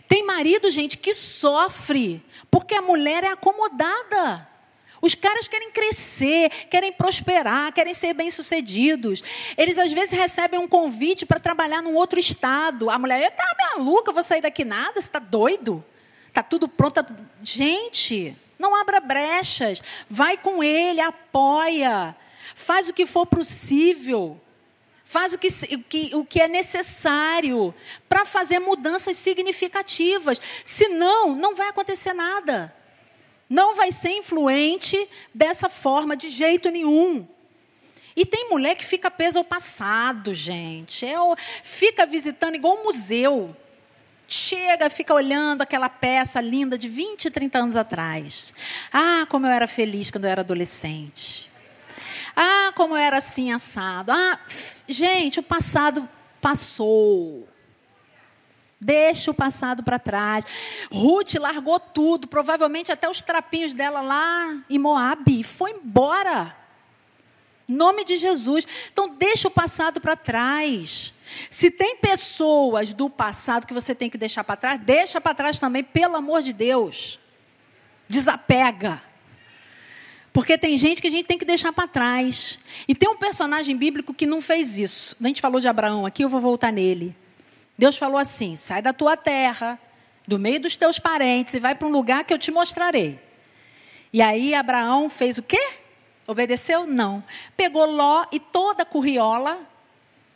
Tem 0.08 0.24
marido, 0.24 0.70
gente, 0.70 0.98
que 0.98 1.14
sofre 1.14 2.22
porque 2.50 2.74
a 2.74 2.82
mulher 2.82 3.24
é 3.24 3.28
acomodada. 3.28 4.48
Os 5.00 5.14
caras 5.14 5.46
querem 5.46 5.70
crescer, 5.70 6.48
querem 6.70 6.90
prosperar, 6.90 7.70
querem 7.74 7.92
ser 7.92 8.14
bem-sucedidos. 8.14 9.22
Eles 9.56 9.76
às 9.76 9.92
vezes 9.92 10.18
recebem 10.18 10.58
um 10.58 10.66
convite 10.66 11.26
para 11.26 11.38
trabalhar 11.38 11.82
num 11.82 11.94
outro 11.94 12.18
estado. 12.18 12.88
A 12.88 12.98
mulher, 12.98 13.30
tá 13.36 13.44
maluca, 13.76 14.12
vou 14.12 14.22
sair 14.22 14.40
daqui 14.40 14.64
nada, 14.64 14.94
você 14.94 15.00
está 15.00 15.18
doido? 15.18 15.84
Está 16.34 16.42
tudo 16.42 16.66
pronto. 16.66 16.94
Tá... 16.94 17.06
Gente, 17.44 18.36
não 18.58 18.74
abra 18.74 18.98
brechas. 18.98 19.80
Vai 20.10 20.36
com 20.36 20.64
ele, 20.64 21.00
apoia. 21.00 22.16
Faz 22.56 22.88
o 22.88 22.92
que 22.92 23.06
for 23.06 23.24
possível. 23.24 24.40
Faz 25.04 25.32
o 25.32 25.38
que, 25.38 25.46
o 25.46 25.78
que, 25.84 26.10
o 26.16 26.24
que 26.24 26.40
é 26.40 26.48
necessário 26.48 27.72
para 28.08 28.24
fazer 28.24 28.58
mudanças 28.58 29.16
significativas. 29.16 30.40
Senão, 30.64 31.36
não 31.36 31.54
vai 31.54 31.68
acontecer 31.68 32.12
nada 32.12 32.74
não 33.48 33.74
vai 33.74 33.92
ser 33.92 34.10
influente 34.10 35.08
dessa 35.32 35.68
forma 35.68 36.16
de 36.16 36.30
jeito 36.30 36.70
nenhum. 36.70 37.26
E 38.16 38.24
tem 38.24 38.48
mulher 38.48 38.76
que 38.76 38.84
fica 38.84 39.10
presa 39.10 39.38
ao 39.38 39.44
passado, 39.44 40.32
gente. 40.34 41.04
É, 41.04 41.16
fica 41.62 42.06
visitando 42.06 42.54
igual 42.54 42.78
um 42.78 42.84
museu. 42.84 43.54
Chega, 44.26 44.88
fica 44.88 45.12
olhando 45.12 45.62
aquela 45.62 45.88
peça 45.88 46.40
linda 46.40 46.78
de 46.78 46.88
20, 46.88 47.30
30 47.30 47.58
anos 47.58 47.76
atrás. 47.76 48.54
Ah, 48.92 49.26
como 49.28 49.46
eu 49.46 49.50
era 49.50 49.68
feliz 49.68 50.10
quando 50.10 50.24
eu 50.24 50.30
era 50.30 50.40
adolescente. 50.40 51.50
Ah, 52.34 52.72
como 52.74 52.94
eu 52.94 52.98
era 52.98 53.18
assim 53.18 53.52
assado. 53.52 54.12
Ah, 54.12 54.38
gente, 54.88 55.40
o 55.40 55.42
passado 55.42 56.08
passou. 56.40 57.48
Deixa 58.80 59.30
o 59.30 59.34
passado 59.34 59.82
para 59.82 59.98
trás. 59.98 60.44
Ruth 60.90 61.34
largou 61.34 61.78
tudo, 61.80 62.26
provavelmente 62.28 62.92
até 62.92 63.08
os 63.08 63.22
trapinhos 63.22 63.72
dela 63.72 64.00
lá 64.00 64.62
em 64.68 64.78
Moabe, 64.78 65.40
e 65.40 65.44
foi 65.44 65.70
embora. 65.70 66.54
Nome 67.66 68.04
de 68.04 68.16
Jesus. 68.16 68.66
Então, 68.92 69.08
deixa 69.08 69.48
o 69.48 69.50
passado 69.50 70.00
para 70.00 70.16
trás. 70.16 71.14
Se 71.50 71.70
tem 71.70 71.96
pessoas 71.96 72.92
do 72.92 73.08
passado 73.08 73.66
que 73.66 73.74
você 73.74 73.94
tem 73.94 74.10
que 74.10 74.18
deixar 74.18 74.44
para 74.44 74.56
trás, 74.56 74.80
deixa 74.80 75.20
para 75.20 75.34
trás 75.34 75.58
também, 75.58 75.82
pelo 75.82 76.16
amor 76.16 76.42
de 76.42 76.52
Deus. 76.52 77.18
Desapega. 78.08 79.02
Porque 80.32 80.58
tem 80.58 80.76
gente 80.76 81.00
que 81.00 81.06
a 81.06 81.10
gente 81.10 81.26
tem 81.26 81.38
que 81.38 81.44
deixar 81.44 81.72
para 81.72 81.86
trás. 81.86 82.58
E 82.88 82.94
tem 82.94 83.08
um 83.08 83.16
personagem 83.16 83.76
bíblico 83.76 84.12
que 84.12 84.26
não 84.26 84.40
fez 84.40 84.78
isso. 84.78 85.16
A 85.22 85.26
gente 85.28 85.40
falou 85.40 85.60
de 85.60 85.68
Abraão 85.68 86.04
aqui, 86.04 86.24
eu 86.24 86.28
vou 86.28 86.40
voltar 86.40 86.72
nele. 86.72 87.14
Deus 87.78 87.96
falou 87.96 88.18
assim: 88.18 88.56
sai 88.56 88.82
da 88.82 88.92
tua 88.92 89.16
terra, 89.16 89.78
do 90.26 90.38
meio 90.38 90.60
dos 90.60 90.76
teus 90.76 90.98
parentes 90.98 91.54
e 91.54 91.60
vai 91.60 91.74
para 91.74 91.86
um 91.86 91.90
lugar 91.90 92.24
que 92.24 92.32
eu 92.32 92.38
te 92.38 92.50
mostrarei. 92.50 93.18
E 94.12 94.22
aí 94.22 94.54
Abraão 94.54 95.08
fez 95.08 95.38
o 95.38 95.42
quê? 95.42 95.60
Obedeceu? 96.26 96.86
Não. 96.86 97.22
Pegou 97.56 97.84
Ló 97.86 98.24
e 98.32 98.40
toda 98.40 98.82
a 98.82 98.86
curriola 98.86 99.60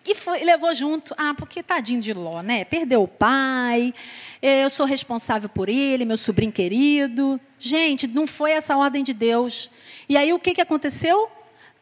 e 0.08 0.14
foi, 0.14 0.42
levou 0.42 0.74
junto. 0.74 1.14
Ah, 1.18 1.34
porque 1.34 1.62
tadinho 1.62 2.00
de 2.00 2.14
Ló, 2.14 2.40
né? 2.40 2.64
Perdeu 2.64 3.02
o 3.02 3.08
pai, 3.08 3.92
eu 4.40 4.70
sou 4.70 4.86
responsável 4.86 5.50
por 5.50 5.68
ele, 5.68 6.06
meu 6.06 6.16
sobrinho 6.16 6.50
querido. 6.50 7.38
Gente, 7.58 8.06
não 8.06 8.26
foi 8.26 8.52
essa 8.52 8.74
ordem 8.74 9.04
de 9.04 9.12
Deus. 9.12 9.70
E 10.08 10.16
aí 10.16 10.32
o 10.32 10.38
que, 10.38 10.54
que 10.54 10.60
aconteceu? 10.62 11.30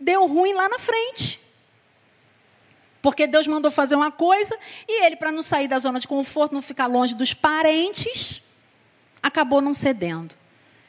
Deu 0.01 0.27
ruim 0.27 0.53
lá 0.55 0.69
na 0.69 0.79
frente. 0.79 1.41
Porque 3.01 3.29
Deus 3.29 3.47
mandou 3.47 3.71
fazer 3.71 3.95
uma 3.95 4.11
coisa 4.11 4.59
e 4.89 5.05
ele, 5.05 5.15
para 5.15 5.31
não 5.31 5.43
sair 5.43 5.69
da 5.69 5.79
zona 5.79 6.01
de 6.01 6.09
conforto, 6.09 6.53
não 6.53 6.61
ficar 6.61 6.89
longe 6.89 7.15
dos 7.15 7.33
parentes, 7.33 8.43
acabou 9.23 9.61
não 9.61 9.73
cedendo. 9.73 10.35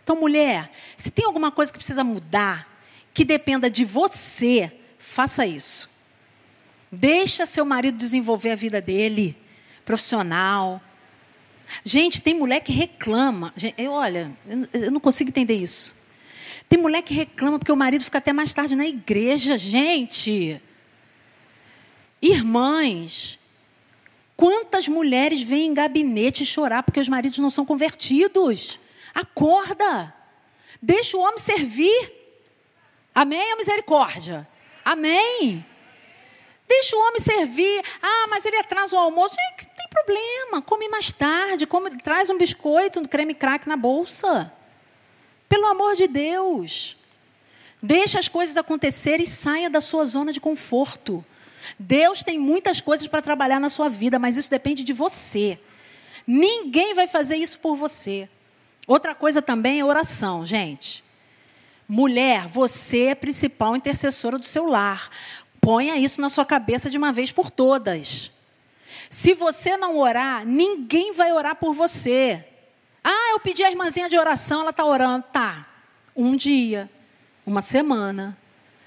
Então, 0.03 0.15
mulher, 0.15 0.71
se 0.95 1.11
tem 1.11 1.25
alguma 1.25 1.51
coisa 1.51 1.71
que 1.71 1.77
precisa 1.77 2.03
mudar, 2.03 2.67
que 3.13 3.23
dependa 3.23 3.69
de 3.69 3.85
você, 3.85 4.71
faça 4.97 5.45
isso. 5.45 5.87
Deixa 6.91 7.45
seu 7.45 7.65
marido 7.65 7.97
desenvolver 7.97 8.51
a 8.51 8.55
vida 8.55 8.81
dele, 8.81 9.35
profissional. 9.83 10.81
Gente, 11.83 12.21
tem 12.21 12.33
mulher 12.33 12.61
que 12.61 12.71
reclama. 12.71 13.53
Eu, 13.77 13.91
olha, 13.91 14.31
eu 14.73 14.91
não 14.91 14.99
consigo 14.99 15.29
entender 15.29 15.55
isso. 15.55 15.95
Tem 16.69 16.79
mulher 16.79 17.01
que 17.01 17.13
reclama 17.13 17.59
porque 17.59 17.71
o 17.71 17.77
marido 17.77 18.03
fica 18.03 18.17
até 18.17 18.33
mais 18.33 18.53
tarde 18.53 18.75
na 18.75 18.85
igreja, 18.85 19.57
gente. 19.57 20.61
Irmãs, 22.21 23.39
quantas 24.35 24.87
mulheres 24.87 25.41
vêm 25.41 25.67
em 25.67 25.73
gabinete 25.73 26.45
chorar 26.45 26.83
porque 26.83 26.99
os 26.99 27.07
maridos 27.09 27.39
não 27.39 27.49
são 27.49 27.65
convertidos? 27.65 28.79
Acorda. 29.13 30.13
Deixa 30.81 31.17
o 31.17 31.21
homem 31.21 31.37
servir. 31.37 32.11
Amém 33.13 33.51
ou 33.51 33.57
misericórdia? 33.57 34.47
Amém. 34.83 35.65
Deixa 36.67 36.95
o 36.95 36.99
homem 36.99 37.19
servir. 37.19 37.83
Ah, 38.01 38.27
mas 38.29 38.45
ele 38.45 38.57
atrasa 38.57 38.95
o 38.95 38.99
almoço. 38.99 39.35
Não 39.35 39.57
tem 39.75 39.87
problema. 39.89 40.61
Come 40.61 40.89
mais 40.89 41.11
tarde. 41.11 41.65
Come, 41.65 41.97
traz 42.01 42.29
um 42.29 42.37
biscoito, 42.37 42.99
um 42.99 43.05
creme 43.05 43.33
crack 43.33 43.67
na 43.67 43.77
bolsa. 43.77 44.51
Pelo 45.47 45.65
amor 45.67 45.95
de 45.95 46.07
Deus. 46.07 46.97
Deixa 47.81 48.19
as 48.19 48.27
coisas 48.27 48.57
acontecerem 48.57 49.23
e 49.23 49.29
saia 49.29 49.69
da 49.69 49.79
sua 49.79 50.03
zona 50.05 50.33
de 50.33 50.41
conforto. 50.41 51.23
Deus 51.77 52.23
tem 52.23 52.39
muitas 52.39 52.81
coisas 52.81 53.07
para 53.07 53.21
trabalhar 53.21 53.59
na 53.59 53.69
sua 53.69 53.89
vida, 53.89 54.17
mas 54.17 54.37
isso 54.37 54.49
depende 54.49 54.83
de 54.83 54.93
você. 54.93 55.59
Ninguém 56.25 56.93
vai 56.93 57.07
fazer 57.07 57.35
isso 57.35 57.59
por 57.59 57.75
você. 57.75 58.27
Outra 58.85 59.13
coisa 59.13 59.41
também 59.41 59.79
é 59.79 59.85
oração, 59.85 60.45
gente. 60.45 61.03
Mulher, 61.87 62.47
você 62.47 63.05
é 63.05 63.11
a 63.11 63.15
principal 63.15 63.75
intercessora 63.75 64.37
do 64.37 64.45
seu 64.45 64.67
lar. 64.67 65.09
Ponha 65.67 65.97
isso 65.97 66.21
na 66.21 66.29
sua 66.29 66.45
cabeça 66.45 66.89
de 66.89 66.97
uma 66.97 67.11
vez 67.11 67.29
por 67.29 67.51
todas. 67.51 68.31
Se 69.09 69.33
você 69.33 69.75
não 69.75 69.97
orar, 69.97 70.45
ninguém 70.45 71.11
vai 71.11 71.33
orar 71.33 71.57
por 71.57 71.73
você. 71.73 72.41
Ah, 73.03 73.31
eu 73.33 73.39
pedi 73.41 73.65
a 73.65 73.69
irmãzinha 73.69 74.07
de 74.07 74.17
oração, 74.17 74.61
ela 74.61 74.69
está 74.69 74.85
orando. 74.85 75.25
Tá. 75.29 75.67
Um 76.15 76.37
dia, 76.37 76.89
uma 77.45 77.61
semana. 77.61 78.37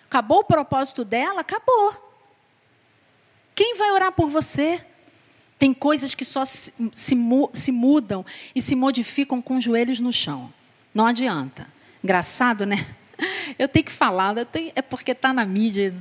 Acabou 0.07 0.39
o 0.39 0.45
propósito 0.45 1.05
dela? 1.05 1.43
Acabou. 1.43 1.95
Quem 3.55 3.77
vai 3.77 3.91
orar 3.91 4.13
por 4.13 4.31
você? 4.31 4.83
Tem 5.59 5.75
coisas 5.75 6.15
que 6.15 6.25
só 6.25 6.47
se, 6.47 6.73
se, 6.95 7.15
se 7.53 7.73
mudam 7.73 8.25
e 8.55 8.63
se 8.63 8.75
modificam 8.75 9.43
com 9.43 9.59
os 9.59 9.65
joelhos 9.65 10.01
no 10.01 10.15
chão. 10.15 10.51
Não 10.95 11.05
adianta. 11.05 11.67
Engraçado, 12.03 12.65
né? 12.65 12.97
Eu 13.59 13.69
tenho 13.69 13.85
que 13.85 13.93
falar, 13.93 14.47
tenho, 14.47 14.73
é 14.75 14.81
porque 14.81 15.13
está 15.13 15.31
na 15.31 15.45
mídia. 15.45 15.95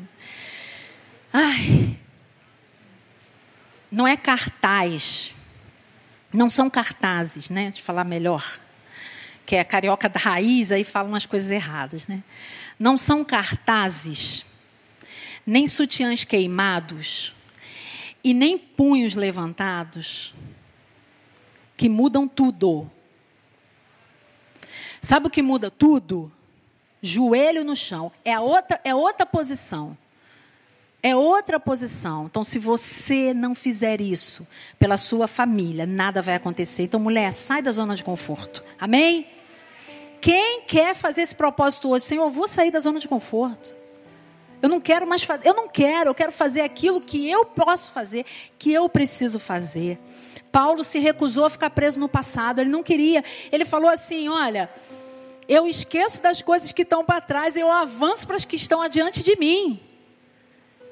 Ai. 1.31 1.97
Não 3.91 4.07
é 4.07 4.15
cartaz. 4.17 5.33
Não 6.31 6.49
são 6.49 6.69
cartazes, 6.69 7.49
né? 7.49 7.71
De 7.71 7.81
falar 7.81 8.03
melhor. 8.03 8.59
Que 9.45 9.55
é 9.55 9.63
carioca 9.63 10.07
da 10.07 10.19
raiz, 10.19 10.71
aí 10.71 10.83
fala 10.83 11.07
umas 11.07 11.25
coisas 11.25 11.49
erradas, 11.49 12.07
né? 12.07 12.23
Não 12.77 12.95
são 12.95 13.25
cartazes, 13.25 14.45
nem 15.45 15.67
sutiãs 15.67 16.23
queimados, 16.23 17.33
e 18.23 18.33
nem 18.33 18.57
punhos 18.57 19.15
levantados 19.15 20.33
que 21.75 21.89
mudam 21.89 22.27
tudo. 22.27 22.89
Sabe 25.01 25.27
o 25.27 25.29
que 25.29 25.41
muda 25.41 25.71
tudo? 25.71 26.31
Joelho 27.01 27.63
no 27.63 27.75
chão. 27.75 28.11
É, 28.23 28.37
outra, 28.39 28.79
é 28.83 28.93
outra 28.93 29.25
posição. 29.25 29.97
É 31.01 31.15
outra 31.15 31.59
posição. 31.59 32.25
Então, 32.25 32.43
se 32.43 32.59
você 32.59 33.33
não 33.33 33.55
fizer 33.55 34.01
isso 34.01 34.45
pela 34.77 34.97
sua 34.97 35.27
família, 35.27 35.85
nada 35.85 36.21
vai 36.21 36.35
acontecer. 36.35 36.83
Então, 36.83 36.99
mulher, 36.99 37.33
sai 37.33 37.61
da 37.61 37.71
zona 37.71 37.95
de 37.95 38.03
conforto. 38.03 38.63
Amém? 38.77 39.27
Quem 40.19 40.61
quer 40.63 40.93
fazer 40.93 41.21
esse 41.21 41.33
propósito 41.33 41.89
hoje? 41.89 42.05
Senhor, 42.05 42.25
eu 42.25 42.29
vou 42.29 42.47
sair 42.47 42.71
da 42.71 42.79
zona 42.81 42.99
de 42.99 43.07
conforto. 43.07 43.77
Eu 44.61 44.67
não 44.67 44.81
quero 44.81 45.07
mais 45.07 45.23
fazer, 45.23 45.47
eu 45.47 45.53
não 45.53 45.69
quero, 45.69 46.09
eu 46.09 46.15
quero 46.15 46.33
fazer 46.33 46.59
aquilo 46.59 46.99
que 46.99 47.29
eu 47.29 47.45
posso 47.45 47.91
fazer, 47.91 48.25
que 48.57 48.73
eu 48.73 48.89
preciso 48.89 49.39
fazer. 49.39 49.97
Paulo 50.51 50.83
se 50.83 50.99
recusou 50.99 51.45
a 51.45 51.49
ficar 51.49 51.69
preso 51.69 51.97
no 51.97 52.09
passado, 52.09 52.59
ele 52.59 52.69
não 52.69 52.83
queria. 52.83 53.23
Ele 53.53 53.63
falou 53.63 53.89
assim: 53.89 54.27
Olha, 54.27 54.69
eu 55.47 55.65
esqueço 55.65 56.21
das 56.21 56.41
coisas 56.41 56.73
que 56.73 56.81
estão 56.81 57.05
para 57.05 57.21
trás, 57.21 57.55
eu 57.55 57.71
avanço 57.71 58.27
para 58.27 58.35
as 58.35 58.43
que 58.43 58.57
estão 58.57 58.81
adiante 58.81 59.23
de 59.23 59.37
mim. 59.37 59.79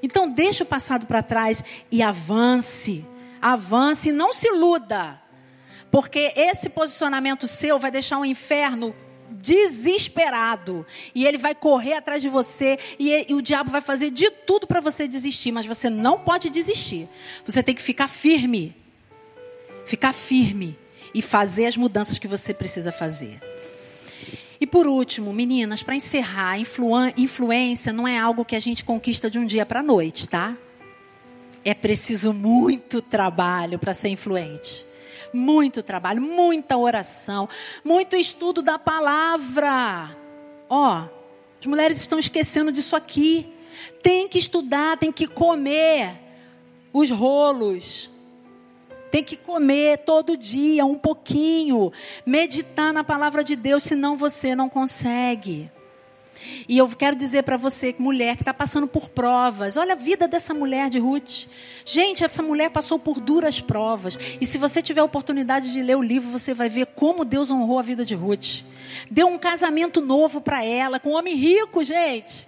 Então, 0.02 0.30
deixe 0.30 0.64
o 0.64 0.66
passado 0.66 1.06
para 1.06 1.24
trás 1.24 1.64
e 1.92 2.02
avance. 2.02 3.06
Avance, 3.42 4.12
não 4.12 4.34
se 4.34 4.48
iluda. 4.48 5.20
Porque 5.92 6.34
esse 6.36 6.70
posicionamento 6.70 7.48
seu 7.48 7.80
vai 7.80 7.90
deixar 7.90 8.20
o 8.20 8.26
inferno 8.26 8.96
desesperado. 9.30 10.86
E 11.14 11.26
ele 11.26 11.38
vai 11.38 11.56
correr 11.56 11.94
atrás 11.94 12.22
de 12.22 12.30
você. 12.30 12.78
E, 13.00 13.26
e 13.30 13.34
o 13.34 13.42
diabo 13.42 13.72
vai 13.72 13.82
fazer 13.82 14.10
de 14.12 14.30
tudo 14.30 14.68
para 14.68 14.80
você 14.80 15.08
desistir. 15.08 15.52
Mas 15.52 15.66
você 15.66 15.90
não 15.90 16.20
pode 16.20 16.50
desistir. 16.50 17.08
Você 17.46 17.64
tem 17.64 17.76
que 17.76 17.82
ficar 17.82 18.08
firme. 18.08 18.76
ficar 19.86 20.14
firme 20.14 20.78
e 21.14 21.22
fazer 21.22 21.66
as 21.66 21.78
mudanças 21.78 22.20
que 22.20 22.28
você 22.28 22.54
precisa 22.54 22.92
fazer. 22.92 23.40
E 24.60 24.66
por 24.66 24.88
último, 24.88 25.32
meninas, 25.32 25.84
para 25.84 25.96
encerrar, 25.96 26.58
influência 27.16 27.94
não 27.94 28.08
é 28.08 28.18
algo 28.18 28.44
que 28.44 28.56
a 28.56 28.60
gente 28.60 28.84
conquista 28.84 29.30
de 29.30 29.38
um 29.38 29.46
dia 29.46 29.66
para 29.66 29.82
a 29.82 29.84
noite, 29.84 30.28
tá? 30.28 30.58
É 31.64 31.74
preciso 31.74 32.34
muito 32.34 33.02
trabalho 33.02 33.78
para 33.78 33.94
ser 33.94 34.10
influente. 34.10 34.86
Muito 35.34 35.84
trabalho, 35.84 36.22
muita 36.22 36.78
oração, 36.78 37.48
muito 37.84 38.16
estudo 38.16 38.62
da 38.62 38.80
palavra. 38.80 40.16
Ó, 40.70 41.04
as 41.60 41.66
mulheres 41.66 41.98
estão 42.00 42.18
esquecendo 42.18 42.72
disso 42.72 42.96
aqui. 42.96 43.54
Tem 44.02 44.28
que 44.28 44.40
estudar, 44.40 44.98
tem 44.98 45.12
que 45.12 45.28
comer 45.28 46.14
os 46.92 47.12
rolos. 47.12 48.10
Tem 49.18 49.24
que 49.24 49.36
comer 49.36 49.98
todo 50.06 50.38
dia 50.38 50.86
um 50.86 50.94
pouquinho, 50.94 51.92
meditar 52.24 52.94
na 52.94 53.04
palavra 53.04 53.44
de 53.44 53.56
Deus, 53.56 53.82
senão 53.82 54.16
você 54.16 54.54
não 54.54 54.70
consegue. 54.70 55.72
E 56.70 56.78
eu 56.78 56.88
quero 56.90 57.16
dizer 57.16 57.42
para 57.42 57.58
você, 57.58 57.96
mulher 57.98 58.36
que 58.36 58.44
está 58.44 58.54
passando 58.54 58.86
por 58.86 59.10
provas, 59.10 59.76
olha 59.76 59.94
a 59.94 59.96
vida 59.96 60.28
dessa 60.28 60.54
mulher 60.54 60.88
de 60.92 61.00
Ruth. 61.00 61.48
Gente, 61.84 62.24
essa 62.24 62.44
mulher 62.44 62.70
passou 62.70 63.00
por 63.00 63.20
duras 63.20 63.60
provas. 63.60 64.20
E 64.40 64.46
se 64.46 64.60
você 64.60 64.84
tiver 64.84 65.02
a 65.02 65.06
oportunidade 65.06 65.74
de 65.74 65.82
ler 65.82 65.98
o 65.98 66.04
livro, 66.04 66.30
você 66.30 66.54
vai 66.54 66.70
ver 66.70 66.86
como 66.86 67.26
Deus 67.26 67.50
honrou 67.50 67.80
a 67.80 67.82
vida 67.82 68.06
de 68.06 68.14
Ruth. 68.14 68.62
Deu 69.10 69.28
um 69.28 69.40
casamento 69.40 70.00
novo 70.00 70.40
para 70.40 70.64
ela, 70.64 71.00
com 71.00 71.14
um 71.14 71.18
homem 71.18 71.34
rico, 71.34 71.84
gente. 71.84 72.48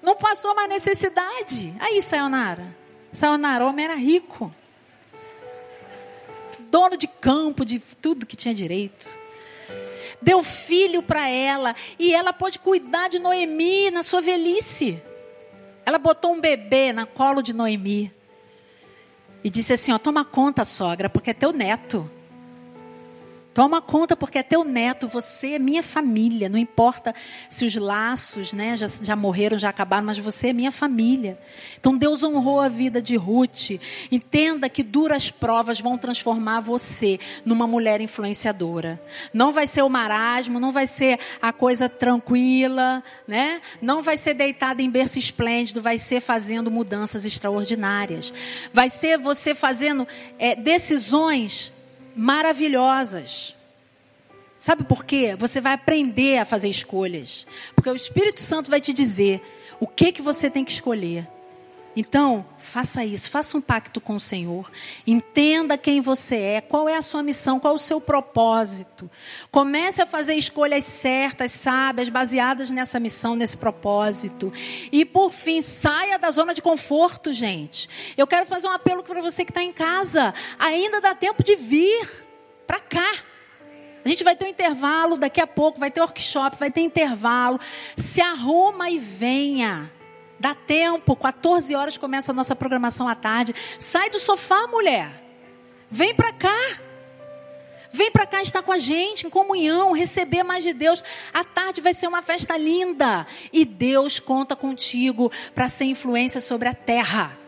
Não 0.00 0.16
passou 0.16 0.54
mais 0.54 0.70
necessidade. 0.70 1.74
Aí, 1.78 2.00
Sayonara. 2.00 2.74
Sayonara, 3.12 3.66
o 3.66 3.68
homem 3.68 3.84
era 3.84 3.94
rico. 3.94 4.50
Dono 6.76 6.94
de 6.94 7.06
campo, 7.06 7.64
de 7.64 7.78
tudo 7.78 8.26
que 8.26 8.36
tinha 8.36 8.52
direito 8.52 9.18
deu 10.20 10.42
filho 10.42 11.02
para 11.02 11.26
ela 11.26 11.74
e 11.98 12.12
ela 12.12 12.34
pôde 12.34 12.58
cuidar 12.58 13.08
de 13.08 13.18
Noemi 13.18 13.90
na 13.90 14.02
sua 14.02 14.20
velhice. 14.20 15.02
Ela 15.86 15.96
botou 15.96 16.34
um 16.34 16.40
bebê 16.40 16.92
na 16.92 17.06
colo 17.06 17.40
de 17.40 17.54
Noemi 17.54 18.12
e 19.42 19.48
disse 19.48 19.72
assim: 19.72 19.90
ó, 19.90 19.98
toma 19.98 20.22
conta, 20.22 20.66
sogra, 20.66 21.08
porque 21.08 21.30
é 21.30 21.34
teu 21.34 21.50
neto. 21.50 22.10
Toma 23.56 23.80
conta, 23.80 24.14
porque 24.14 24.36
é 24.36 24.42
teu 24.42 24.64
neto, 24.64 25.08
você 25.08 25.54
é 25.54 25.58
minha 25.58 25.82
família. 25.82 26.46
Não 26.46 26.58
importa 26.58 27.14
se 27.48 27.64
os 27.64 27.74
laços 27.74 28.52
né, 28.52 28.76
já, 28.76 28.86
já 28.86 29.16
morreram, 29.16 29.58
já 29.58 29.70
acabaram, 29.70 30.04
mas 30.04 30.18
você 30.18 30.48
é 30.48 30.52
minha 30.52 30.70
família. 30.70 31.38
Então 31.80 31.96
Deus 31.96 32.22
honrou 32.22 32.60
a 32.60 32.68
vida 32.68 33.00
de 33.00 33.16
Ruth. 33.16 33.80
Entenda 34.12 34.68
que 34.68 34.82
duras 34.82 35.30
provas 35.30 35.80
vão 35.80 35.96
transformar 35.96 36.60
você 36.60 37.18
numa 37.46 37.66
mulher 37.66 37.98
influenciadora. 38.02 39.02
Não 39.32 39.50
vai 39.52 39.66
ser 39.66 39.80
o 39.80 39.88
marasmo, 39.88 40.60
não 40.60 40.70
vai 40.70 40.86
ser 40.86 41.18
a 41.40 41.50
coisa 41.50 41.88
tranquila, 41.88 43.02
né? 43.26 43.62
não 43.80 44.02
vai 44.02 44.18
ser 44.18 44.34
deitada 44.34 44.82
em 44.82 44.90
berço 44.90 45.18
esplêndido, 45.18 45.80
vai 45.80 45.96
ser 45.96 46.20
fazendo 46.20 46.70
mudanças 46.70 47.24
extraordinárias. 47.24 48.34
Vai 48.70 48.90
ser 48.90 49.16
você 49.16 49.54
fazendo 49.54 50.06
é, 50.38 50.54
decisões 50.54 51.74
maravilhosas. 52.16 53.54
Sabe 54.58 54.84
por 54.84 55.04
quê? 55.04 55.36
Você 55.38 55.60
vai 55.60 55.74
aprender 55.74 56.38
a 56.38 56.44
fazer 56.44 56.68
escolhas. 56.68 57.46
Porque 57.74 57.90
o 57.90 57.94
Espírito 57.94 58.40
Santo 58.40 58.70
vai 58.70 58.80
te 58.80 58.92
dizer 58.92 59.42
o 59.78 59.86
que, 59.86 60.10
que 60.10 60.22
você 60.22 60.48
tem 60.48 60.64
que 60.64 60.72
escolher. 60.72 61.28
Então, 61.96 62.44
faça 62.58 63.02
isso, 63.02 63.30
faça 63.30 63.56
um 63.56 63.60
pacto 63.60 64.02
com 64.02 64.16
o 64.16 64.20
Senhor. 64.20 64.70
Entenda 65.06 65.78
quem 65.78 65.98
você 66.02 66.36
é, 66.36 66.60
qual 66.60 66.86
é 66.86 66.94
a 66.94 67.00
sua 67.00 67.22
missão, 67.22 67.58
qual 67.58 67.72
é 67.72 67.76
o 67.76 67.78
seu 67.78 67.98
propósito. 67.98 69.10
Comece 69.50 70.02
a 70.02 70.06
fazer 70.06 70.34
escolhas 70.34 70.84
certas, 70.84 71.52
sábias, 71.52 72.10
baseadas 72.10 72.68
nessa 72.68 73.00
missão, 73.00 73.34
nesse 73.34 73.56
propósito. 73.56 74.52
E, 74.92 75.06
por 75.06 75.32
fim, 75.32 75.62
saia 75.62 76.18
da 76.18 76.30
zona 76.30 76.52
de 76.52 76.60
conforto, 76.60 77.32
gente. 77.32 77.88
Eu 78.14 78.26
quero 78.26 78.44
fazer 78.44 78.68
um 78.68 78.72
apelo 78.72 79.02
para 79.02 79.22
você 79.22 79.42
que 79.42 79.50
está 79.50 79.62
em 79.62 79.72
casa. 79.72 80.34
Ainda 80.58 81.00
dá 81.00 81.14
tempo 81.14 81.42
de 81.42 81.56
vir 81.56 82.10
para 82.66 82.78
cá. 82.78 83.10
A 84.04 84.08
gente 84.08 84.22
vai 84.22 84.36
ter 84.36 84.44
um 84.44 84.48
intervalo, 84.48 85.16
daqui 85.16 85.40
a 85.40 85.46
pouco 85.46 85.80
vai 85.80 85.90
ter 85.90 86.02
workshop, 86.02 86.58
vai 86.60 86.70
ter 86.70 86.82
intervalo. 86.82 87.58
Se 87.96 88.20
arruma 88.20 88.90
e 88.90 88.98
venha. 88.98 89.95
Dá 90.38 90.54
tempo, 90.54 91.16
14 91.16 91.74
horas 91.74 91.96
começa 91.96 92.32
a 92.32 92.34
nossa 92.34 92.54
programação 92.54 93.08
à 93.08 93.14
tarde. 93.14 93.54
Sai 93.78 94.10
do 94.10 94.18
sofá, 94.18 94.66
mulher. 94.66 95.10
Vem 95.90 96.14
para 96.14 96.32
cá. 96.32 96.78
Vem 97.90 98.10
para 98.10 98.26
cá 98.26 98.42
estar 98.42 98.62
com 98.62 98.72
a 98.72 98.78
gente 98.78 99.26
em 99.26 99.30
comunhão, 99.30 99.92
receber 99.92 100.42
mais 100.42 100.62
de 100.62 100.74
Deus. 100.74 101.02
A 101.32 101.42
tarde 101.42 101.80
vai 101.80 101.94
ser 101.94 102.06
uma 102.06 102.20
festa 102.20 102.56
linda. 102.56 103.26
E 103.50 103.64
Deus 103.64 104.18
conta 104.18 104.54
contigo 104.54 105.32
para 105.54 105.68
ser 105.68 105.86
influência 105.86 106.40
sobre 106.40 106.68
a 106.68 106.74
terra. 106.74 107.38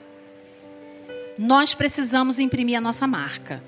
Nós 1.39 1.75
precisamos 1.75 2.39
imprimir 2.39 2.79
a 2.79 2.81
nossa 2.81 3.07
marca. 3.07 3.63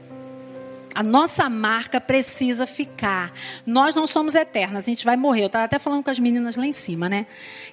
A 0.95 1.03
nossa 1.03 1.49
marca 1.49 2.01
precisa 2.01 2.67
ficar. 2.67 3.33
Nós 3.65 3.95
não 3.95 4.07
somos 4.07 4.35
eternas, 4.35 4.83
a 4.85 4.91
gente 4.91 5.05
vai 5.05 5.17
morrer. 5.17 5.43
Eu 5.43 5.47
estava 5.47 5.65
até 5.67 5.79
falando 5.79 6.03
com 6.03 6.11
as 6.11 6.19
meninas 6.19 6.57
lá 6.57 6.67
em 6.67 6.73
cima, 6.73 7.09
né? 7.09 7.27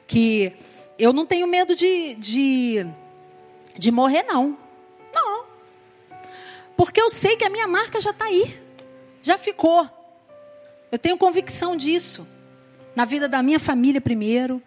Que 0.05 0.53
eu 0.97 1.13
não 1.13 1.25
tenho 1.25 1.47
medo 1.47 1.75
de, 1.75 2.15
de, 2.15 2.85
de 3.77 3.91
morrer, 3.91 4.23
não. 4.23 4.57
Não. 5.13 5.45
Porque 6.75 7.01
eu 7.01 7.09
sei 7.09 7.35
que 7.35 7.43
a 7.43 7.49
minha 7.49 7.67
marca 7.67 7.99
já 8.01 8.11
está 8.11 8.25
aí. 8.25 8.59
Já 9.21 9.37
ficou. 9.37 9.89
Eu 10.91 10.97
tenho 10.97 11.17
convicção 11.17 11.75
disso. 11.75 12.27
Na 12.95 13.05
vida 13.05 13.27
da 13.27 13.43
minha 13.43 13.59
família 13.59 14.01
primeiro, 14.01 14.61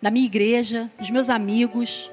da 0.00 0.10
minha 0.10 0.26
igreja, 0.26 0.90
dos 0.98 1.10
meus 1.10 1.30
amigos, 1.30 2.10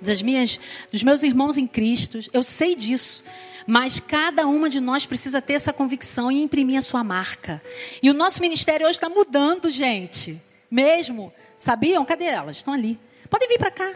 das 0.00 0.22
minhas, 0.22 0.58
dos 0.90 1.02
meus 1.02 1.22
irmãos 1.22 1.58
em 1.58 1.66
Cristo. 1.66 2.20
Eu 2.32 2.42
sei 2.42 2.74
disso. 2.74 3.24
Mas 3.66 4.00
cada 4.00 4.46
uma 4.46 4.68
de 4.68 4.80
nós 4.80 5.06
precisa 5.06 5.40
ter 5.40 5.54
essa 5.54 5.72
convicção 5.72 6.32
e 6.32 6.42
imprimir 6.42 6.78
a 6.78 6.82
sua 6.82 7.04
marca. 7.04 7.62
E 8.02 8.10
o 8.10 8.14
nosso 8.14 8.40
ministério 8.40 8.86
hoje 8.86 8.96
está 8.96 9.08
mudando, 9.08 9.70
gente. 9.70 10.40
Mesmo. 10.70 11.32
Sabiam? 11.62 12.04
Cadê 12.04 12.24
elas? 12.24 12.56
Estão 12.56 12.74
ali. 12.74 12.98
Podem 13.30 13.46
vir 13.46 13.56
para 13.56 13.70
cá. 13.70 13.94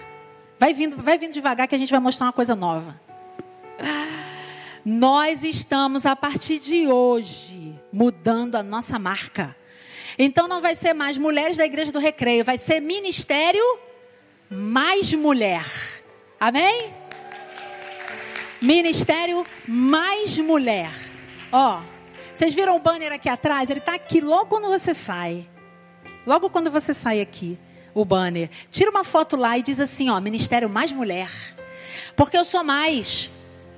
Vai 0.57 0.73
vindo, 0.73 1.03
vai 1.03 1.19
vindo 1.19 1.33
devagar 1.33 1.67
que 1.67 1.75
a 1.75 1.79
gente 1.79 1.91
vai 1.91 1.99
mostrar 1.99 2.27
uma 2.27 2.33
coisa 2.33 2.55
nova. 2.55 3.01
Nós 4.85 5.43
estamos 5.43 6.07
a 6.07 6.15
partir 6.15 6.61
de 6.61 6.87
hoje 6.87 7.75
mudando 7.93 8.55
a 8.55 8.63
nossa 8.63 9.01
marca. 9.01 9.57
Então 10.17 10.47
não 10.47 10.61
vai 10.61 10.77
ser 10.77 10.95
mais 10.95 11.19
mulheres 11.19 11.57
da 11.57 11.67
igreja 11.67 11.91
do 11.91 11.99
recreio, 11.99 12.45
vai 12.45 12.57
ser 12.57 12.79
ministério 12.79 13.65
mais 14.49 15.13
mulher. 15.13 15.67
Amém? 16.39 16.95
Ministério 18.63 19.45
mais 19.67 20.39
mulher. 20.39 20.93
Ó, 21.51 21.81
vocês 22.33 22.55
viram 22.55 22.77
o 22.77 22.79
banner 22.79 23.11
aqui 23.11 23.29
atrás? 23.29 23.71
Ele 23.71 23.81
está 23.81 23.97
aqui 23.97 24.21
logo 24.21 24.47
quando 24.47 24.69
você 24.69 24.95
sai. 24.95 25.49
Logo 26.27 26.51
quando 26.51 26.71
você 26.71 26.93
sai 26.93 27.21
aqui, 27.21 27.57
o 27.95 28.05
banner. 28.05 28.51
Tira 28.71 28.91
uma 28.91 29.05
foto 29.05 29.37
lá 29.37 29.57
e 29.57 29.63
diz 29.63 29.81
assim, 29.81 30.11
ó, 30.11 30.21
Ministério 30.21 30.69
mais 30.69 30.91
mulher. 30.91 31.31
Porque 32.17 32.37
eu 32.37 32.45
sou 32.45 32.65
mais. 32.65 33.31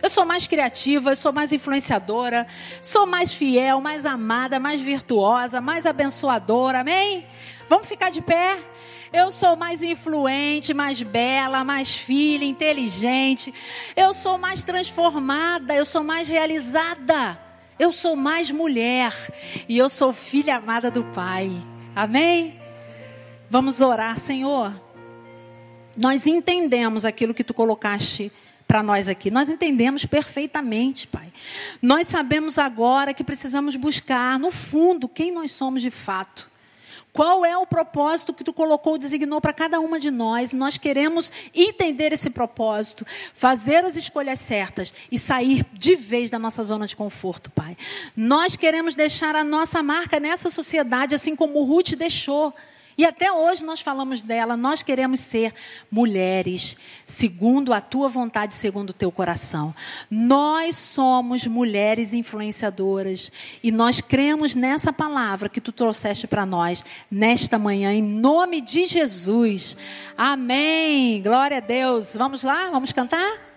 Eu 0.02 0.08
sou 0.08 0.24
mais 0.24 0.46
criativa, 0.46 1.10
eu 1.10 1.16
sou 1.16 1.32
mais 1.32 1.52
influenciadora, 1.52 2.46
sou 2.80 3.04
mais 3.04 3.32
fiel, 3.32 3.80
mais 3.80 4.06
amada, 4.06 4.60
mais 4.60 4.80
virtuosa, 4.80 5.60
mais 5.60 5.86
abençoadora. 5.86 6.80
Amém? 6.80 7.26
Vamos 7.68 7.88
ficar 7.88 8.10
de 8.10 8.22
pé? 8.22 8.58
Eu 9.12 9.32
sou 9.32 9.56
mais 9.56 9.82
influente, 9.82 10.72
mais 10.72 11.02
bela, 11.02 11.64
mais 11.64 11.96
filha, 11.96 12.44
inteligente. 12.44 13.52
Eu 13.96 14.14
sou 14.14 14.38
mais 14.38 14.62
transformada, 14.62 15.74
eu 15.74 15.84
sou 15.84 16.04
mais 16.04 16.28
realizada. 16.28 17.38
Eu 17.78 17.92
sou 17.92 18.16
mais 18.16 18.50
mulher 18.50 19.12
e 19.68 19.78
eu 19.78 19.88
sou 19.88 20.12
filha 20.12 20.56
amada 20.56 20.90
do 20.90 21.04
Pai. 21.04 21.50
Amém? 21.98 22.54
Vamos 23.50 23.80
orar, 23.80 24.20
Senhor. 24.20 24.72
Nós 25.96 26.28
entendemos 26.28 27.04
aquilo 27.04 27.34
que 27.34 27.42
tu 27.42 27.52
colocaste 27.52 28.30
para 28.68 28.84
nós 28.84 29.08
aqui. 29.08 29.32
Nós 29.32 29.50
entendemos 29.50 30.04
perfeitamente, 30.04 31.08
Pai. 31.08 31.32
Nós 31.82 32.06
sabemos 32.06 32.56
agora 32.56 33.12
que 33.12 33.24
precisamos 33.24 33.74
buscar, 33.74 34.38
no 34.38 34.52
fundo, 34.52 35.08
quem 35.08 35.32
nós 35.32 35.50
somos 35.50 35.82
de 35.82 35.90
fato. 35.90 36.47
Qual 37.18 37.44
é 37.44 37.58
o 37.58 37.66
propósito 37.66 38.32
que 38.32 38.44
tu 38.44 38.52
colocou, 38.52 38.96
designou 38.96 39.40
para 39.40 39.52
cada 39.52 39.80
uma 39.80 39.98
de 39.98 40.08
nós? 40.08 40.52
Nós 40.52 40.78
queremos 40.78 41.32
entender 41.52 42.12
esse 42.12 42.30
propósito, 42.30 43.04
fazer 43.34 43.84
as 43.84 43.96
escolhas 43.96 44.38
certas 44.38 44.94
e 45.10 45.18
sair 45.18 45.66
de 45.72 45.96
vez 45.96 46.30
da 46.30 46.38
nossa 46.38 46.62
zona 46.62 46.86
de 46.86 46.94
conforto, 46.94 47.50
Pai. 47.50 47.76
Nós 48.16 48.54
queremos 48.54 48.94
deixar 48.94 49.34
a 49.34 49.42
nossa 49.42 49.82
marca 49.82 50.20
nessa 50.20 50.48
sociedade, 50.48 51.12
assim 51.12 51.34
como 51.34 51.64
Ruth 51.64 51.96
deixou. 51.96 52.54
E 52.98 53.06
até 53.06 53.30
hoje 53.30 53.64
nós 53.64 53.80
falamos 53.80 54.22
dela, 54.22 54.56
nós 54.56 54.82
queremos 54.82 55.20
ser 55.20 55.54
mulheres, 55.88 56.76
segundo 57.06 57.72
a 57.72 57.80
tua 57.80 58.08
vontade, 58.08 58.54
segundo 58.54 58.90
o 58.90 58.92
teu 58.92 59.12
coração. 59.12 59.72
Nós 60.10 60.74
somos 60.74 61.46
mulheres 61.46 62.12
influenciadoras 62.12 63.30
e 63.62 63.70
nós 63.70 64.00
cremos 64.00 64.56
nessa 64.56 64.92
palavra 64.92 65.48
que 65.48 65.60
tu 65.60 65.70
trouxeste 65.70 66.26
para 66.26 66.44
nós 66.44 66.84
nesta 67.08 67.56
manhã, 67.56 67.92
em 67.92 68.02
nome 68.02 68.60
de 68.60 68.84
Jesus. 68.86 69.76
Amém. 70.16 71.22
Glória 71.22 71.58
a 71.58 71.60
Deus. 71.60 72.16
Vamos 72.16 72.42
lá? 72.42 72.68
Vamos 72.70 72.92
cantar? 72.92 73.47